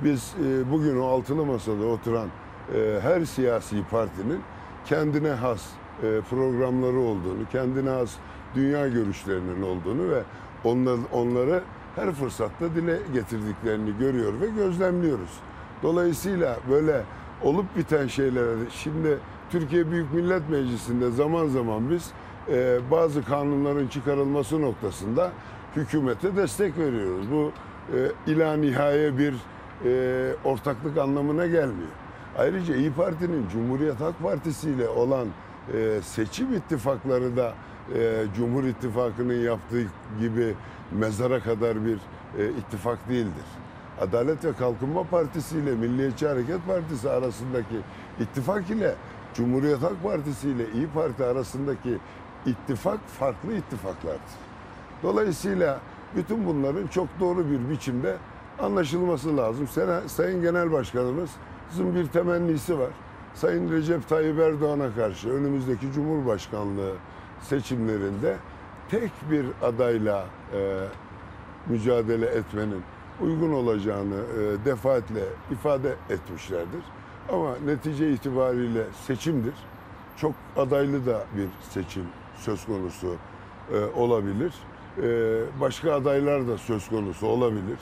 [0.04, 2.28] Biz e, bugün o altılı masada oturan
[2.74, 4.40] e, her siyasi partinin
[4.84, 5.62] kendine has
[6.02, 8.10] e, programları olduğunu, kendine has
[8.54, 10.22] dünya görüşlerinin olduğunu ve
[10.64, 11.62] onlar, onları
[11.96, 15.40] her fırsatta dile getirdiklerini görüyor ve gözlemliyoruz.
[15.82, 17.02] Dolayısıyla böyle
[17.42, 19.18] olup biten şeylere şimdi
[19.50, 22.10] Türkiye Büyük Millet Meclisi'nde zaman zaman biz
[22.48, 25.32] e, bazı kanunların çıkarılması noktasında
[25.76, 27.26] hükümete destek veriyoruz.
[27.32, 27.52] Bu
[27.96, 29.34] e, ila nihaye bir
[29.84, 31.90] e, ortaklık anlamına gelmiyor.
[32.38, 35.28] Ayrıca İyi Parti'nin Cumhuriyet Halk Partisi ile olan
[35.74, 37.54] e, seçim ittifakları da
[37.94, 39.82] e, Cumhur İttifakı'nın yaptığı
[40.20, 40.54] gibi
[40.92, 41.98] mezara kadar bir
[42.38, 43.44] e, ittifak değildir.
[44.00, 47.76] Adalet ve Kalkınma Partisi ile Milliyetçi Hareket Partisi arasındaki
[48.20, 48.94] ittifak ile
[49.34, 51.98] Cumhuriyet Halk Partisi ile İyi Parti arasındaki
[52.46, 54.20] ittifak farklı ittifaklardır.
[55.02, 55.80] Dolayısıyla
[56.16, 58.16] bütün bunların çok doğru bir biçimde
[58.58, 59.66] anlaşılması lazım.
[59.66, 62.90] Sena- Sayın Genel Başkanımızın bir temennisi var.
[63.34, 66.92] Sayın Recep Tayyip Erdoğan'a karşı önümüzdeki Cumhurbaşkanlığı
[67.42, 68.36] seçimlerinde
[68.90, 70.24] tek bir adayla
[70.54, 70.78] e,
[71.66, 72.82] mücadele etmenin
[73.20, 76.82] uygun olacağını e, defaatle ifade etmişlerdir.
[77.32, 79.54] Ama netice itibariyle seçimdir.
[80.16, 82.04] Çok adaylı da bir seçim
[82.36, 83.14] söz konusu
[83.72, 84.54] e, olabilir.
[85.02, 87.78] E, başka adaylar da söz konusu olabilir.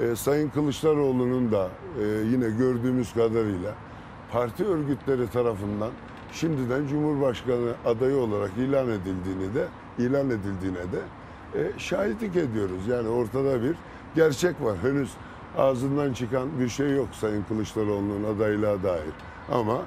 [0.00, 1.68] E, Sayın Kılıçdaroğlu'nun da
[2.00, 3.74] e, yine gördüğümüz kadarıyla
[4.32, 5.90] parti örgütleri tarafından
[6.32, 9.66] şimdiden Cumhurbaşkanı adayı olarak ilan edildiğini de
[9.98, 11.00] ilan edildiğine de
[11.54, 12.86] e, şahitlik ediyoruz.
[12.88, 13.76] Yani ortada bir
[14.14, 14.76] gerçek var.
[14.82, 15.10] Henüz
[15.58, 19.12] ağzından çıkan bir şey yok Sayın Kılıçdaroğlu'nun adaylığa dair.
[19.52, 19.82] Ama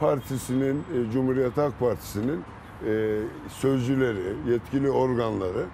[0.00, 2.44] partisinin, e, Cumhuriyet Halk Partisi'nin
[2.86, 5.64] e, sözcüleri, yetkili organları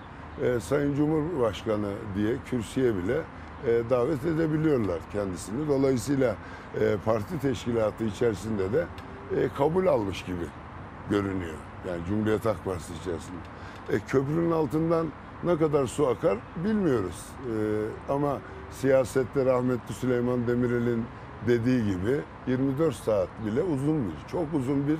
[0.42, 3.20] e, Sayın Cumhurbaşkanı diye kürsüye bile
[3.66, 5.68] e, davet edebiliyorlar kendisini.
[5.68, 6.36] Dolayısıyla
[7.04, 8.86] parti teşkilatı içerisinde de
[9.56, 10.44] kabul almış gibi
[11.10, 11.54] görünüyor.
[11.88, 13.38] Yani Cumhuriyet Halk Partisi içerisinde.
[13.92, 15.06] E, köprünün altından
[15.44, 17.26] ne kadar su akar bilmiyoruz.
[18.08, 18.38] E, ama
[18.70, 21.04] siyasette rahmetli Süleyman Demirel'in
[21.48, 24.98] dediği gibi 24 saat bile uzun bir, çok uzun bir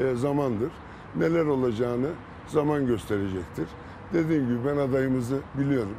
[0.00, 0.70] e, zamandır.
[1.16, 2.08] Neler olacağını
[2.46, 3.66] zaman gösterecektir.
[4.12, 5.96] Dediğim gibi ben adayımızı biliyorum.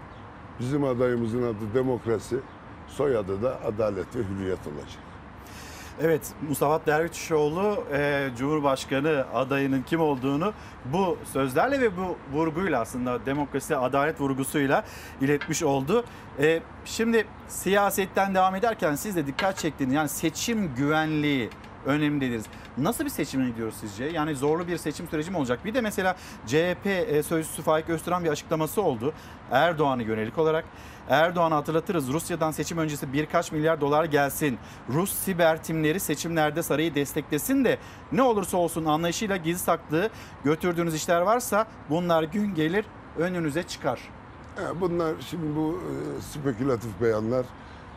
[0.60, 2.40] Bizim adayımızın adı demokrasi,
[2.88, 5.03] soyadı da adalet ve hürriyet olacak.
[6.02, 10.53] Evet Musavat Dervişoğlu e, Cumhurbaşkanı adayının kim olduğunu
[10.85, 14.84] bu sözlerle ve bu vurguyla aslında demokrasi adalet vurgusuyla
[15.22, 16.03] iletmiş oldu.
[16.40, 21.49] E, şimdi siyasetten devam ederken siz de dikkat çektiğiniz yani seçim güvenliği
[21.85, 22.45] önemli dediniz.
[22.77, 24.05] Nasıl bir seçime gidiyoruz sizce?
[24.05, 25.65] Yani zorlu bir seçim süreci mi olacak?
[25.65, 26.15] Bir de mesela
[26.45, 29.14] CHP e, sözcüsü Faik Öztürk'ün bir açıklaması oldu.
[29.51, 30.65] Erdoğan'a yönelik olarak.
[31.10, 34.57] Erdoğan'a hatırlatırız Rusya'dan seçim öncesi birkaç milyar dolar gelsin.
[34.89, 37.77] Rus siber timleri seçimlerde sarayı desteklesin de
[38.11, 40.10] ne olursa olsun anlayışıyla gizli saklı
[40.43, 42.85] götürdüğünüz işler varsa bunlar gün gelir
[43.18, 43.99] önünüze çıkar.
[44.81, 47.45] Bunlar şimdi bu e, spekülatif beyanlar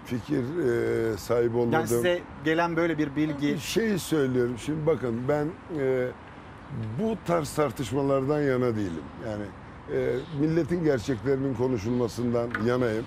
[0.07, 1.73] fikir e, sahibi olmadığım...
[1.73, 5.47] Yani size gelen böyle bir bilgi Şeyi söylüyorum şimdi bakın ben
[5.79, 6.09] e,
[7.01, 9.05] bu tarz tartışmalardan yana değilim.
[9.27, 9.45] Yani
[9.93, 13.05] e, milletin gerçeklerinin konuşulmasından yanayım.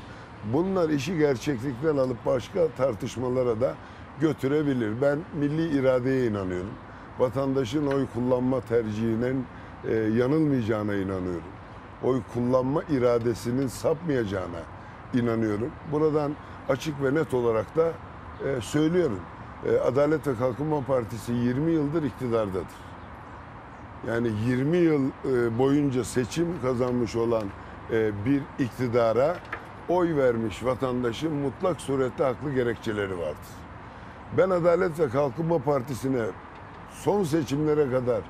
[0.54, 3.76] Bunlar işi gerçeklikten alıp başka tartışmalara da
[4.22, 5.02] götürebilir.
[5.02, 6.74] Ben milli iradeye inanıyorum.
[7.20, 9.46] Vatandaşın oy kullanma tercihinin
[9.88, 11.50] e, yanılmayacağına inanıyorum.
[12.04, 14.62] Oy kullanma iradesinin sapmayacağına
[15.14, 15.70] inanıyorum.
[15.92, 16.32] Buradan
[16.70, 17.92] açık ve net olarak da
[18.46, 19.20] e, söylüyorum.
[19.66, 22.90] E, Adalet ve Kalkınma Partisi 20 yıldır iktidardadır.
[24.08, 27.44] Yani 20 yıl e, boyunca seçim kazanmış olan
[27.92, 29.38] e, bir iktidara
[29.90, 33.50] oy vermiş vatandaşın mutlak surette haklı gerekçeleri vardır.
[34.38, 36.26] Ben Adalet ve Kalkınma Partisi'ne
[36.92, 38.22] son seçimlere kadar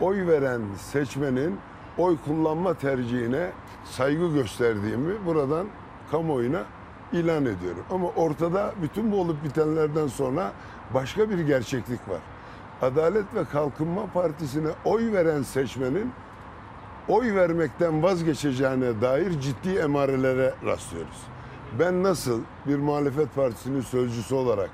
[0.00, 1.58] oy veren seçmenin
[1.98, 3.50] oy kullanma tercihine
[3.84, 5.66] saygı gösterdiğimi buradan
[6.10, 6.64] kamuoyuna
[7.12, 7.84] ilan ediyorum.
[7.90, 10.52] Ama ortada bütün bu olup bitenlerden sonra
[10.94, 12.20] başka bir gerçeklik var.
[12.82, 16.12] Adalet ve Kalkınma Partisi'ne oy veren seçmenin
[17.08, 21.22] oy vermekten vazgeçeceğine dair ciddi emarelere rastlıyoruz.
[21.78, 24.70] Ben nasıl bir muhalefet partisinin sözcüsü olarak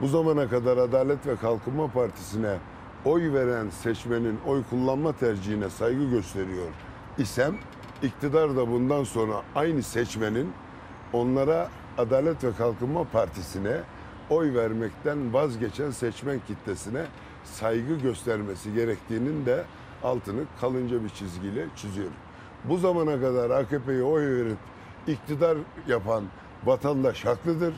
[0.00, 2.56] bu zamana kadar Adalet ve Kalkınma Partisi'ne
[3.04, 6.68] oy veren seçmenin oy kullanma tercihine saygı gösteriyor
[7.18, 7.56] isem
[8.02, 10.52] iktidar da bundan sonra aynı seçmenin
[11.12, 11.68] onlara
[11.98, 13.80] Adalet ve Kalkınma Partisi'ne
[14.30, 17.04] oy vermekten vazgeçen seçmen kitlesine
[17.44, 19.64] saygı göstermesi gerektiğinin de
[20.04, 22.16] altını kalınca bir çizgiyle çiziyorum.
[22.64, 24.58] Bu zamana kadar AKP'ye oy verip
[25.06, 25.58] iktidar
[25.88, 26.24] yapan
[26.64, 27.74] vatandaş haklıdır.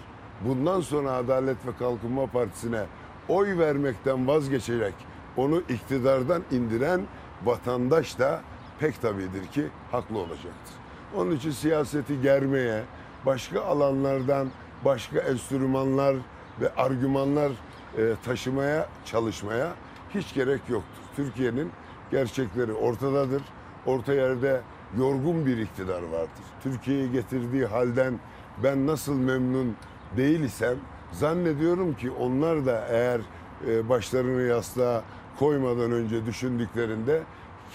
[0.48, 2.84] Bundan sonra Adalet ve Kalkınma Partisi'ne
[3.28, 4.94] oy vermekten vazgeçerek
[5.36, 7.00] onu iktidardan indiren
[7.44, 8.40] vatandaş da
[8.80, 10.74] pek tabidir ki haklı olacaktır.
[11.16, 12.82] Onun için siyaseti germeye,
[13.26, 14.48] başka alanlardan
[14.84, 16.16] başka enstrümanlar
[16.60, 17.50] ve argümanlar
[17.98, 19.72] e, taşımaya çalışmaya
[20.14, 21.02] hiç gerek yoktur.
[21.16, 21.70] Türkiye'nin
[22.10, 23.42] gerçekleri ortadadır.
[23.86, 24.60] Orta yerde
[24.98, 26.44] yorgun bir iktidar vardır.
[26.62, 28.20] Türkiye'yi getirdiği halden
[28.62, 29.76] ben nasıl memnun
[30.16, 30.76] değil isem
[31.12, 33.20] zannediyorum ki onlar da eğer
[33.68, 35.02] e, başlarını yastığa
[35.38, 37.22] koymadan önce düşündüklerinde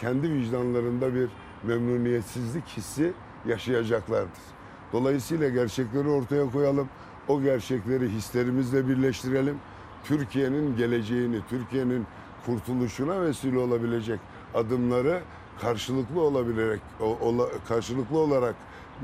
[0.02, 1.30] kendi vicdanlarında bir
[1.64, 3.14] memnuniyetsizlik hissi
[3.46, 4.53] yaşayacaklardır.
[4.94, 6.90] Dolayısıyla gerçekleri ortaya koyalım.
[7.28, 9.58] O gerçekleri hislerimizle birleştirelim.
[10.04, 12.06] Türkiye'nin geleceğini, Türkiye'nin
[12.46, 14.20] kurtuluşuna vesile olabilecek
[14.54, 15.22] adımları
[15.62, 16.80] karşılıklı olabilerek
[17.22, 18.56] ola- karşılıklı olarak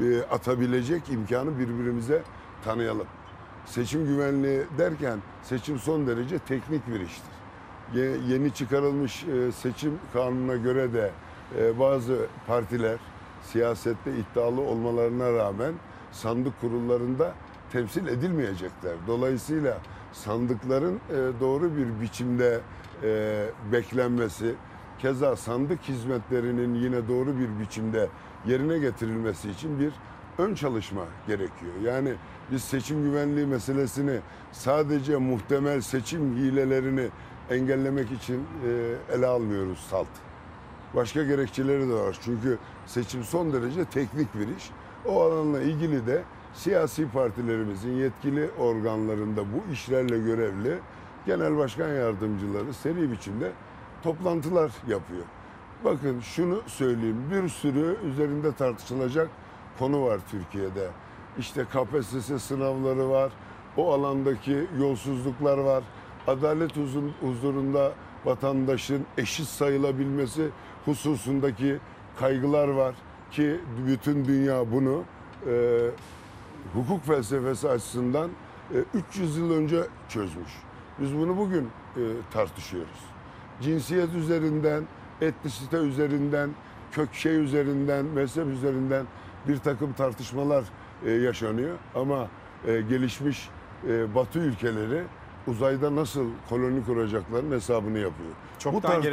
[0.03, 2.23] e, atabilecek imkanı birbirimize
[2.65, 3.07] tanıyalım.
[3.65, 7.29] Seçim güvenliği derken seçim son derece teknik bir iştir.
[7.93, 11.11] Ye- Yeni çıkarılmış e, seçim kanununa göre de
[11.59, 12.17] e, bazı
[12.47, 12.97] partiler
[13.43, 15.73] siyasette iddialı olmalarına rağmen
[16.11, 17.33] sandık kurullarında
[17.71, 18.93] temsil edilmeyecekler.
[19.07, 19.77] Dolayısıyla
[20.13, 22.61] sandıkların e, doğru bir biçimde
[23.03, 24.55] e, beklenmesi,
[24.99, 28.07] keza sandık hizmetlerinin yine doğru bir biçimde
[28.47, 29.93] yerine getirilmesi için bir
[30.37, 31.73] ön çalışma gerekiyor.
[31.83, 32.13] Yani
[32.51, 34.19] biz seçim güvenliği meselesini
[34.51, 37.07] sadece muhtemel seçim hilelerini
[37.49, 40.07] engellemek için e, ele almıyoruz salt.
[40.95, 42.17] Başka gerekçeleri de var.
[42.21, 44.69] Çünkü seçim son derece teknik bir iş.
[45.05, 50.77] O alanla ilgili de siyasi partilerimizin yetkili organlarında bu işlerle görevli
[51.25, 53.51] genel başkan yardımcıları seri biçimde
[54.03, 55.23] toplantılar yapıyor.
[55.85, 57.17] Bakın şunu söyleyeyim.
[57.31, 59.29] Bir sürü üzerinde tartışılacak
[59.79, 60.87] konu var Türkiye'de.
[61.37, 63.31] İşte KPSS sınavları var.
[63.77, 65.83] O alandaki yolsuzluklar var.
[66.27, 67.91] Adalet huzur- huzurunda
[68.25, 70.49] vatandaşın eşit sayılabilmesi
[70.85, 71.77] hususundaki
[72.19, 72.95] kaygılar var
[73.31, 75.03] ki bütün dünya bunu
[75.47, 75.85] e,
[76.73, 78.29] hukuk felsefesi açısından
[78.73, 80.51] e, 300 yıl önce çözmüş.
[80.99, 82.01] Biz bunu bugün e,
[82.31, 82.99] tartışıyoruz.
[83.61, 84.83] Cinsiyet üzerinden,
[85.21, 86.49] etnisite üzerinden,
[86.91, 89.05] kök şey üzerinden, mezhep üzerinden
[89.47, 90.63] bir takım tartışmalar
[91.05, 91.77] e, yaşanıyor.
[91.95, 92.27] Ama
[92.67, 93.49] e, gelişmiş
[93.87, 95.03] e, Batı ülkeleri
[95.47, 98.29] uzayda nasıl koloni kuracakların hesabını yapıyor.
[98.59, 99.03] Çoktan bu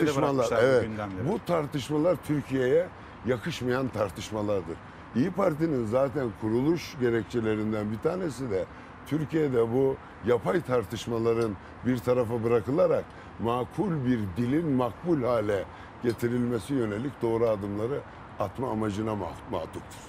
[0.82, 1.28] gündemleri.
[1.32, 2.86] bu tartışmalar Türkiye'ye
[3.26, 4.76] yakışmayan tartışmalardır.
[5.16, 8.64] İyi Parti'nin zaten kuruluş gerekçelerinden bir tanesi de
[9.06, 9.96] Türkiye'de bu
[10.26, 11.50] yapay tartışmaların
[11.86, 13.04] bir tarafa bırakılarak
[13.42, 15.64] makul bir dilin makbul hale
[16.02, 18.00] getirilmesi yönelik doğru adımları
[18.40, 20.00] atma amacına mah- matuptur.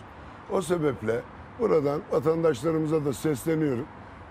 [0.51, 1.21] O sebeple
[1.59, 3.85] buradan vatandaşlarımıza da sesleniyorum.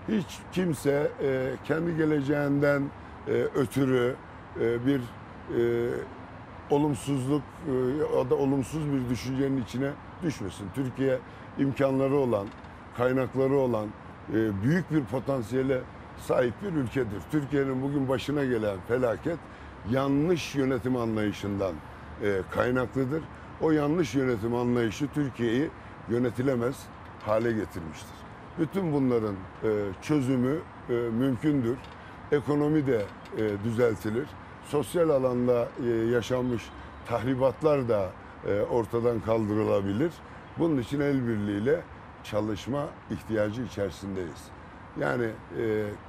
[0.07, 2.83] Hiç kimse e, kendi geleceğinden
[3.27, 4.15] e, ötürü
[4.59, 5.89] e, bir e,
[6.69, 7.73] olumsuzluk e,
[8.17, 9.91] ya da olumsuz bir düşüncenin içine
[10.23, 10.67] düşmesin.
[10.75, 11.19] Türkiye
[11.59, 12.47] imkanları olan,
[12.97, 13.87] kaynakları olan
[14.33, 15.81] e, büyük bir potansiyele
[16.19, 17.21] sahip bir ülkedir.
[17.31, 19.37] Türkiye'nin bugün başına gelen felaket
[19.91, 21.73] yanlış yönetim anlayışından
[22.23, 23.23] e, kaynaklıdır.
[23.61, 25.69] O yanlış yönetim anlayışı Türkiye'yi
[26.09, 26.75] yönetilemez
[27.25, 28.16] hale getirmiştir.
[28.59, 29.67] Bütün bunların e,
[30.01, 30.57] çözümü
[30.89, 31.77] e, mümkündür.
[32.31, 33.05] Ekonomi de
[33.37, 34.27] e, düzeltilir.
[34.65, 35.67] Sosyal alanda
[36.11, 36.63] yaşanmış
[37.05, 38.09] tahribatlar da
[38.71, 40.11] ortadan kaldırılabilir.
[40.59, 41.81] Bunun için el birliğiyle
[42.23, 44.43] çalışma ihtiyacı içerisindeyiz.
[44.99, 45.29] Yani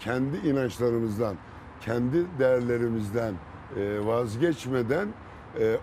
[0.01, 1.37] kendi inançlarımızdan,
[1.81, 3.35] kendi değerlerimizden
[4.01, 5.09] vazgeçmeden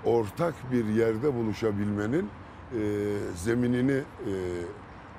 [0.06, 2.30] ortak bir yerde buluşabilmenin
[3.36, 4.02] zeminini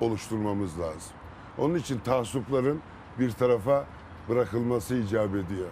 [0.01, 1.16] oluşturmamız lazım.
[1.57, 2.79] Onun için taassupların
[3.19, 3.85] bir tarafa
[4.29, 5.67] bırakılması icap ediyor.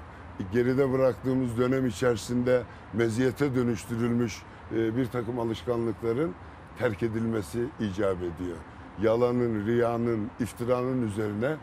[0.53, 2.63] Geride bıraktığımız dönem içerisinde
[2.93, 4.41] meziyete dönüştürülmüş
[4.75, 6.33] e, bir takım alışkanlıkların
[6.79, 8.57] terk edilmesi icap ediyor.
[9.01, 11.55] Yalanın, riyanın, iftiranın üzerine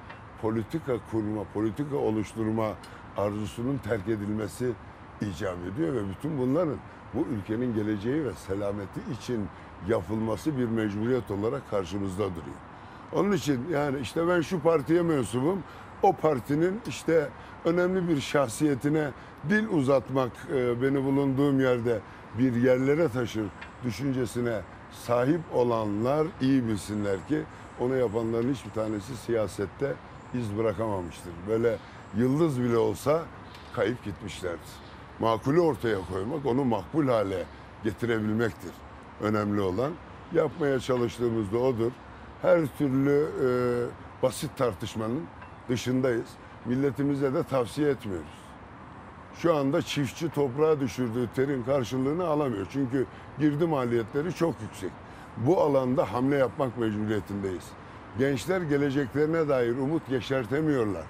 [0.43, 2.69] politika kurma, politika oluşturma
[3.17, 4.73] arzusunun terk edilmesi
[5.21, 6.77] icap ediyor ve bütün bunların
[7.15, 9.49] bu ülkenin geleceği ve selameti için
[9.89, 12.72] yapılması bir mecburiyet olarak karşımızda duruyor.
[13.15, 15.63] Onun için yani işte ben şu partiye mensubum,
[16.03, 17.29] o partinin işte
[17.65, 19.11] önemli bir şahsiyetine
[19.49, 22.01] dil uzatmak e, beni bulunduğum yerde
[22.39, 23.45] bir yerlere taşır
[23.85, 24.61] düşüncesine
[24.93, 27.43] sahip olanlar iyi bilsinler ki
[27.81, 29.95] onu yapanların hiçbir tanesi siyasette
[30.35, 31.33] iz bırakamamıştır.
[31.49, 31.77] Böyle
[32.17, 33.23] yıldız bile olsa
[33.75, 34.71] kayıp gitmişlerdir.
[35.19, 37.45] Makulü ortaya koymak, onu makbul hale
[37.85, 38.73] getirebilmektir.
[39.21, 39.93] Önemli olan
[40.33, 41.93] yapmaya çalıştığımız da odur.
[42.43, 43.49] Her türlü e,
[44.23, 45.23] basit tartışmanın
[45.69, 46.29] dışındayız.
[46.65, 48.43] Milletimize de tavsiye etmiyoruz.
[49.35, 52.67] Şu anda çiftçi toprağa düşürdüğü terin karşılığını alamıyor.
[52.73, 53.07] Çünkü
[53.39, 54.91] girdi maliyetleri çok yüksek.
[55.37, 57.65] Bu alanda hamle yapmak mecburiyetindeyiz.
[58.19, 61.07] Gençler geleceklerine dair umut yeşertemiyorlar.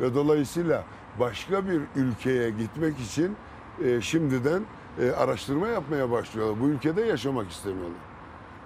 [0.00, 0.84] Ve dolayısıyla
[1.20, 3.36] başka bir ülkeye gitmek için
[3.84, 4.62] e, şimdiden
[5.00, 6.60] e, araştırma yapmaya başlıyorlar.
[6.60, 8.13] Bu ülkede yaşamak istemiyorlar.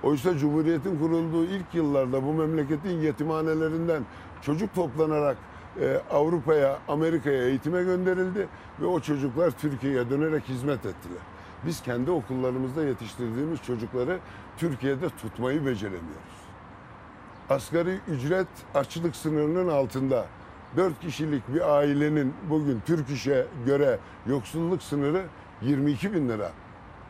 [0.02, 4.02] Oysa Cumhuriyet'in kurulduğu ilk yıllarda bu memleketin yetimhanelerinden
[4.42, 5.36] çocuk toplanarak
[5.80, 8.48] e, Avrupa'ya, Amerika'ya eğitime gönderildi
[8.80, 11.22] ve o çocuklar Türkiye'ye dönerek hizmet ettiler.
[11.66, 14.18] Biz kendi okullarımızda yetiştirdiğimiz çocukları
[14.56, 16.38] Türkiye'de tutmayı beceremiyoruz.
[17.50, 20.26] Asgari ücret açlık sınırının altında.
[20.76, 25.24] 4 kişilik bir ailenin bugün Türk İş'e göre yoksulluk sınırı
[25.62, 26.52] 22 bin lira.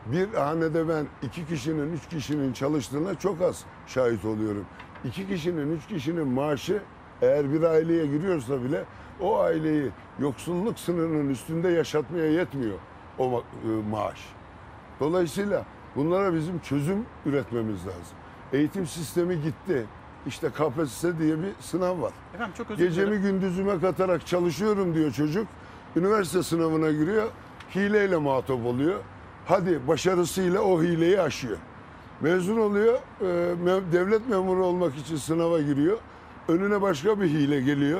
[0.05, 4.65] Bir hanede ben iki kişinin, üç kişinin çalıştığına çok az şahit oluyorum.
[5.05, 6.81] İki kişinin, üç kişinin maaşı
[7.21, 8.83] eğer bir aileye giriyorsa bile
[9.21, 9.89] o aileyi
[10.19, 12.77] yoksulluk sınırının üstünde yaşatmaya yetmiyor
[13.17, 14.19] o ma- e, maaş.
[14.99, 15.65] Dolayısıyla
[15.95, 18.17] bunlara bizim çözüm üretmemiz lazım.
[18.53, 19.85] Eğitim sistemi gitti.
[20.27, 22.11] İşte KPSS diye bir sınav var.
[22.35, 23.21] Efendim çok özür Gecemi dilerim.
[23.23, 25.47] gündüzüme katarak çalışıyorum diyor çocuk.
[25.95, 27.27] Üniversite sınavına giriyor.
[27.75, 28.99] Hileyle muhatap oluyor.
[29.45, 31.57] Hadi başarısıyla o hileyi aşıyor.
[32.21, 32.99] Mezun oluyor.
[33.21, 33.25] e,
[33.91, 35.97] Devlet memuru olmak için sınava giriyor.
[36.47, 37.99] Önüne başka bir hile geliyor.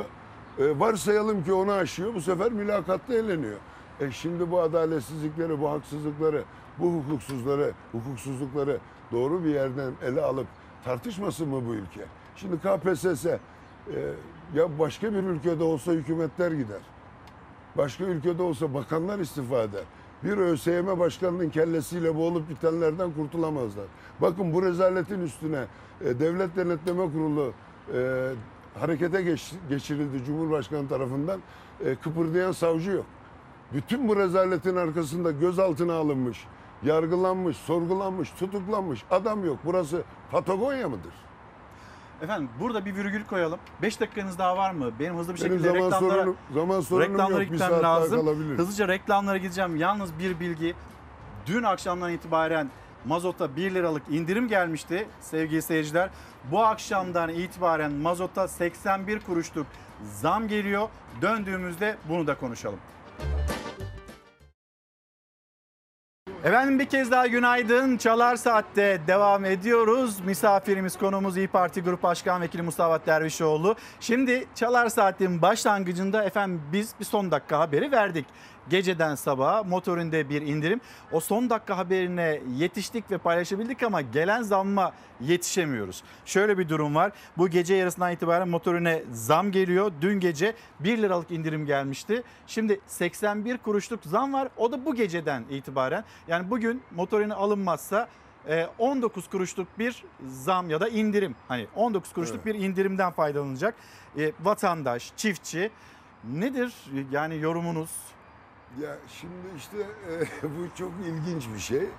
[0.60, 2.14] E, Varsayalım ki onu aşıyor.
[2.16, 3.58] Bu sefer mülakatta eleniyor.
[4.00, 6.44] E şimdi bu adaletsizlikleri, bu haksızlıkları,
[6.80, 8.78] bu hukuksuzları, hukuksuzlukları
[9.12, 10.48] doğru bir yerden ele alıp
[10.86, 12.06] tartışmasın mı bu ülke?
[12.36, 13.38] Şimdi KPSS e,
[14.56, 16.82] ya başka bir ülkede olsa hükümetler gider.
[17.78, 19.84] Başka ülkede olsa bakanlar istifa eder.
[20.24, 23.86] Bir ÖSYM başkanının kellesiyle bu olup bitenlerden kurtulamazlar.
[24.22, 25.66] Bakın bu rezaletin üstüne
[26.02, 27.54] e, Devlet Denetleme Kurulu
[27.94, 28.30] e,
[28.80, 31.40] harekete geç- geçirildi Cumhurbaşkanı tarafından.
[31.86, 33.06] E, kıpırdayan savcı yok.
[33.74, 36.46] Bütün bu rezaletin arkasında gözaltına alınmış,
[36.84, 39.58] yargılanmış, sorgulanmış, tutuklanmış adam yok.
[39.66, 41.14] Burası Patagonya mıdır?
[42.22, 43.60] Efendim burada bir virgül koyalım.
[43.82, 44.92] 5 dakikanız daha var mı?
[45.00, 47.52] Benim hızlı bir Benim şekilde zaman reklamlara, sorunum- zaman sorunum reklamlara yok.
[47.52, 48.28] Bir gitmem lazım.
[48.58, 49.76] Hızlıca reklamlara gideceğim.
[49.78, 50.76] Yalnız bir bilgi.
[51.46, 52.70] Dün akşamdan itibaren
[53.06, 56.10] mazota 1 liralık indirim gelmişti sevgili seyirciler.
[56.52, 59.68] Bu akşamdan itibaren mazota 81 kuruşluk
[60.04, 60.90] zam geliyor.
[61.22, 62.80] Döndüğümüzde bunu da konuşalım.
[66.44, 67.98] Efendim bir kez daha günaydın.
[67.98, 70.20] Çalar Saat'te devam ediyoruz.
[70.20, 73.76] Misafirimiz konuğumuz İyi Parti Grup Başkan Vekili Mustafa Dervişoğlu.
[74.00, 78.26] Şimdi Çalar Saat'in başlangıcında efendim biz bir son dakika haberi verdik.
[78.70, 80.82] Geceden sabaha motorinde bir indirim.
[81.12, 86.04] O son dakika haberine yetiştik ve paylaşabildik ama gelen zamma yetişemiyoruz.
[86.26, 87.12] Şöyle bir durum var.
[87.38, 89.92] Bu gece yarısından itibaren motorine zam geliyor.
[90.02, 92.24] Dün gece 1 liralık indirim gelmişti.
[92.48, 94.50] Şimdi 81 kuruşluk zam var.
[94.58, 96.04] O da bu geceden itibaren.
[96.28, 98.08] Yani bugün motorine alınmazsa
[98.48, 101.36] e, 19 kuruşluk bir zam ya da indirim.
[101.48, 103.76] Hani 19 kuruşluk bir indirimden faydalanacak.
[104.18, 105.72] E, Vatandaş, çiftçi
[106.24, 106.74] nedir
[107.12, 107.90] yani yorumunuz?
[108.78, 111.90] Ya şimdi işte e, bu çok ilginç bir şey.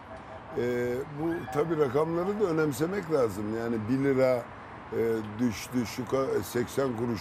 [0.59, 3.45] E, bu tabii rakamları da önemsemek lazım.
[3.59, 4.43] Yani 1 lira
[4.93, 4.99] e,
[5.39, 7.21] düştü, şu ka- 80 kuruş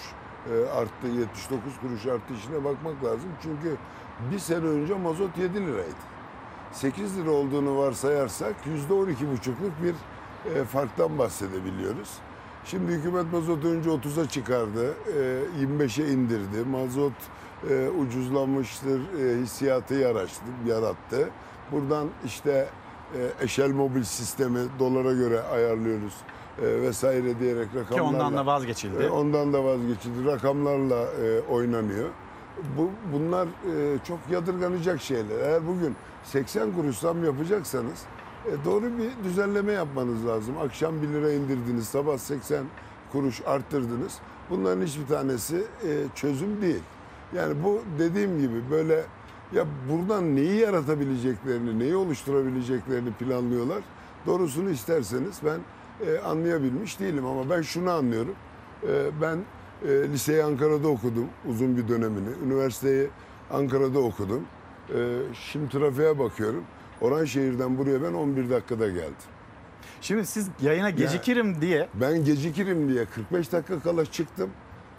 [0.51, 3.29] e, arttı, 79 kuruş arttı işine bakmak lazım.
[3.43, 3.75] Çünkü
[4.31, 6.09] bir sene önce mazot 7 liraydı.
[6.71, 8.55] 8 lira olduğunu varsayarsak
[8.89, 9.95] %12,5'luk bir
[10.55, 12.09] e, farktan bahsedebiliyoruz.
[12.65, 16.69] Şimdi hükümet mazotu önce 30'a çıkardı, e, 25'e indirdi.
[16.71, 17.13] Mazot
[17.69, 21.29] e, ucuzlamıştır e, hissiyatı yarattı, yarattı.
[21.71, 22.69] Buradan işte
[23.15, 26.13] e, eşel mobil sistemi dolara göre ayarlıyoruz
[26.61, 27.95] e, vesaire diyerek rakamlarla.
[27.95, 29.03] Ki ondan da vazgeçildi.
[29.03, 30.25] E, ondan da vazgeçildi.
[30.25, 32.09] Rakamlarla e, oynanıyor.
[32.77, 35.39] Bu bunlar e, çok yadırganacak şeyler.
[35.39, 38.05] Eğer bugün 80 kuruş zam yapacaksanız
[38.45, 40.55] e, doğru bir düzenleme yapmanız lazım.
[40.57, 42.65] Akşam 1 lira indirdiniz, sabah 80
[43.11, 44.19] kuruş arttırdınız.
[44.49, 46.83] Bunların hiçbir tanesi e, çözüm değil.
[47.35, 49.03] Yani bu dediğim gibi böyle
[49.53, 53.79] ya buradan neyi yaratabileceklerini, neyi oluşturabileceklerini planlıyorlar.
[54.25, 55.59] Doğrusunu isterseniz ben
[56.07, 58.35] e, anlayabilmiş değilim ama ben şunu anlıyorum.
[58.83, 59.37] E, ben
[59.87, 62.29] e, liseyi Ankara'da okudum uzun bir dönemini.
[62.45, 63.07] Üniversiteyi
[63.51, 64.43] Ankara'da okudum.
[64.95, 66.63] E, şimdi trafiğe bakıyorum.
[67.01, 69.13] Oranşehir'den buraya ben 11 dakikada geldim.
[70.01, 74.49] Şimdi siz yayına gecikirim diye Ben gecikirim diye 45 dakika kala çıktım.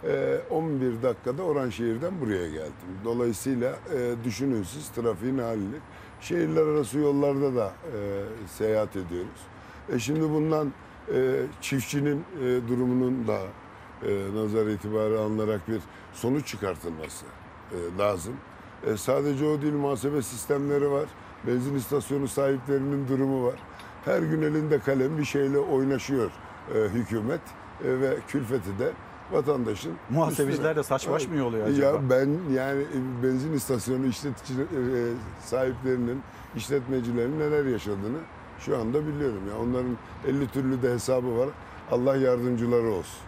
[0.03, 2.99] Ee, 11 dakikada Oranşehir'den buraya geldim.
[3.05, 5.75] Dolayısıyla e, düşünün siz trafiğin halini.
[6.21, 9.41] Şehirler arası yollarda da e, seyahat ediyoruz.
[9.93, 10.73] E şimdi bundan
[11.13, 12.23] e, çiftçinin
[12.67, 13.39] durumunun da
[14.33, 15.81] nazar itibarı alınarak bir
[16.13, 17.25] sonuç çıkartılması
[17.99, 18.33] lazım.
[18.95, 21.05] Sadece o değil muhasebe sistemleri var.
[21.47, 23.55] Benzin istasyonu sahiplerinin durumu var.
[24.05, 26.31] Her gün elinde kalem bir şeyle oynaşıyor
[26.93, 27.41] hükümet
[27.83, 28.91] ve külfeti de
[29.31, 30.75] vatandaşın Muhasebeciler üstüne.
[30.75, 31.85] de saçbaş mı oluyor acaba?
[31.85, 34.67] Ya ben yani e, benzin istasyonu işletici e,
[35.45, 36.21] sahiplerinin,
[36.55, 38.17] işletmecilerin neler yaşadığını
[38.59, 39.41] şu anda biliyorum.
[39.49, 39.97] Ya onların
[40.27, 41.49] 50 türlü de hesabı var.
[41.91, 43.19] Allah yardımcıları olsun.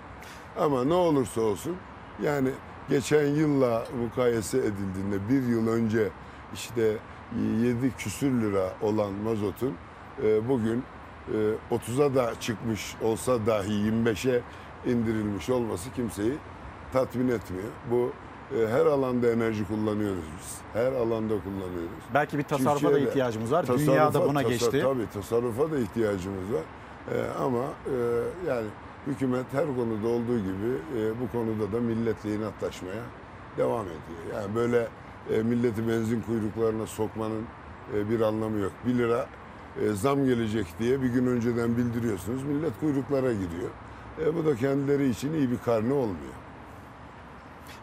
[0.60, 1.76] Ama ne olursa olsun
[2.24, 2.50] yani
[2.90, 6.10] geçen yılla mukayese edildiğinde bir yıl önce
[6.54, 6.98] işte
[7.62, 9.74] 7 küsür lira olan mazotun
[10.24, 10.84] e, bugün
[11.72, 14.42] e, 30'a da çıkmış olsa dahi 25'e
[14.86, 16.34] indirilmiş olması kimseyi
[16.94, 17.68] tatmin etmiyor.
[17.92, 18.12] Bu
[18.58, 20.58] e, her alanda enerji kullanıyoruz biz.
[20.74, 22.04] Her alanda kullanıyoruz.
[22.14, 23.64] Belki bir tasarrufa da ihtiyacımız var.
[23.64, 24.80] tasarrufa- Dünya da buna tasa- geçti.
[24.84, 26.62] Tabii tasarrufa da ihtiyacımız var.
[27.16, 27.96] E, ama e,
[28.50, 28.68] yani
[29.08, 33.02] hükümet her konuda olduğu gibi e, bu konuda da milletle inatlaşmaya
[33.58, 34.42] devam ediyor.
[34.42, 34.88] Yani böyle
[35.34, 37.44] e, milleti benzin kuyruklarına sokmanın
[37.96, 38.72] e, bir anlamı yok.
[38.88, 39.26] 1 lira
[39.82, 42.44] e, zam gelecek diye bir gün önceden bildiriyorsunuz.
[42.44, 43.70] Millet kuyruklara giriyor.
[44.22, 46.34] E, bu da kendileri için iyi bir karne olmuyor.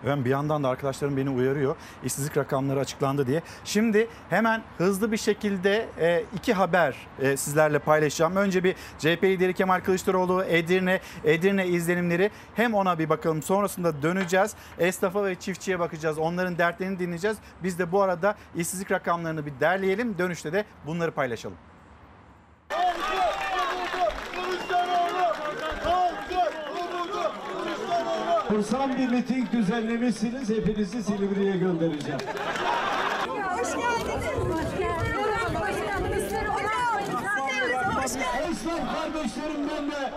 [0.06, 1.76] Ben bir yandan da arkadaşlarım beni uyarıyor.
[2.04, 3.42] İşsizlik rakamları açıklandı diye.
[3.64, 8.36] Şimdi hemen hızlı bir şekilde e, iki haber e, sizlerle paylaşacağım.
[8.36, 13.42] Önce bir CHP lideri Kemal Kılıçdaroğlu Edirne Edirne izlenimleri hem ona bir bakalım.
[13.42, 14.54] Sonrasında döneceğiz.
[14.78, 16.18] Esnafa ve çiftçiye bakacağız.
[16.18, 17.36] Onların dertlerini dinleyeceğiz.
[17.62, 20.18] Biz de bu arada işsizlik rakamlarını bir derleyelim.
[20.18, 21.56] Dönüşte de bunları paylaşalım.
[28.50, 30.50] Korsan bir miting düzenlemişsiniz.
[30.50, 32.20] Hepinizi Silivri'ye göndereceğim.
[33.28, 34.24] Hoş geldiniz.
[34.50, 36.32] Hoş geldiniz.
[38.50, 40.12] Esnaf kardeşlerimden de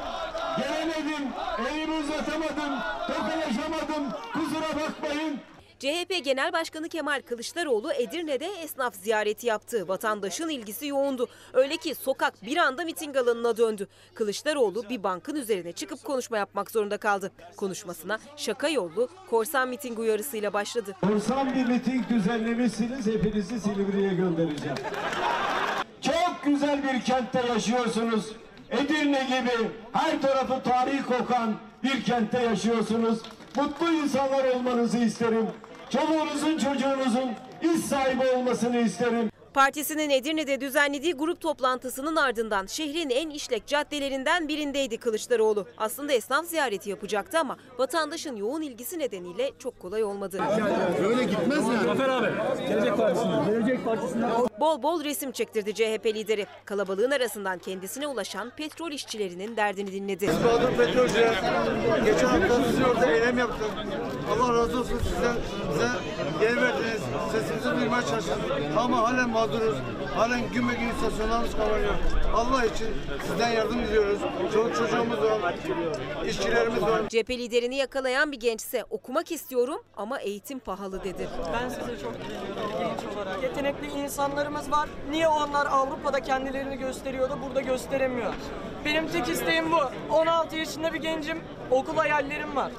[0.58, 1.28] gelemedim,
[1.72, 4.12] elimi uzatamadım, tokalaşamadım.
[4.34, 5.40] Kusura bakmayın.
[5.84, 9.88] CHP Genel Başkanı Kemal Kılıçdaroğlu Edirne'de esnaf ziyareti yaptı.
[9.88, 11.28] Vatandaşın ilgisi yoğundu.
[11.54, 13.88] Öyle ki sokak bir anda miting alanına döndü.
[14.14, 17.32] Kılıçdaroğlu bir bankın üzerine çıkıp konuşma yapmak zorunda kaldı.
[17.58, 20.96] Konuşmasına şaka yollu korsan miting uyarısıyla başladı.
[21.02, 23.08] Korsan bir miting düzenlemişsiniz.
[23.08, 24.78] Hepinizi Silivri'ye göndereceğim.
[26.02, 28.32] Çok güzel bir kentte yaşıyorsunuz.
[28.72, 33.20] Edirne gibi her tarafı tarih kokan bir kentte yaşıyorsunuz.
[33.56, 35.48] Mutlu insanlar olmanızı isterim.
[35.94, 39.30] Çoluğunuzun çocuğunuzun iş sahibi olmasını isterim.
[39.54, 45.68] Partisinin Edirne'de düzenlediği grup toplantısının ardından şehrin en işlek caddelerinden birindeydi Kılıçdaroğlu.
[45.78, 50.40] Aslında esnaf ziyareti yapacaktı ama vatandaşın yoğun ilgisi nedeniyle çok kolay olmadı.
[51.04, 51.84] Böyle gitmez yani.
[51.84, 52.28] Zafer abi.
[52.68, 53.46] Gelecek Partisi'nden.
[53.46, 54.32] Gelecek Partisi'nden.
[54.60, 56.46] Bol bol resim çektirdi CHP lideri.
[56.66, 60.30] Kalabalığın arasından kendisine ulaşan petrol işçilerinin derdini dinledi.
[60.46, 61.34] Bahadır Petrolcüler.
[62.06, 63.70] Geçen hafta sizi orada eylem yaptık.
[64.32, 65.36] Allah razı olsun sizden.
[65.74, 65.88] Bize
[66.46, 67.02] yer verdiniz.
[67.32, 68.40] Sesimizi duymaya çalıştınız.
[68.78, 69.78] Ama halen mağduruz.
[70.16, 71.94] Halen güme gün istasyonlarımız kapanıyor.
[72.36, 72.88] Allah için
[73.28, 74.20] sizden yardım diliyoruz.
[74.54, 75.56] Çoluk çocuğumuz var.
[76.28, 77.02] işçilerimiz var.
[77.10, 81.30] CHP liderini yakalayan bir gençse okumak istiyorum ama eğitim pahalı dedi.
[81.54, 83.44] Ben size çok güveniyorum genç olarak.
[83.44, 84.90] Yetenekli insanlarımız var.
[85.10, 88.34] Niye onlar Avrupa'da kendilerini gösteriyordu, burada gösteremiyor?
[88.86, 89.80] Benim tek isteğim bu.
[90.14, 92.72] 16 yaşında bir gencim, okul hayallerim var.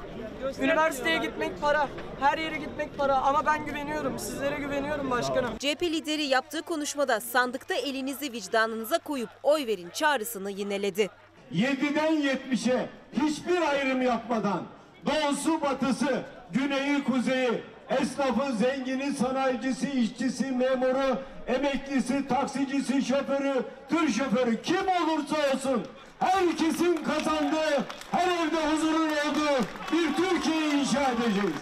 [0.61, 1.87] Üniversiteye gitmek para,
[2.19, 5.49] her yere gitmek para ama ben güveniyorum, sizlere güveniyorum başkanım.
[5.59, 11.09] CHP lideri yaptığı konuşmada sandıkta elinizi vicdanınıza koyup oy verin çağrısını yineledi.
[11.53, 12.89] 7'den 70'e
[13.21, 14.63] hiçbir ayrım yapmadan
[15.05, 16.21] doğusu batısı,
[16.51, 17.51] güneyi kuzeyi,
[17.89, 21.17] esnafı, zengini, sanayicisi, işçisi, memuru,
[21.47, 25.83] emeklisi, taksicisi, şoförü, tır şoförü kim olursa olsun
[26.19, 31.55] herkesin kazandığı, her evde huzurun olduğu bir Türkiye inşa edeceğiz.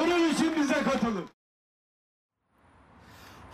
[0.00, 1.35] Bunun için bize katılın.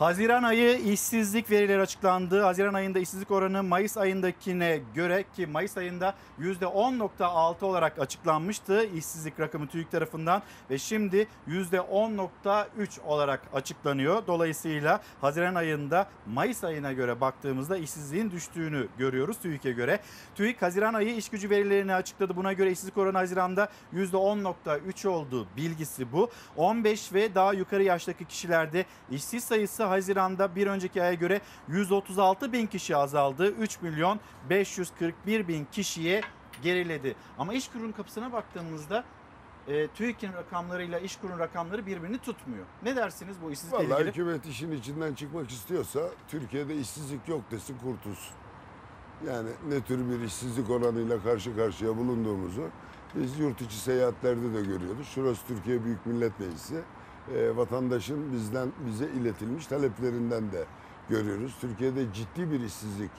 [0.03, 2.43] Haziran ayı işsizlik verileri açıklandı.
[2.43, 9.67] Haziran ayında işsizlik oranı Mayıs ayındakine göre ki Mayıs ayında %10.6 olarak açıklanmıştı işsizlik rakamı
[9.67, 14.27] TÜİK tarafından ve şimdi %10.3 olarak açıklanıyor.
[14.27, 20.01] Dolayısıyla Haziran ayında Mayıs ayına göre baktığımızda işsizliğin düştüğünü görüyoruz TÜİK'e göre.
[20.35, 22.37] TÜİK Haziran ayı iş gücü verilerini açıkladı.
[22.37, 26.31] Buna göre işsizlik oranı Haziran'da %10.3 oldu bilgisi bu.
[26.57, 32.67] 15 ve daha yukarı yaştaki kişilerde işsiz sayısı Haziran'da bir önceki aya göre 136 bin
[32.67, 33.51] kişi azaldı.
[33.51, 34.21] 3 milyon
[34.51, 36.21] 541 bin kişiye
[36.63, 37.15] geriledi.
[37.39, 39.05] Ama İşkur'un kapısına baktığımızda
[39.69, 42.65] e, TÜİK'in rakamlarıyla İşkur'un rakamları birbirini tutmuyor.
[42.83, 44.11] Ne dersiniz bu işsizlikle Vallahi ilgili?
[44.11, 48.35] hükümet işin içinden çıkmak istiyorsa Türkiye'de işsizlik yok desin kurtulsun.
[49.27, 52.69] Yani ne tür bir işsizlik oranıyla karşı karşıya bulunduğumuzu
[53.15, 55.09] biz yurt içi seyahatlerde de görüyoruz.
[55.15, 56.83] Şurası Türkiye Büyük Millet Meclisi.
[57.31, 60.65] Ee, vatandaşın bizden bize iletilmiş taleplerinden de
[61.09, 61.57] görüyoruz.
[61.61, 63.11] Türkiye'de ciddi bir işsizlik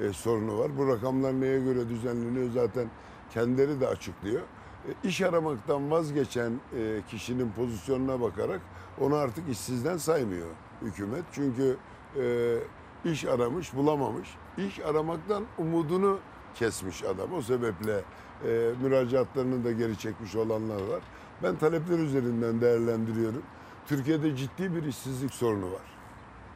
[0.00, 0.78] e, sorunu var.
[0.78, 2.90] Bu rakamlar neye göre düzenleniyor zaten
[3.34, 4.40] kendileri de açıklıyor.
[4.88, 8.60] E, iş aramaktan vazgeçen e, kişinin pozisyonuna bakarak
[9.00, 10.48] onu artık işsizden saymıyor
[10.82, 11.24] hükümet.
[11.32, 11.76] Çünkü
[12.20, 12.56] e,
[13.04, 14.28] iş aramış, bulamamış.
[14.58, 16.18] İş aramaktan umudunu
[16.54, 17.32] kesmiş adam.
[17.32, 18.00] O sebeple
[18.44, 21.02] e, müracaatlarını da geri çekmiş olanlar var.
[21.42, 23.42] Ben talepler üzerinden değerlendiriyorum.
[23.86, 25.92] Türkiye'de ciddi bir işsizlik sorunu var.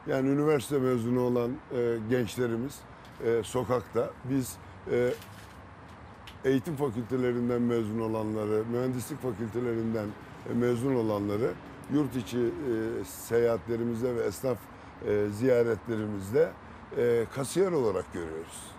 [0.07, 2.79] Yani üniversite mezunu olan e, gençlerimiz
[3.25, 4.09] e, sokakta.
[4.29, 4.57] Biz
[4.91, 5.13] e,
[6.45, 10.07] eğitim fakültelerinden mezun olanları, mühendislik fakültelerinden
[10.49, 11.51] e, mezun olanları
[11.93, 14.57] yurt içi e, seyahatlerimizde ve esnaf
[15.07, 16.51] e, ziyaretlerimizde
[16.97, 18.71] e, kasiyer olarak görüyoruz.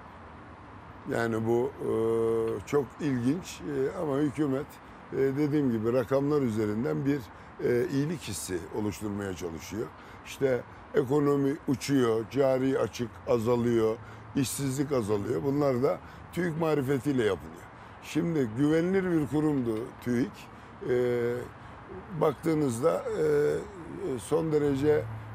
[1.10, 1.90] Yani bu e,
[2.66, 4.66] çok ilginç e, ama hükümet
[5.12, 7.20] dediğim gibi rakamlar üzerinden bir
[7.64, 9.86] e, iyilik hissi oluşturmaya çalışıyor.
[10.26, 10.62] İşte
[10.94, 13.97] ekonomi uçuyor, cari açık azalıyor,
[14.36, 15.43] işsizlik azalıyor.
[15.43, 15.98] Bunlar da
[16.32, 17.62] TÜİK marifetiyle yapılıyor.
[18.02, 20.32] Şimdi güvenilir bir kurumdu TÜİK.
[20.90, 21.35] E,
[22.20, 23.24] baktığınızda e,
[24.18, 24.89] son derece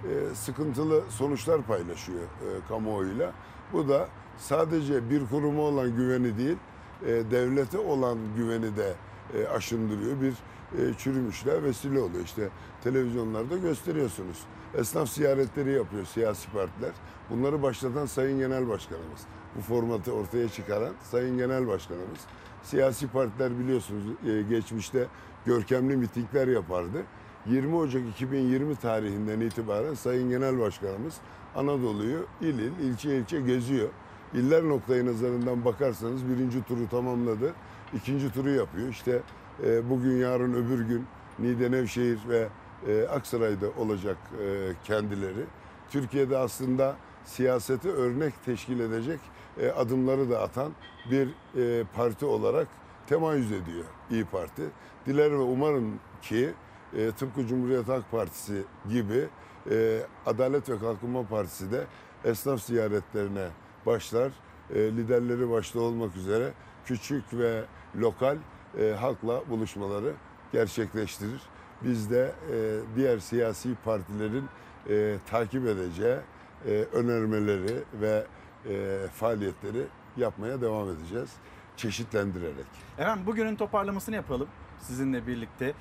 [0.03, 3.33] e, sıkıntılı sonuçlar paylaşıyor e, kamuoyuyla.
[3.73, 6.57] Bu da sadece bir kuruma olan güveni değil,
[7.05, 8.93] e, devlete olan güveni de
[9.35, 10.21] e, aşındırıyor.
[10.21, 10.33] Bir
[10.79, 12.23] e, çürümüşler vesile oluyor.
[12.25, 12.49] İşte
[12.83, 14.37] televizyonlarda gösteriyorsunuz.
[14.77, 16.91] Esnaf ziyaretleri yapıyor siyasi partiler.
[17.29, 19.21] Bunları başlatan Sayın Genel Başkanımız.
[19.57, 22.19] Bu formatı ortaya çıkaran Sayın Genel Başkanımız.
[22.63, 25.07] Siyasi partiler biliyorsunuz e, geçmişte
[25.45, 27.03] görkemli mitingler yapardı.
[27.45, 31.13] 20 Ocak 2020 tarihinden itibaren Sayın Genel Başkanımız
[31.55, 33.89] Anadolu'yu il il, ilçe ilçe geziyor.
[34.33, 37.53] İller noktayı nazarından bakarsanız birinci turu tamamladı.
[37.95, 38.89] İkinci turu yapıyor.
[38.89, 39.21] İşte
[39.65, 41.05] e, bugün, yarın, öbür gün
[41.39, 42.47] Niğde, Nevşehir ve
[42.87, 45.45] e, Aksaray'da olacak e, kendileri.
[45.89, 46.95] Türkiye'de aslında
[47.25, 49.19] siyasete örnek teşkil edecek
[49.61, 50.71] e, adımları da atan
[51.11, 52.67] bir e, parti olarak
[53.07, 54.63] temayüz ediyor İyi Parti.
[55.05, 56.53] Diler ve umarım ki
[56.97, 59.27] e, tıpkı Cumhuriyet Halk Partisi gibi
[59.71, 61.83] e, Adalet ve Kalkınma Partisi de
[62.25, 63.47] esnaf ziyaretlerine
[63.85, 64.31] başlar.
[64.75, 66.53] E, liderleri başta olmak üzere
[66.85, 67.63] küçük ve
[67.95, 68.37] lokal
[68.79, 70.13] e, halkla buluşmaları
[70.51, 71.41] gerçekleştirir.
[71.81, 74.45] Biz de e, diğer siyasi partilerin
[74.89, 76.17] e, takip edeceği
[76.65, 78.25] e, önermeleri ve
[78.69, 79.83] e, faaliyetleri
[80.17, 81.29] yapmaya devam edeceğiz.
[81.77, 82.65] Çeşitlendirerek.
[82.97, 84.47] Efendim bugünün toparlamasını yapalım
[84.79, 85.73] sizinle birlikte.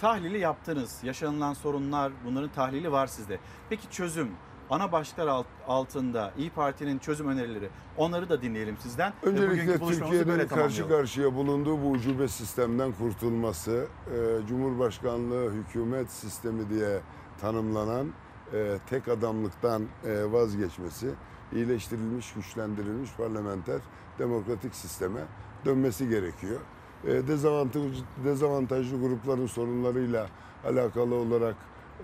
[0.00, 1.00] Tahlili yaptınız.
[1.02, 3.38] Yaşanılan sorunlar bunların tahlili var sizde.
[3.68, 4.30] Peki çözüm
[4.70, 9.12] ana başlıklar alt- altında İyi Parti'nin çözüm önerileri onları da dinleyelim sizden.
[9.22, 17.00] Öncelikle Türkiye'nin karşı karşıya bulunduğu bu ucube sistemden kurtulması, e, Cumhurbaşkanlığı hükümet sistemi diye
[17.40, 18.06] tanımlanan
[18.52, 21.10] e, tek adamlıktan e, vazgeçmesi,
[21.52, 23.80] iyileştirilmiş, güçlendirilmiş parlamenter
[24.18, 25.20] demokratik sisteme
[25.64, 26.60] dönmesi gerekiyor.
[27.04, 30.26] E, dezavantajlı, dezavantajlı grupların sorunlarıyla
[30.64, 31.54] alakalı olarak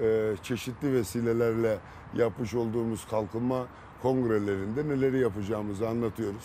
[0.01, 1.79] e, çeşitli vesilelerle
[2.17, 3.67] yapmış olduğumuz kalkınma
[4.03, 6.45] kongrelerinde neleri yapacağımızı anlatıyoruz.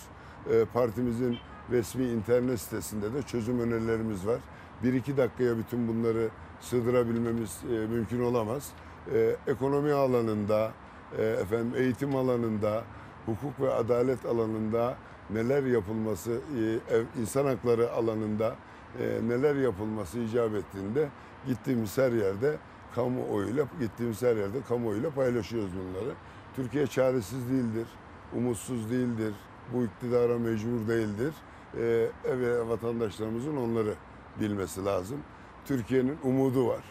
[0.52, 1.38] E, partimizin
[1.72, 4.40] resmi internet sitesinde de çözüm önerilerimiz var.
[4.84, 6.30] Bir iki dakikaya bütün bunları
[6.62, 8.72] sığdırabilmemiz e, mümkün olamaz.
[9.14, 10.72] E, ekonomi alanında,
[11.18, 12.84] e, efendim eğitim alanında,
[13.26, 14.98] hukuk ve adalet alanında
[15.30, 18.56] neler yapılması, e, insan hakları alanında
[19.00, 21.10] e, neler yapılması icap ettiğinde
[21.48, 22.58] gittiğimiz her yerde
[22.96, 26.14] kamuoyuyla gittiğimiz her yerde kamuoyuyla paylaşıyoruz bunları.
[26.56, 27.88] Türkiye çaresiz değildir,
[28.36, 29.34] umutsuz değildir,
[29.74, 31.34] bu iktidara mecbur değildir.
[31.78, 33.94] Ee, ve vatandaşlarımızın onları
[34.40, 35.18] bilmesi lazım.
[35.66, 36.84] Türkiye'nin umudu var.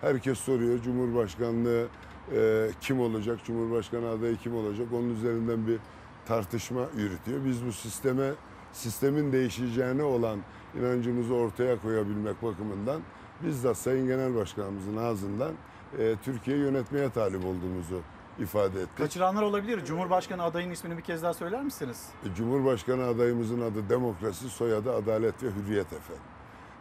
[0.00, 1.86] Herkes soruyor Cumhurbaşkanlığı
[2.32, 4.86] e, kim olacak, Cumhurbaşkanı adayı kim olacak?
[4.92, 5.78] Onun üzerinden bir
[6.26, 7.44] tartışma yürütüyor.
[7.44, 8.30] Biz bu sisteme,
[8.72, 10.38] sistemin değişeceğine olan
[10.78, 13.02] inancımızı ortaya koyabilmek bakımından
[13.42, 15.52] bizzat Sayın Genel Başkanımızın ağzından
[15.98, 18.00] e, Türkiye'yi yönetmeye talip olduğumuzu
[18.38, 18.98] ifade ettik.
[18.98, 19.84] Kaçıranlar olabilir.
[19.84, 22.06] Cumhurbaşkanı adayının ismini bir kez daha söyler misiniz?
[22.36, 26.22] Cumhurbaşkanı adayımızın adı demokrasi, soyadı adalet ve hürriyet efendim.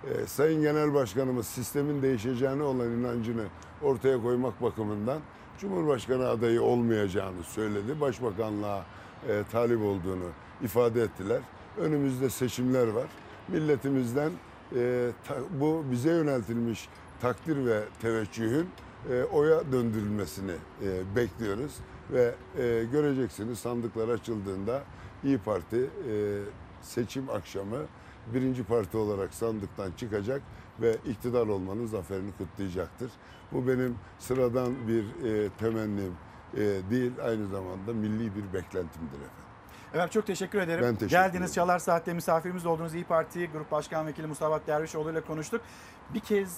[0.06, 3.44] Ee, Sayın Genel Başkanımız sistemin değişeceğine olan inancını
[3.82, 5.20] ortaya koymak bakımından
[5.60, 8.02] Cumhurbaşkanı adayı olmayacağını söyledi.
[8.02, 8.86] Başbakanlığa
[9.30, 10.30] e, talip olduğunu
[10.62, 11.42] ifade ettiler.
[11.78, 13.08] Önümüzde seçimler var.
[13.48, 14.32] Milletimizden
[14.76, 16.90] e, ta- bu bize yöneltilmiş
[17.22, 18.70] takdir ve teveccühün
[19.12, 20.52] e, oya döndürülmesini
[20.84, 21.76] e, bekliyoruz
[22.12, 24.84] ve e, göreceksiniz sandıklar açıldığında
[25.24, 25.78] İyi Parti
[26.10, 26.40] e,
[26.82, 27.78] seçim akşamı
[28.34, 30.42] birinci parti olarak sandıktan çıkacak
[30.82, 33.12] ve iktidar olmanın zaferini kutlayacaktır.
[33.52, 36.14] Bu benim sıradan bir e, temennim
[36.54, 36.60] e,
[36.92, 39.47] değil, aynı zamanda milli bir beklentimdir efendim.
[39.94, 40.84] Efendim çok teşekkür ederim.
[40.84, 41.54] Ben teşekkür Geldiniz ederim.
[41.54, 45.62] Çalar Saat'te misafirimiz olduğunuz İyi Parti Grup Başkan Vekili Mustafa Dervişoğlu ile konuştuk.
[46.14, 46.58] Bir kez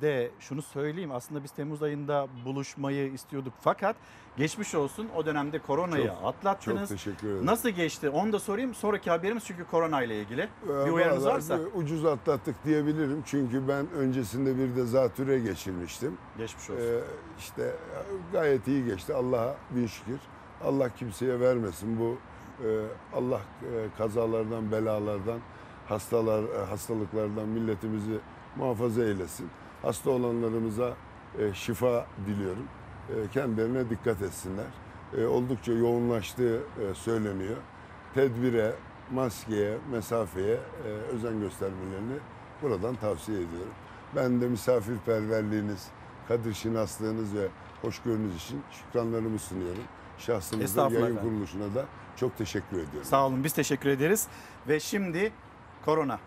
[0.00, 3.96] de şunu söyleyeyim aslında biz Temmuz ayında buluşmayı istiyorduk fakat
[4.36, 6.88] geçmiş olsun o dönemde koronayı Çok- atlattınız.
[6.88, 7.46] çok teşekkür ederim.
[7.46, 8.74] Nasıl geçti onu da sorayım.
[8.74, 10.40] Sonraki haberimiz çünkü korona ile ilgili.
[10.40, 11.58] Ee, Bir uyarınız varsa.
[11.74, 16.18] Ucuz atlattık diyebilirim çünkü ben öncesinde bir de zatüre geçirmiştim.
[16.38, 16.82] Geçmiş olsun.
[16.84, 17.00] Ee,
[17.38, 17.74] işte
[18.32, 20.18] gayet iyi geçti Allah'a bin şükür.
[20.64, 22.18] Allah kimseye vermesin bu
[23.14, 25.40] Allah e, kazalardan, belalardan,
[25.88, 28.18] hastalar, e, hastalıklardan milletimizi
[28.56, 29.50] muhafaza eylesin.
[29.82, 30.94] Hasta olanlarımıza
[31.38, 32.64] e, şifa diliyorum.
[33.32, 34.66] Kendilerine dikkat etsinler.
[35.28, 36.60] Oldukça yoğunlaştığı
[36.94, 37.56] söyleniyor.
[38.14, 38.72] Tedbire,
[39.12, 40.58] maskeye, mesafeye
[41.12, 42.18] özen göstermelerini
[42.62, 43.72] buradan tavsiye ediyorum.
[44.16, 45.88] Ben de misafirperverliğiniz,
[46.28, 47.48] kadir şinaslığınız ve
[47.82, 49.84] hoşgörünüz için şükranlarımı sunuyorum.
[50.18, 51.30] Estağfurullah yayın efendim.
[51.32, 51.84] kuruluşuna da
[52.16, 53.04] çok teşekkür ediyorum.
[53.04, 54.28] Sağ olun biz teşekkür ederiz.
[54.68, 55.32] Ve şimdi
[55.84, 56.18] korona.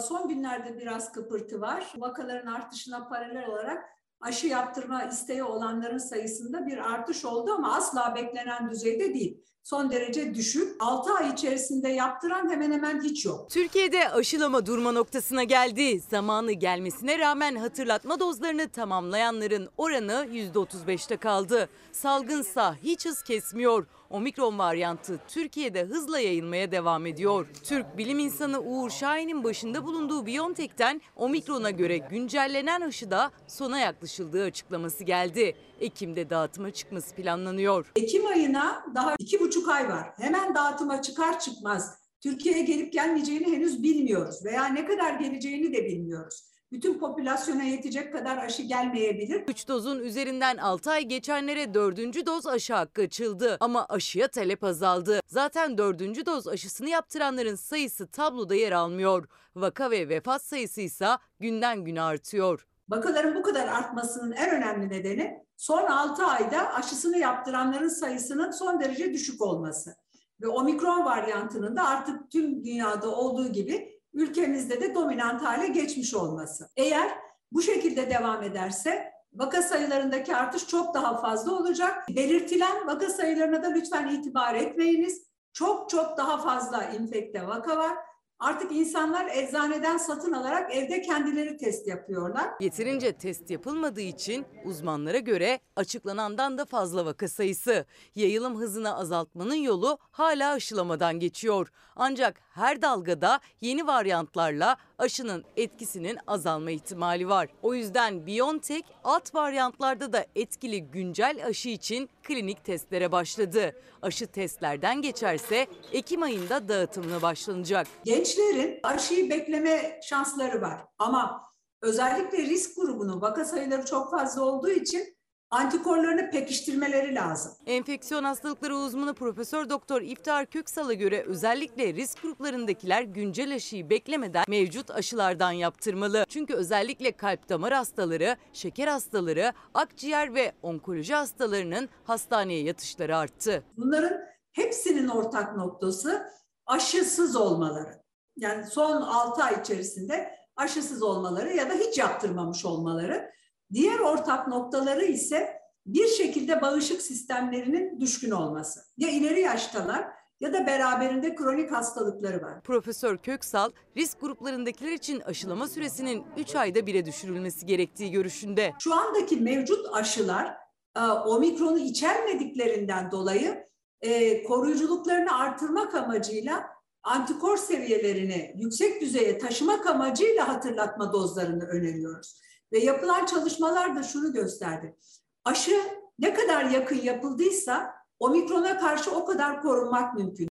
[0.00, 1.92] Son günlerde biraz kıpırtı var.
[1.96, 3.84] Vakaların artışına paralel olarak
[4.20, 9.44] aşı yaptırma isteği olanların sayısında bir artış oldu ama asla beklenen düzeyde değil.
[9.64, 10.76] Son derece düşük.
[10.80, 13.50] 6 ay içerisinde yaptıran hemen hemen hiç yok.
[13.50, 16.00] Türkiye'de aşılama durma noktasına geldi.
[16.00, 21.68] Zamanı gelmesine rağmen hatırlatma dozlarını tamamlayanların oranı %35'te kaldı.
[21.92, 23.86] Salgınsa hiç hız kesmiyor.
[24.10, 27.46] Omikron varyantı Türkiye'de hızla yayılmaya devam ediyor.
[27.64, 35.04] Türk bilim insanı Uğur Şahin'in başında bulunduğu Biontech'ten Omikron'a göre güncellenen aşıda sona yaklaşıldığı açıklaması
[35.04, 35.56] geldi.
[35.80, 37.92] Ekim'de dağıtıma çıkması planlanıyor.
[37.96, 40.08] Ekim ayına daha iki buçuk ay var.
[40.16, 46.42] Hemen dağıtıma çıkar çıkmaz Türkiye'ye gelip gelmeyeceğini henüz bilmiyoruz veya ne kadar geleceğini de bilmiyoruz.
[46.72, 49.42] Bütün popülasyona yetecek kadar aşı gelmeyebilir.
[49.48, 52.26] 3 dozun üzerinden 6 ay geçenlere 4.
[52.26, 53.56] doz aşı hakkı açıldı.
[53.60, 55.20] Ama aşıya talep azaldı.
[55.26, 56.26] Zaten 4.
[56.26, 59.28] doz aşısını yaptıranların sayısı tabloda yer almıyor.
[59.56, 61.08] Vaka ve vefat sayısı ise
[61.40, 62.66] günden güne artıyor.
[62.88, 69.12] Vakaların bu kadar artmasının en önemli nedeni son 6 ayda aşısını yaptıranların sayısının son derece
[69.12, 69.96] düşük olması.
[70.40, 76.68] Ve omikron varyantının da artık tüm dünyada olduğu gibi ülkemizde de dominant hale geçmiş olması.
[76.76, 77.18] Eğer
[77.52, 82.08] bu şekilde devam ederse vaka sayılarındaki artış çok daha fazla olacak.
[82.16, 85.22] Belirtilen vaka sayılarına da lütfen itibar etmeyiniz.
[85.52, 87.96] Çok çok daha fazla infekte vaka var.
[88.44, 92.50] Artık insanlar eczaneden satın alarak evde kendileri test yapıyorlar.
[92.60, 97.84] Yeterince test yapılmadığı için uzmanlara göre açıklanandan da fazla vaka sayısı.
[98.14, 101.68] Yayılım hızını azaltmanın yolu hala aşılamadan geçiyor.
[101.96, 107.48] Ancak her dalgada yeni varyantlarla aşının etkisinin azalma ihtimali var.
[107.62, 113.76] O yüzden BioNTech alt varyantlarda da etkili güncel aşı için klinik testlere başladı.
[114.02, 117.86] Aşı testlerden geçerse Ekim ayında dağıtımına başlanacak.
[118.04, 120.80] Gençlerin aşıyı bekleme şansları var.
[120.98, 121.42] Ama
[121.82, 125.16] özellikle risk grubunun vaka sayıları çok fazla olduğu için
[125.50, 127.52] antikorlarını pekiştirmeleri lazım.
[127.66, 134.90] Enfeksiyon hastalıkları uzmanı Profesör Doktor İftihar Köksal'a göre özellikle risk gruplarındakiler güncel aşıyı beklemeden mevcut
[134.90, 136.26] aşılardan yaptırmalı.
[136.28, 143.62] Çünkü özellikle kalp damar hastaları, şeker hastaları, akciğer ve onkoloji hastalarının hastaneye yatışları arttı.
[143.76, 144.20] Bunların
[144.52, 146.26] hepsinin ortak noktası
[146.66, 148.04] aşısız olmaları.
[148.36, 153.30] Yani son 6 ay içerisinde aşısız olmaları ya da hiç yaptırmamış olmaları.
[153.74, 158.80] Diğer ortak noktaları ise bir şekilde bağışık sistemlerinin düşkün olması.
[158.96, 160.04] Ya ileri yaştalar
[160.40, 162.62] ya da beraberinde kronik hastalıkları var.
[162.62, 168.72] Profesör Köksal, risk gruplarındakiler için aşılama süresinin 3 ayda bire düşürülmesi gerektiği görüşünde.
[168.78, 170.54] Şu andaki mevcut aşılar
[170.96, 173.64] e, omikronu içermediklerinden dolayı
[174.00, 176.66] e, koruyuculuklarını artırmak amacıyla
[177.02, 182.43] antikor seviyelerini yüksek düzeye taşımak amacıyla hatırlatma dozlarını öneriyoruz.
[182.74, 184.96] Ve yapılan çalışmalar da şunu gösterdi.
[185.44, 185.80] Aşı
[186.18, 190.48] ne kadar yakın yapıldıysa omikrona karşı o kadar korunmak mümkün.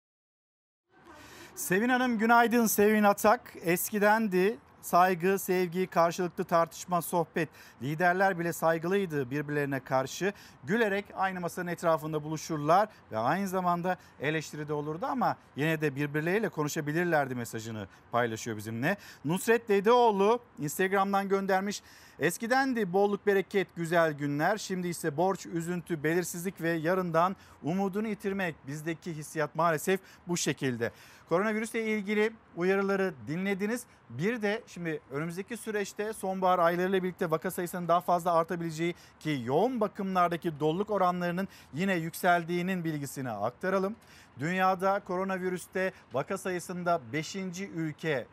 [1.55, 3.53] Sevin Hanım günaydın Sevin Atak.
[3.61, 7.49] Eskidendi saygı, sevgi, karşılıklı tartışma, sohbet.
[7.81, 10.33] Liderler bile saygılıydı birbirlerine karşı.
[10.63, 17.35] Gülerek aynı masanın etrafında buluşurlar ve aynı zamanda eleştiride olurdu ama yine de birbirleriyle konuşabilirlerdi
[17.35, 18.97] mesajını paylaşıyor bizimle.
[19.25, 21.81] Nusret Dedeoğlu Instagram'dan göndermiş.
[22.19, 24.57] Eskidendi bolluk bereket güzel günler.
[24.57, 28.55] Şimdi ise borç, üzüntü, belirsizlik ve yarından umudunu yitirmek.
[28.67, 30.91] Bizdeki hissiyat maalesef bu şekilde.
[31.29, 33.83] Koronavirüsle ilgili uyarıları dinlediniz.
[34.09, 39.81] Bir de şimdi önümüzdeki süreçte sonbahar aylarıyla birlikte vaka sayısının daha fazla artabileceği ki yoğun
[39.81, 43.95] bakımlardaki doluluk oranlarının yine yükseldiğinin bilgisini aktaralım.
[44.39, 47.35] Dünyada koronavirüste vaka sayısında 5.
[47.75, 48.27] ülke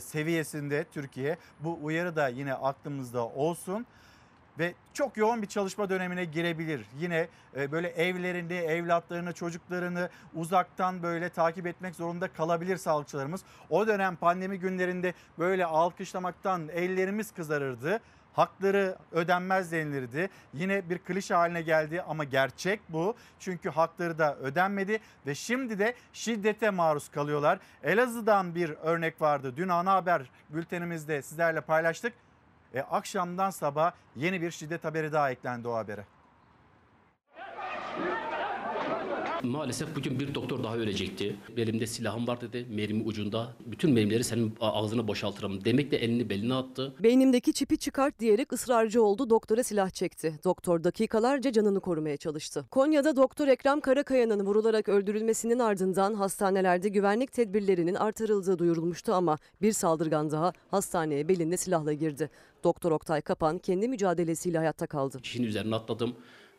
[0.00, 1.38] seviyesinde Türkiye.
[1.60, 3.86] Bu uyarı da yine aklımızda olsun
[4.58, 6.86] ve çok yoğun bir çalışma dönemine girebilir.
[6.98, 13.40] Yine e, böyle evlerini, evlatlarını, çocuklarını uzaktan böyle takip etmek zorunda kalabilir sağlıkçılarımız.
[13.70, 18.00] O dönem pandemi günlerinde böyle alkışlamaktan ellerimiz kızarırdı.
[18.34, 20.30] Hakları ödenmez denilirdi.
[20.54, 23.14] Yine bir klişe haline geldi ama gerçek bu.
[23.40, 27.58] Çünkü hakları da ödenmedi ve şimdi de şiddete maruz kalıyorlar.
[27.82, 29.56] Elazığ'dan bir örnek vardı.
[29.56, 32.12] Dün ana haber bültenimizde sizlerle paylaştık.
[32.74, 36.04] E, akşamdan sabah yeni bir şiddet haberi daha eklendi o habere.
[39.44, 41.36] Maalesef bugün bir doktor daha ölecekti.
[41.56, 42.66] Elimde silahım var dedi.
[42.70, 43.52] Mermi ucunda.
[43.66, 45.64] Bütün mermileri senin ağzına boşaltırım.
[45.64, 46.94] Demekle elini beline attı.
[47.02, 49.30] Beynimdeki çipi çıkart diyerek ısrarcı oldu.
[49.30, 50.40] Doktora silah çekti.
[50.44, 52.64] Doktor dakikalarca canını korumaya çalıştı.
[52.70, 60.30] Konya'da Doktor Ekrem Karakaya'nın vurularak öldürülmesinin ardından hastanelerde güvenlik tedbirlerinin artırıldığı duyurulmuştu ama bir saldırgan
[60.30, 62.30] daha hastaneye belinde silahla girdi.
[62.64, 65.20] Doktor Oktay Kapan kendi mücadelesiyle hayatta kaldı.
[65.22, 66.14] Kişinin üzerine atladım.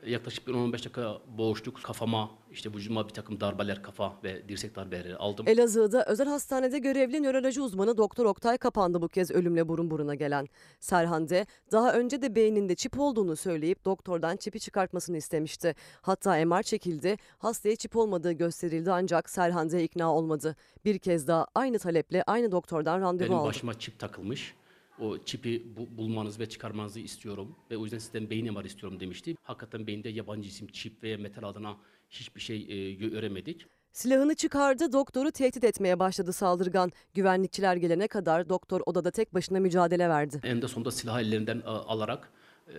[0.07, 1.83] Yaklaşık bir 10-15 dakika boğuştuk.
[1.83, 5.47] Kafama, işte vücuduma bir takım darbeler, kafa ve dirsek darbeleri aldım.
[5.47, 10.47] Elazığ'da özel hastanede görevli nöroloji uzmanı Doktor Oktay Kapan'dı bu kez ölümle burun buruna gelen.
[10.79, 15.75] Serhande daha önce de beyninde çip olduğunu söyleyip doktordan çipi çıkartmasını istemişti.
[16.01, 20.55] Hatta MR çekildi, hastaya çip olmadığı gösterildi ancak Serhande ikna olmadı.
[20.85, 23.47] Bir kez daha aynı taleple aynı doktordan randevu Benim aldı.
[23.47, 24.55] başıma çip takılmış.
[24.99, 29.35] O çipi bu- bulmanızı ve çıkarmanızı istiyorum ve o yüzden sizden beyin MR istiyorum demişti.
[29.43, 31.77] Hakikaten beyinde yabancı isim çip veya metal adına
[32.09, 33.65] hiçbir şey e, göremedik.
[33.91, 36.91] Silahını çıkardı, doktoru tehdit etmeye başladı saldırgan.
[37.13, 40.39] Güvenlikçiler gelene kadar doktor odada tek başına mücadele verdi.
[40.43, 42.31] En de sonunda silahı ellerinden alarak
[42.67, 42.73] e,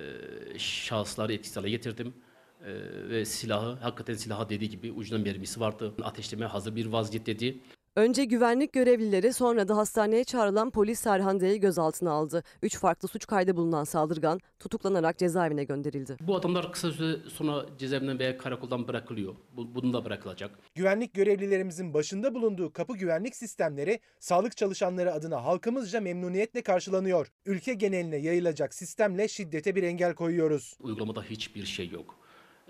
[0.58, 2.14] şahısları etkisiz hale getirdim.
[2.60, 2.72] E,
[3.08, 5.94] ve silahı hakikaten silaha dediği gibi ucunda mermisi vardı.
[6.02, 7.58] Ateşlemeye hazır bir vaziyetteydi.
[7.96, 12.42] Önce güvenlik görevlileri sonra da hastaneye çağrılan polis Serhande'yi gözaltına aldı.
[12.62, 16.16] Üç farklı suç kaydı bulunan saldırgan tutuklanarak cezaevine gönderildi.
[16.20, 19.34] Bu adamlar kısa süre sonra cezaevinden veya karakoldan bırakılıyor.
[19.56, 20.58] Bu, bunun da bırakılacak.
[20.74, 27.26] Güvenlik görevlilerimizin başında bulunduğu kapı güvenlik sistemleri sağlık çalışanları adına halkımızca memnuniyetle karşılanıyor.
[27.46, 30.76] Ülke geneline yayılacak sistemle şiddete bir engel koyuyoruz.
[30.80, 32.14] Uygulamada hiçbir şey yok.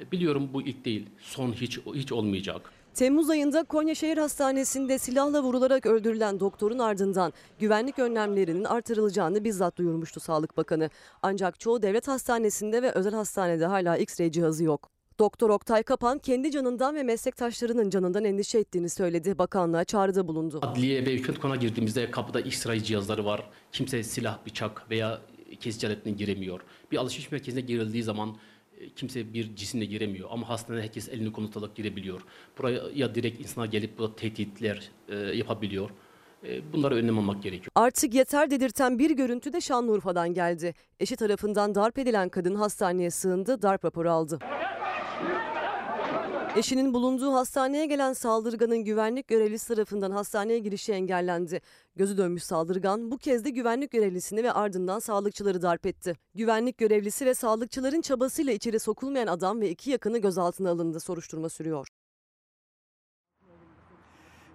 [0.01, 2.73] E, Biliyorum bu ilk değil, son hiç hiç olmayacak.
[2.97, 10.21] Temmuz ayında Konya Şehir Hastanesi'nde silahla vurularak öldürülen doktorun ardından güvenlik önlemlerinin artırılacağını bizzat duyurmuştu
[10.21, 10.91] Sağlık Bakanı.
[11.23, 14.89] Ancak çoğu devlet hastanesinde ve özel hastanede hala X-ray cihazı yok.
[15.19, 19.39] Doktor Oktay Kapan kendi canından ve meslektaşlarının canından endişe ettiğini söyledi.
[19.39, 20.59] Bakanlığa çağrıda bulundu.
[20.63, 23.51] Adliye ve hükümet konağa girdiğimizde kapıda X-ray cihazları var.
[23.73, 25.21] Kimse silah, bıçak veya
[25.61, 26.61] kesici aletine giremiyor.
[26.93, 28.37] Bir alışveriş merkezine girildiği zaman
[28.97, 32.21] kimse bir cisimle giremiyor ama hastanede herkes elini konutarak girebiliyor.
[32.59, 35.91] Buraya ya direkt insana gelip burada tehditler e, yapabiliyor.
[36.45, 37.71] E, bunları önlem almak gerekiyor.
[37.75, 40.75] Artık yeter dedirten bir görüntü de Şanlıurfa'dan geldi.
[41.01, 44.39] Eşi tarafından darp edilen kadın hastaneye sığındı, darp raporu aldı.
[46.57, 51.61] Eşinin bulunduğu hastaneye gelen saldırganın güvenlik görevlisi tarafından hastaneye girişi engellendi.
[51.97, 56.15] Gözü dönmüş saldırgan bu kez de güvenlik görevlisini ve ardından sağlıkçıları darp etti.
[56.35, 61.01] Güvenlik görevlisi ve sağlıkçıların çabasıyla içeri sokulmayan adam ve iki yakını gözaltına alındı.
[61.01, 61.89] Soruşturma sürüyor.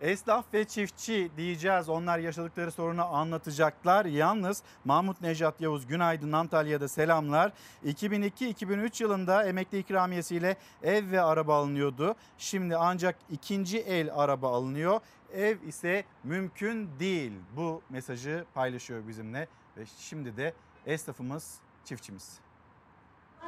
[0.01, 1.89] Esnaf ve çiftçi diyeceğiz.
[1.89, 4.05] Onlar yaşadıkları sorunu anlatacaklar.
[4.05, 7.51] Yalnız Mahmut Nejat Yavuz Günaydın Antalya'da selamlar.
[7.85, 12.15] 2002-2003 yılında emekli ikramiyesiyle ev ve araba alınıyordu.
[12.37, 14.99] Şimdi ancak ikinci el araba alınıyor.
[15.33, 17.31] Ev ise mümkün değil.
[17.55, 19.47] Bu mesajı paylaşıyor bizimle
[19.77, 20.53] ve şimdi de
[20.85, 21.55] esnafımız,
[21.85, 22.39] çiftçimiz.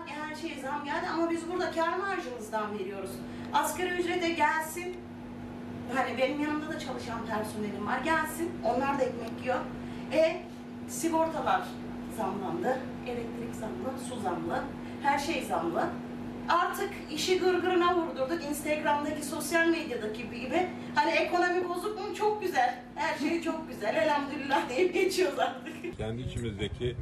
[0.05, 3.11] Her şeye zam geldi ama biz burada kar marjımızdan veriyoruz.
[3.53, 4.97] Asgari ücrete gelsin.
[5.95, 7.99] Hani benim yanımda da çalışan personelim var.
[8.03, 8.51] Gelsin.
[8.63, 9.59] Onlar da ekmek yiyor.
[10.13, 10.41] E
[10.87, 11.61] sigortalar
[12.17, 12.77] zamlandı.
[13.07, 14.63] Elektrik zamlı, su zamlı.
[15.03, 15.83] Her şey zamlı.
[16.49, 18.43] Artık işi gırgırına vurdurduk.
[18.49, 20.67] Instagram'daki, sosyal medyadaki gibi.
[20.95, 22.15] Hani ekonomi bozuk mu?
[22.15, 22.79] Çok güzel.
[22.95, 23.95] Her şey çok güzel.
[23.95, 25.97] Elhamdülillah deyip geçiyoruz artık.
[25.97, 26.95] kendi içimizdeki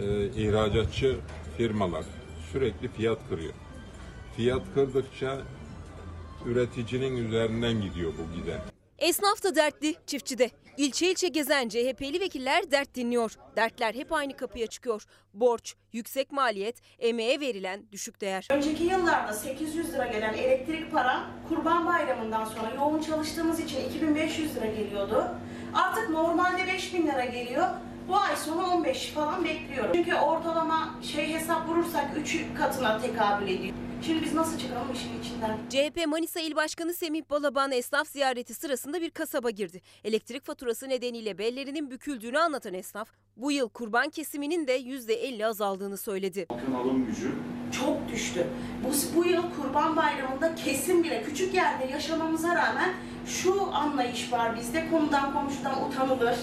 [0.00, 1.16] e, ihracatçı
[1.56, 2.04] firmalar
[2.52, 3.52] sürekli fiyat kırıyor.
[4.36, 5.38] Fiyat kırdıkça
[6.46, 8.60] üreticinin üzerinden gidiyor bu giden.
[8.98, 10.50] Esnaf da dertli, çiftçi de.
[10.76, 13.32] İlçe ilçe gezen CHP'li vekiller dert dinliyor.
[13.56, 15.02] Dertler hep aynı kapıya çıkıyor.
[15.34, 18.48] Borç, yüksek maliyet, emeğe verilen düşük değer.
[18.50, 24.66] Önceki yıllarda 800 lira gelen elektrik para Kurban Bayramı'ndan sonra yoğun çalıştığımız için 2500 lira
[24.66, 25.28] geliyordu.
[25.74, 27.66] Artık normalde 5000 lira geliyor.
[28.08, 29.90] Bu ay sonu 15 falan bekliyorum.
[29.94, 33.74] Çünkü ortalama şey hesap vurursak 3 katına tekabül ediyor.
[34.06, 35.58] Şimdi biz nasıl çıkalım işin içinden?
[35.70, 39.80] CHP Manisa İl Başkanı Semih Balaban esnaf ziyareti sırasında bir kasaba girdi.
[40.04, 46.46] Elektrik faturası nedeniyle bellerinin büküldüğünü anlatan esnaf, bu yıl kurban kesiminin de %50 azaldığını söyledi.
[46.76, 47.32] alım gücü
[47.78, 48.46] çok düştü.
[48.84, 52.92] Bu, bu yıl Kurban Bayramı'nda kesim bile küçük yerde yaşamamıza rağmen
[53.26, 56.36] şu anlayış var bizde konudan komşudan utanılır.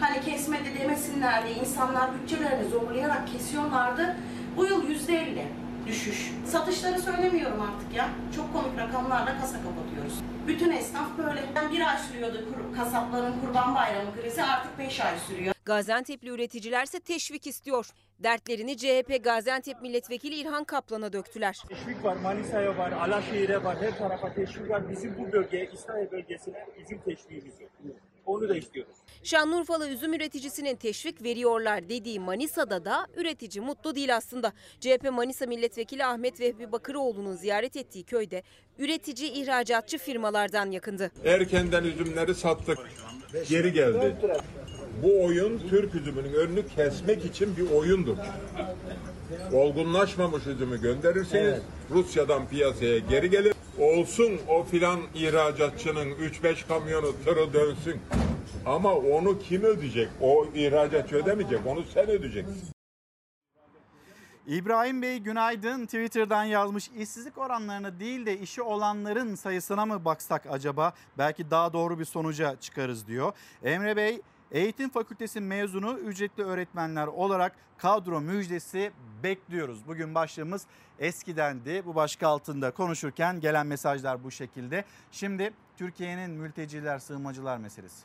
[0.00, 4.16] Hani kesmedi demesinler diye insanlar bütçelerini zorlayarak kesiyorlardı.
[4.56, 6.30] Bu yıl yüzde elli düşüş.
[6.46, 8.08] Satışları söylemiyorum artık ya.
[8.36, 10.14] Çok komik rakamlarla kasa kapatıyoruz.
[10.46, 11.42] Bütün esnaf böyle.
[11.72, 15.54] Bir ay sürüyordu kur- kasapların kurban bayramı krizi artık beş ay sürüyor.
[15.64, 17.90] Gaziantep'li üreticilerse teşvik istiyor.
[18.18, 21.62] Dertlerini CHP Gaziantep Milletvekili İlhan Kaplan'a döktüler.
[21.68, 24.90] Teşvik var, Manisa'ya var, Alaşehir'e var, her tarafa teşvik var.
[24.90, 27.70] Bizim bu bölgeye, İsrail bölgesine üzüm teşviğimiz yok.
[28.26, 28.96] Onu da istiyoruz.
[29.22, 34.52] Şanlıurfalı üzüm üreticisinin teşvik veriyorlar dediği Manisa'da da üretici mutlu değil aslında.
[34.80, 38.42] CHP Manisa Milletvekili Ahmet Vehbi Bakıroğlu'nun ziyaret ettiği köyde
[38.78, 41.10] üretici ihracatçı firmalardan yakındı.
[41.24, 42.78] Erkenden üzümleri sattık.
[43.48, 44.16] Geri geldi.
[45.02, 48.16] Bu oyun Türk üzümünün önünü kesmek için bir oyundur.
[49.52, 51.54] Olgunlaşmamış üzümü gönderirsiniz.
[51.90, 53.54] Rusya'dan piyasaya geri gelir.
[53.78, 58.00] Olsun o filan ihracatçının 3-5 kamyonu tırı dönsün.
[58.66, 60.08] Ama onu kim ödeyecek?
[60.20, 61.66] O ihracatçı ödemeyecek.
[61.66, 62.62] Onu sen ödeyeceksin.
[64.46, 70.92] İbrahim Bey günaydın Twitter'dan yazmış işsizlik oranlarına değil de işi olanların sayısına mı baksak acaba
[71.18, 73.32] belki daha doğru bir sonuca çıkarız diyor.
[73.62, 74.20] Emre Bey
[74.54, 79.86] eğitim fakültesi mezunu ücretli öğretmenler olarak kadro müjdesi bekliyoruz.
[79.86, 80.66] Bugün başlığımız
[80.98, 84.84] eskidendi bu başka altında konuşurken gelen mesajlar bu şekilde.
[85.12, 88.04] Şimdi Türkiye'nin mülteciler sığınmacılar meselesi.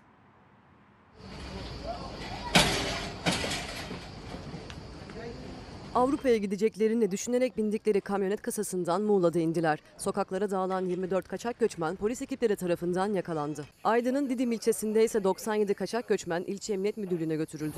[5.99, 9.79] Avrupa'ya gideceklerini düşünerek bindikleri kamyonet kasasından Muğla'da indiler.
[9.97, 13.65] Sokaklara dağılan 24 kaçak göçmen polis ekipleri tarafından yakalandı.
[13.83, 17.77] Aydın'ın Didim ilçesinde ise 97 kaçak göçmen ilçe emniyet müdürlüğüne götürüldü.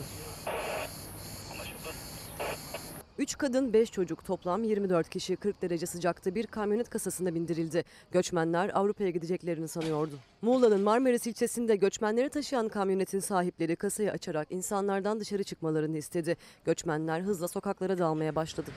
[3.21, 7.83] 3 kadın 5 çocuk toplam 24 kişi 40 derece sıcakta bir kamyonet kasasına bindirildi.
[8.11, 10.11] Göçmenler Avrupa'ya gideceklerini sanıyordu.
[10.41, 16.37] Muğla'nın Marmaris ilçesinde göçmenleri taşıyan kamyonetin sahipleri kasayı açarak insanlardan dışarı çıkmalarını istedi.
[16.65, 18.71] Göçmenler hızla sokaklara dağılmaya başladı.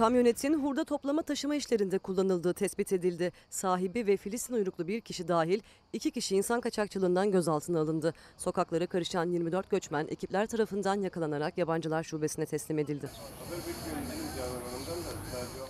[0.00, 3.32] Kamyonetin hurda toplama taşıma işlerinde kullanıldığı tespit edildi.
[3.50, 5.60] Sahibi ve Filistin uyruklu bir kişi dahil
[5.92, 8.14] iki kişi insan kaçakçılığından gözaltına alındı.
[8.36, 13.10] Sokaklara karışan 24 göçmen ekipler tarafından yakalanarak yabancılar şubesine teslim edildi.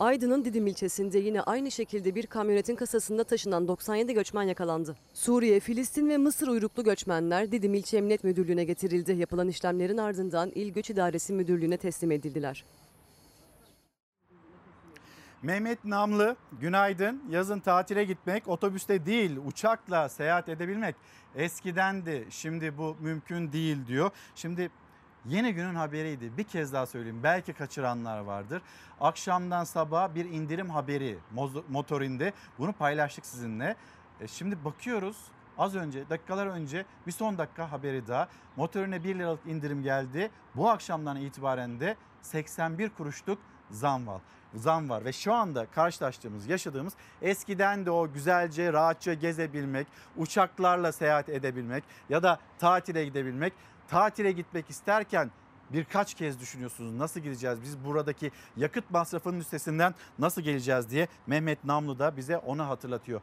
[0.00, 4.96] Aydın'ın Didim ilçesinde yine aynı şekilde bir kamyonetin kasasında taşınan 97 göçmen yakalandı.
[5.14, 9.12] Suriye, Filistin ve Mısır uyruklu göçmenler Didim İlçe Emniyet Müdürlüğü'ne getirildi.
[9.12, 12.64] Yapılan işlemlerin ardından İl Göç İdaresi Müdürlüğü'ne teslim edildiler.
[15.42, 17.22] Mehmet Namlı, günaydın.
[17.30, 20.96] Yazın tatile gitmek, otobüste değil uçakla seyahat edebilmek
[21.34, 22.26] eskidendi.
[22.30, 24.10] Şimdi bu mümkün değil diyor.
[24.34, 24.70] Şimdi
[25.24, 26.36] yeni günün haberiydi.
[26.36, 27.20] Bir kez daha söyleyeyim.
[27.22, 28.62] Belki kaçıranlar vardır.
[29.00, 31.18] Akşamdan sabaha bir indirim haberi
[31.68, 32.32] motorinde.
[32.58, 33.76] Bunu paylaştık sizinle.
[34.20, 35.16] E şimdi bakıyoruz.
[35.58, 38.28] Az önce dakikalar önce bir son dakika haberi daha.
[38.56, 40.30] Motorine 1 liralık indirim geldi.
[40.56, 43.38] Bu akşamdan itibaren de 81 kuruşluk
[43.70, 44.20] zam var.
[44.54, 46.92] Zam var ve şu anda karşılaştığımız, yaşadığımız
[47.22, 49.86] eskiden de o güzelce, rahatça gezebilmek,
[50.16, 53.52] uçaklarla seyahat edebilmek ya da tatile gidebilmek.
[53.88, 55.30] Tatile gitmek isterken
[55.72, 61.98] birkaç kez düşünüyorsunuz nasıl gideceğiz biz buradaki yakıt masrafının üstesinden nasıl geleceğiz diye Mehmet Namlı
[61.98, 63.20] da bize onu hatırlatıyor.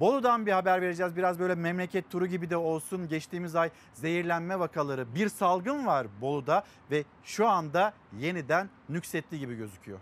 [0.00, 1.16] Bolu'dan bir haber vereceğiz.
[1.16, 3.08] Biraz böyle memleket turu gibi de olsun.
[3.08, 9.98] Geçtiğimiz ay zehirlenme vakaları bir salgın var Bolu'da ve şu anda yeniden nüksetti gibi gözüküyor.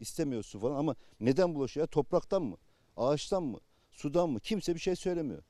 [0.00, 1.86] İstemiyor su falan ama neden bulaşıyor?
[1.86, 2.56] Topraktan mı?
[2.96, 3.58] Ağaçtan mı?
[3.90, 4.40] Sudan mı?
[4.40, 5.42] Kimse bir şey söylemiyor.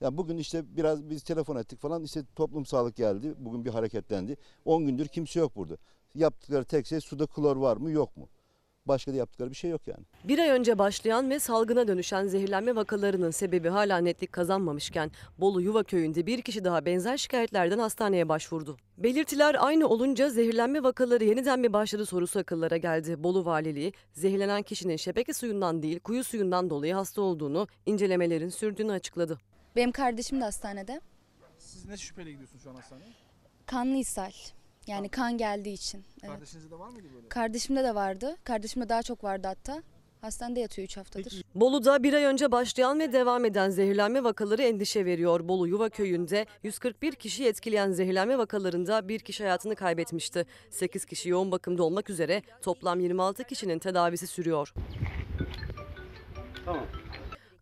[0.00, 3.34] Ya bugün işte biraz biz telefon ettik falan işte toplum sağlık geldi.
[3.38, 4.36] Bugün bir hareketlendi.
[4.64, 5.76] 10 gündür kimse yok burada.
[6.14, 8.28] Yaptıkları tek şey suda klor var mı yok mu?
[8.86, 10.04] Başka da yaptıkları bir şey yok yani.
[10.24, 15.82] Bir ay önce başlayan ve salgına dönüşen zehirlenme vakalarının sebebi hala netlik kazanmamışken Bolu Yuva
[15.82, 18.76] Köyü'nde bir kişi daha benzer şikayetlerden hastaneye başvurdu.
[18.98, 23.22] Belirtiler aynı olunca zehirlenme vakaları yeniden bir başladı sorusu akıllara geldi.
[23.22, 29.38] Bolu Valiliği zehirlenen kişinin şebeke suyundan değil kuyu suyundan dolayı hasta olduğunu, incelemelerin sürdüğünü açıkladı.
[29.76, 31.00] Benim kardeşim de hastanede.
[31.58, 33.12] Siz ne şüpheyle gidiyorsunuz şu an hastaneye?
[33.66, 34.32] Kanlı ishal.
[34.90, 36.04] Yani kan geldiği için.
[36.22, 36.32] Evet.
[36.32, 37.28] Kardeşinizde de var mıydı böyle?
[37.28, 38.36] Kardeşimde de vardı.
[38.44, 39.82] Kardeşimde daha çok vardı hatta.
[40.20, 41.42] Hastanede yatıyor 3 haftadır.
[41.54, 45.48] Bolu'da bir ay önce başlayan ve devam eden zehirlenme vakaları endişe veriyor.
[45.48, 50.46] Bolu Yuva Köyü'nde 141 kişi etkileyen zehirlenme vakalarında bir kişi hayatını kaybetmişti.
[50.70, 54.74] 8 kişi yoğun bakımda olmak üzere toplam 26 kişinin tedavisi sürüyor.
[56.64, 56.86] Tamam.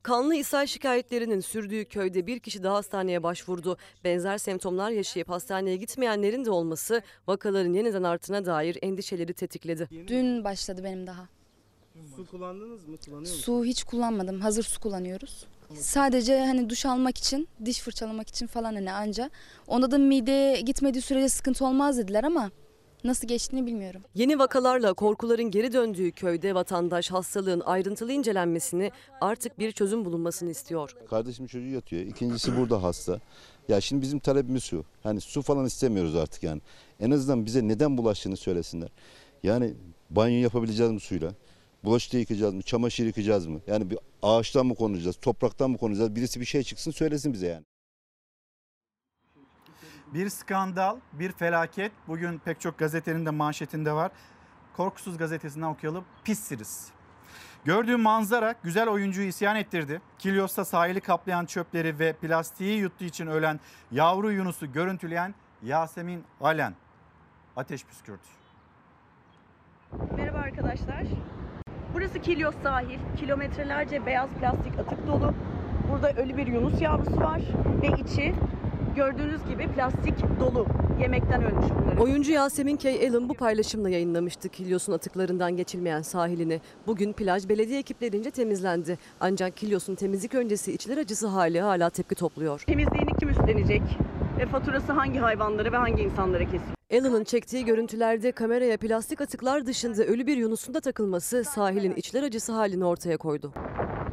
[0.09, 3.77] Kanlı ishal şikayetlerinin sürdüğü köyde bir kişi daha hastaneye başvurdu.
[4.05, 9.89] Benzer semptomlar yaşayıp hastaneye gitmeyenlerin de olması vakaların yeniden artına dair endişeleri tetikledi.
[10.07, 11.29] Dün başladı benim daha.
[12.17, 12.97] Su kullandınız mı?
[12.97, 13.45] Kullanıyor musunuz?
[13.45, 14.41] Su hiç kullanmadım.
[14.41, 15.47] Hazır su kullanıyoruz.
[15.75, 19.31] Sadece hani duş almak için, diş fırçalamak için falan hani anca.
[19.67, 22.51] Onda da mideye gitmediği sürece sıkıntı olmaz dediler ama
[23.05, 24.01] nasıl geçtiğini bilmiyorum.
[24.15, 30.97] Yeni vakalarla korkuların geri döndüğü köyde vatandaş hastalığın ayrıntılı incelenmesini artık bir çözüm bulunmasını istiyor.
[31.11, 32.03] Kardeşim çocuğu yatıyor.
[32.03, 33.21] İkincisi burada hasta.
[33.69, 34.85] Ya şimdi bizim talebimiz şu.
[35.03, 36.61] Hani su falan istemiyoruz artık yani.
[37.01, 38.89] En azından bize neden bulaştığını söylesinler.
[39.43, 39.75] Yani
[40.11, 41.33] banyo yapabileceğiz mi suyla?
[41.85, 42.63] Bulaşık yıkayacağız mı?
[42.63, 43.61] Çamaşır yıkayacağız mı?
[43.67, 45.17] Yani bir ağaçtan mı konacağız?
[45.23, 46.17] Topraktan mı konacağız?
[46.17, 47.65] Birisi bir şey çıksın söylesin bize yani.
[50.15, 51.93] Bir skandal, bir felaket.
[52.09, 54.11] Bugün pek çok gazetenin de manşetinde var.
[54.77, 56.05] Korkusuz gazetesinden okuyalım.
[56.25, 56.91] Pissiriz.
[57.65, 60.01] Gördüğü manzara güzel oyuncuyu isyan ettirdi.
[60.19, 63.61] Kilyos'ta sahili kaplayan çöpleri ve plastiği yuttuğu için ölen
[63.91, 66.75] yavru Yunus'u görüntüleyen Yasemin Alen
[67.57, 68.19] ateş püskürdü.
[70.17, 71.03] Merhaba arkadaşlar.
[71.95, 72.99] Burası Kilyos sahil.
[73.17, 75.35] Kilometrelerce beyaz plastik atık dolu.
[75.91, 77.43] Burada ölü bir yunus yavrusu var
[77.83, 78.35] ve içi
[78.97, 80.67] gördüğünüz gibi plastik dolu.
[81.01, 82.01] Yemekten ölmüş bunları.
[82.03, 82.89] Oyuncu Yasemin K.
[82.91, 86.61] Allen bu paylaşımla yayınlamıştı Kilyos'un atıklarından geçilmeyen sahilini.
[86.87, 88.99] Bugün plaj belediye ekiplerince temizlendi.
[89.21, 92.61] Ancak Kilyos'un temizlik öncesi içler acısı hali hala tepki topluyor.
[92.61, 93.83] Temizliğini kim üstlenecek?
[94.39, 96.79] Ve faturası hangi hayvanlara ve hangi insanlara kesilecek?
[96.93, 102.53] Allen'ın çektiği görüntülerde kameraya plastik atıklar dışında ölü bir yunusun da takılması sahilin içler acısı
[102.53, 103.53] halini ortaya koydu.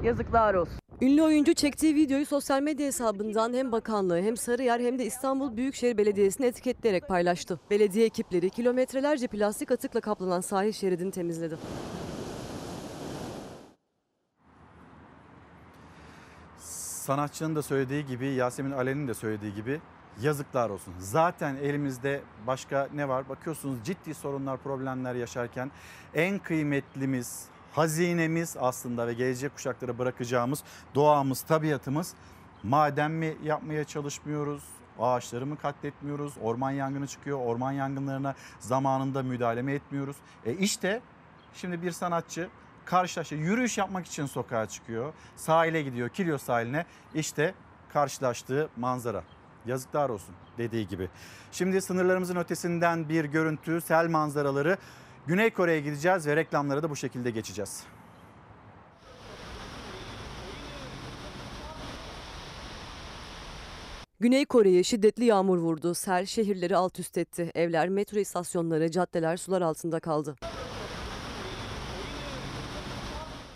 [0.06, 0.80] Yazıklar olsun.
[1.02, 5.98] Ünlü oyuncu çektiği videoyu sosyal medya hesabından hem bakanlığı hem Sarıyer hem de İstanbul Büyükşehir
[5.98, 7.60] Belediyesi'ni etiketleyerek paylaştı.
[7.70, 11.58] Belediye ekipleri kilometrelerce plastik atıkla kaplanan sahil şeridini temizledi.
[17.06, 19.82] sanatçının da söylediği gibi Yasemin Alen'in de söylediği gibi
[20.22, 20.94] yazıklar olsun.
[21.00, 23.30] Zaten elimizde başka ne var?
[23.30, 25.72] Bakıyorsunuz ciddi sorunlar, problemler yaşarken
[26.14, 27.46] en kıymetlimiz,
[27.76, 30.64] hazinemiz aslında ve gelecek kuşaklara bırakacağımız
[30.96, 32.14] doğamız, tabiatımız
[32.64, 34.64] maden mi yapmaya çalışmıyoruz?
[35.00, 36.34] Ağaçları mı katletmiyoruz?
[36.42, 37.40] Orman yangını çıkıyor.
[37.40, 40.16] Orman yangınlarına zamanında müdahale mi etmiyoruz?
[40.46, 41.02] E işte
[41.54, 42.50] şimdi bir sanatçı
[42.86, 43.36] karşılaştı.
[43.36, 45.14] Yürüyüş yapmak için sokağa çıkıyor.
[45.36, 46.10] Sahile gidiyor.
[46.10, 46.86] Kilyos sahiline.
[47.14, 47.54] İşte
[47.94, 49.24] karşılaştığı manzara.
[49.66, 51.10] Yazıklar olsun dediği gibi.
[51.52, 54.78] Şimdi sınırlarımızın ötesinden bir görüntü, sel manzaraları.
[55.28, 57.84] Güney Kore'ye gideceğiz ve reklamlara da bu şekilde geçeceğiz.
[64.20, 65.94] Güney Kore'ye şiddetli yağmur vurdu.
[65.94, 67.52] Sel şehirleri alt üst etti.
[67.56, 70.36] Evler, metro istasyonları, caddeler sular altında kaldı.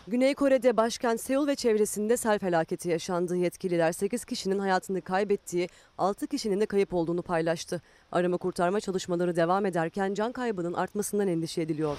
[0.10, 3.36] Güney Kore'de başkent Seul ve çevresinde sel felaketi yaşandı.
[3.36, 7.81] Yetkililer 8 kişinin hayatını kaybettiği, 6 kişinin de kayıp olduğunu paylaştı.
[8.11, 11.98] Arama kurtarma çalışmaları devam ederken can kaybının artmasından endişe ediliyor.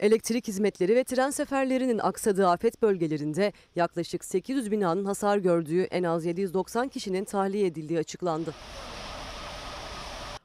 [0.00, 6.24] Elektrik hizmetleri ve tren seferlerinin aksadığı afet bölgelerinde yaklaşık 800 binanın hasar gördüğü en az
[6.24, 8.54] 790 kişinin tahliye edildiği açıklandı.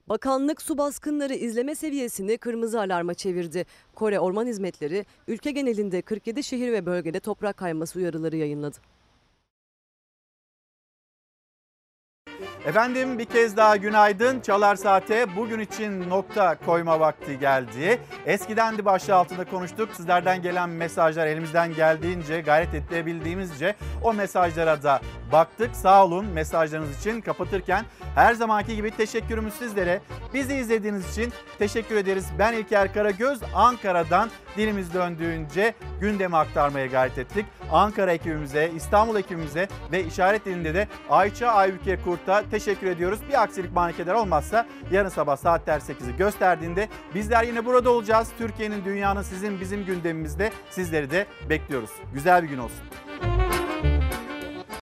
[0.10, 3.66] Bakanlık su baskınları izleme seviyesini kırmızı alarma çevirdi.
[3.96, 8.78] Kore Orman Hizmetleri ülke genelinde 47 şehir ve bölgede toprak kayması uyarıları yayınladı.
[12.66, 14.40] Efendim bir kez daha günaydın.
[14.40, 18.00] Çalar Saat'e bugün için nokta koyma vakti geldi.
[18.26, 19.90] Eskiden de başlığı altında konuştuk.
[19.94, 25.76] Sizlerden gelen mesajlar elimizden geldiğince gayret edebildiğimizce o mesajlara da baktık.
[25.76, 27.22] Sağ olun mesajlarınız için.
[27.22, 30.02] Kapatırken her zamanki gibi teşekkürümüz sizlere.
[30.34, 32.28] Bizi izlediğiniz için teşekkür ederiz.
[32.40, 37.46] Ben İlker Karagöz Ankara'dan dilimiz döndüğünce gündemi aktarmaya gayret ettik.
[37.72, 43.20] Ankara ekibimize, İstanbul ekibimize ve işaret dilinde de Ayça Aybüke Kurt'a teşekkür ediyoruz.
[43.30, 48.30] Bir aksilik manikeler olmazsa yarın sabah saatler 8'i gösterdiğinde bizler yine burada olacağız.
[48.38, 51.90] Türkiye'nin, dünyanın, sizin, bizim gündemimizde sizleri de bekliyoruz.
[52.14, 52.86] Güzel bir gün olsun.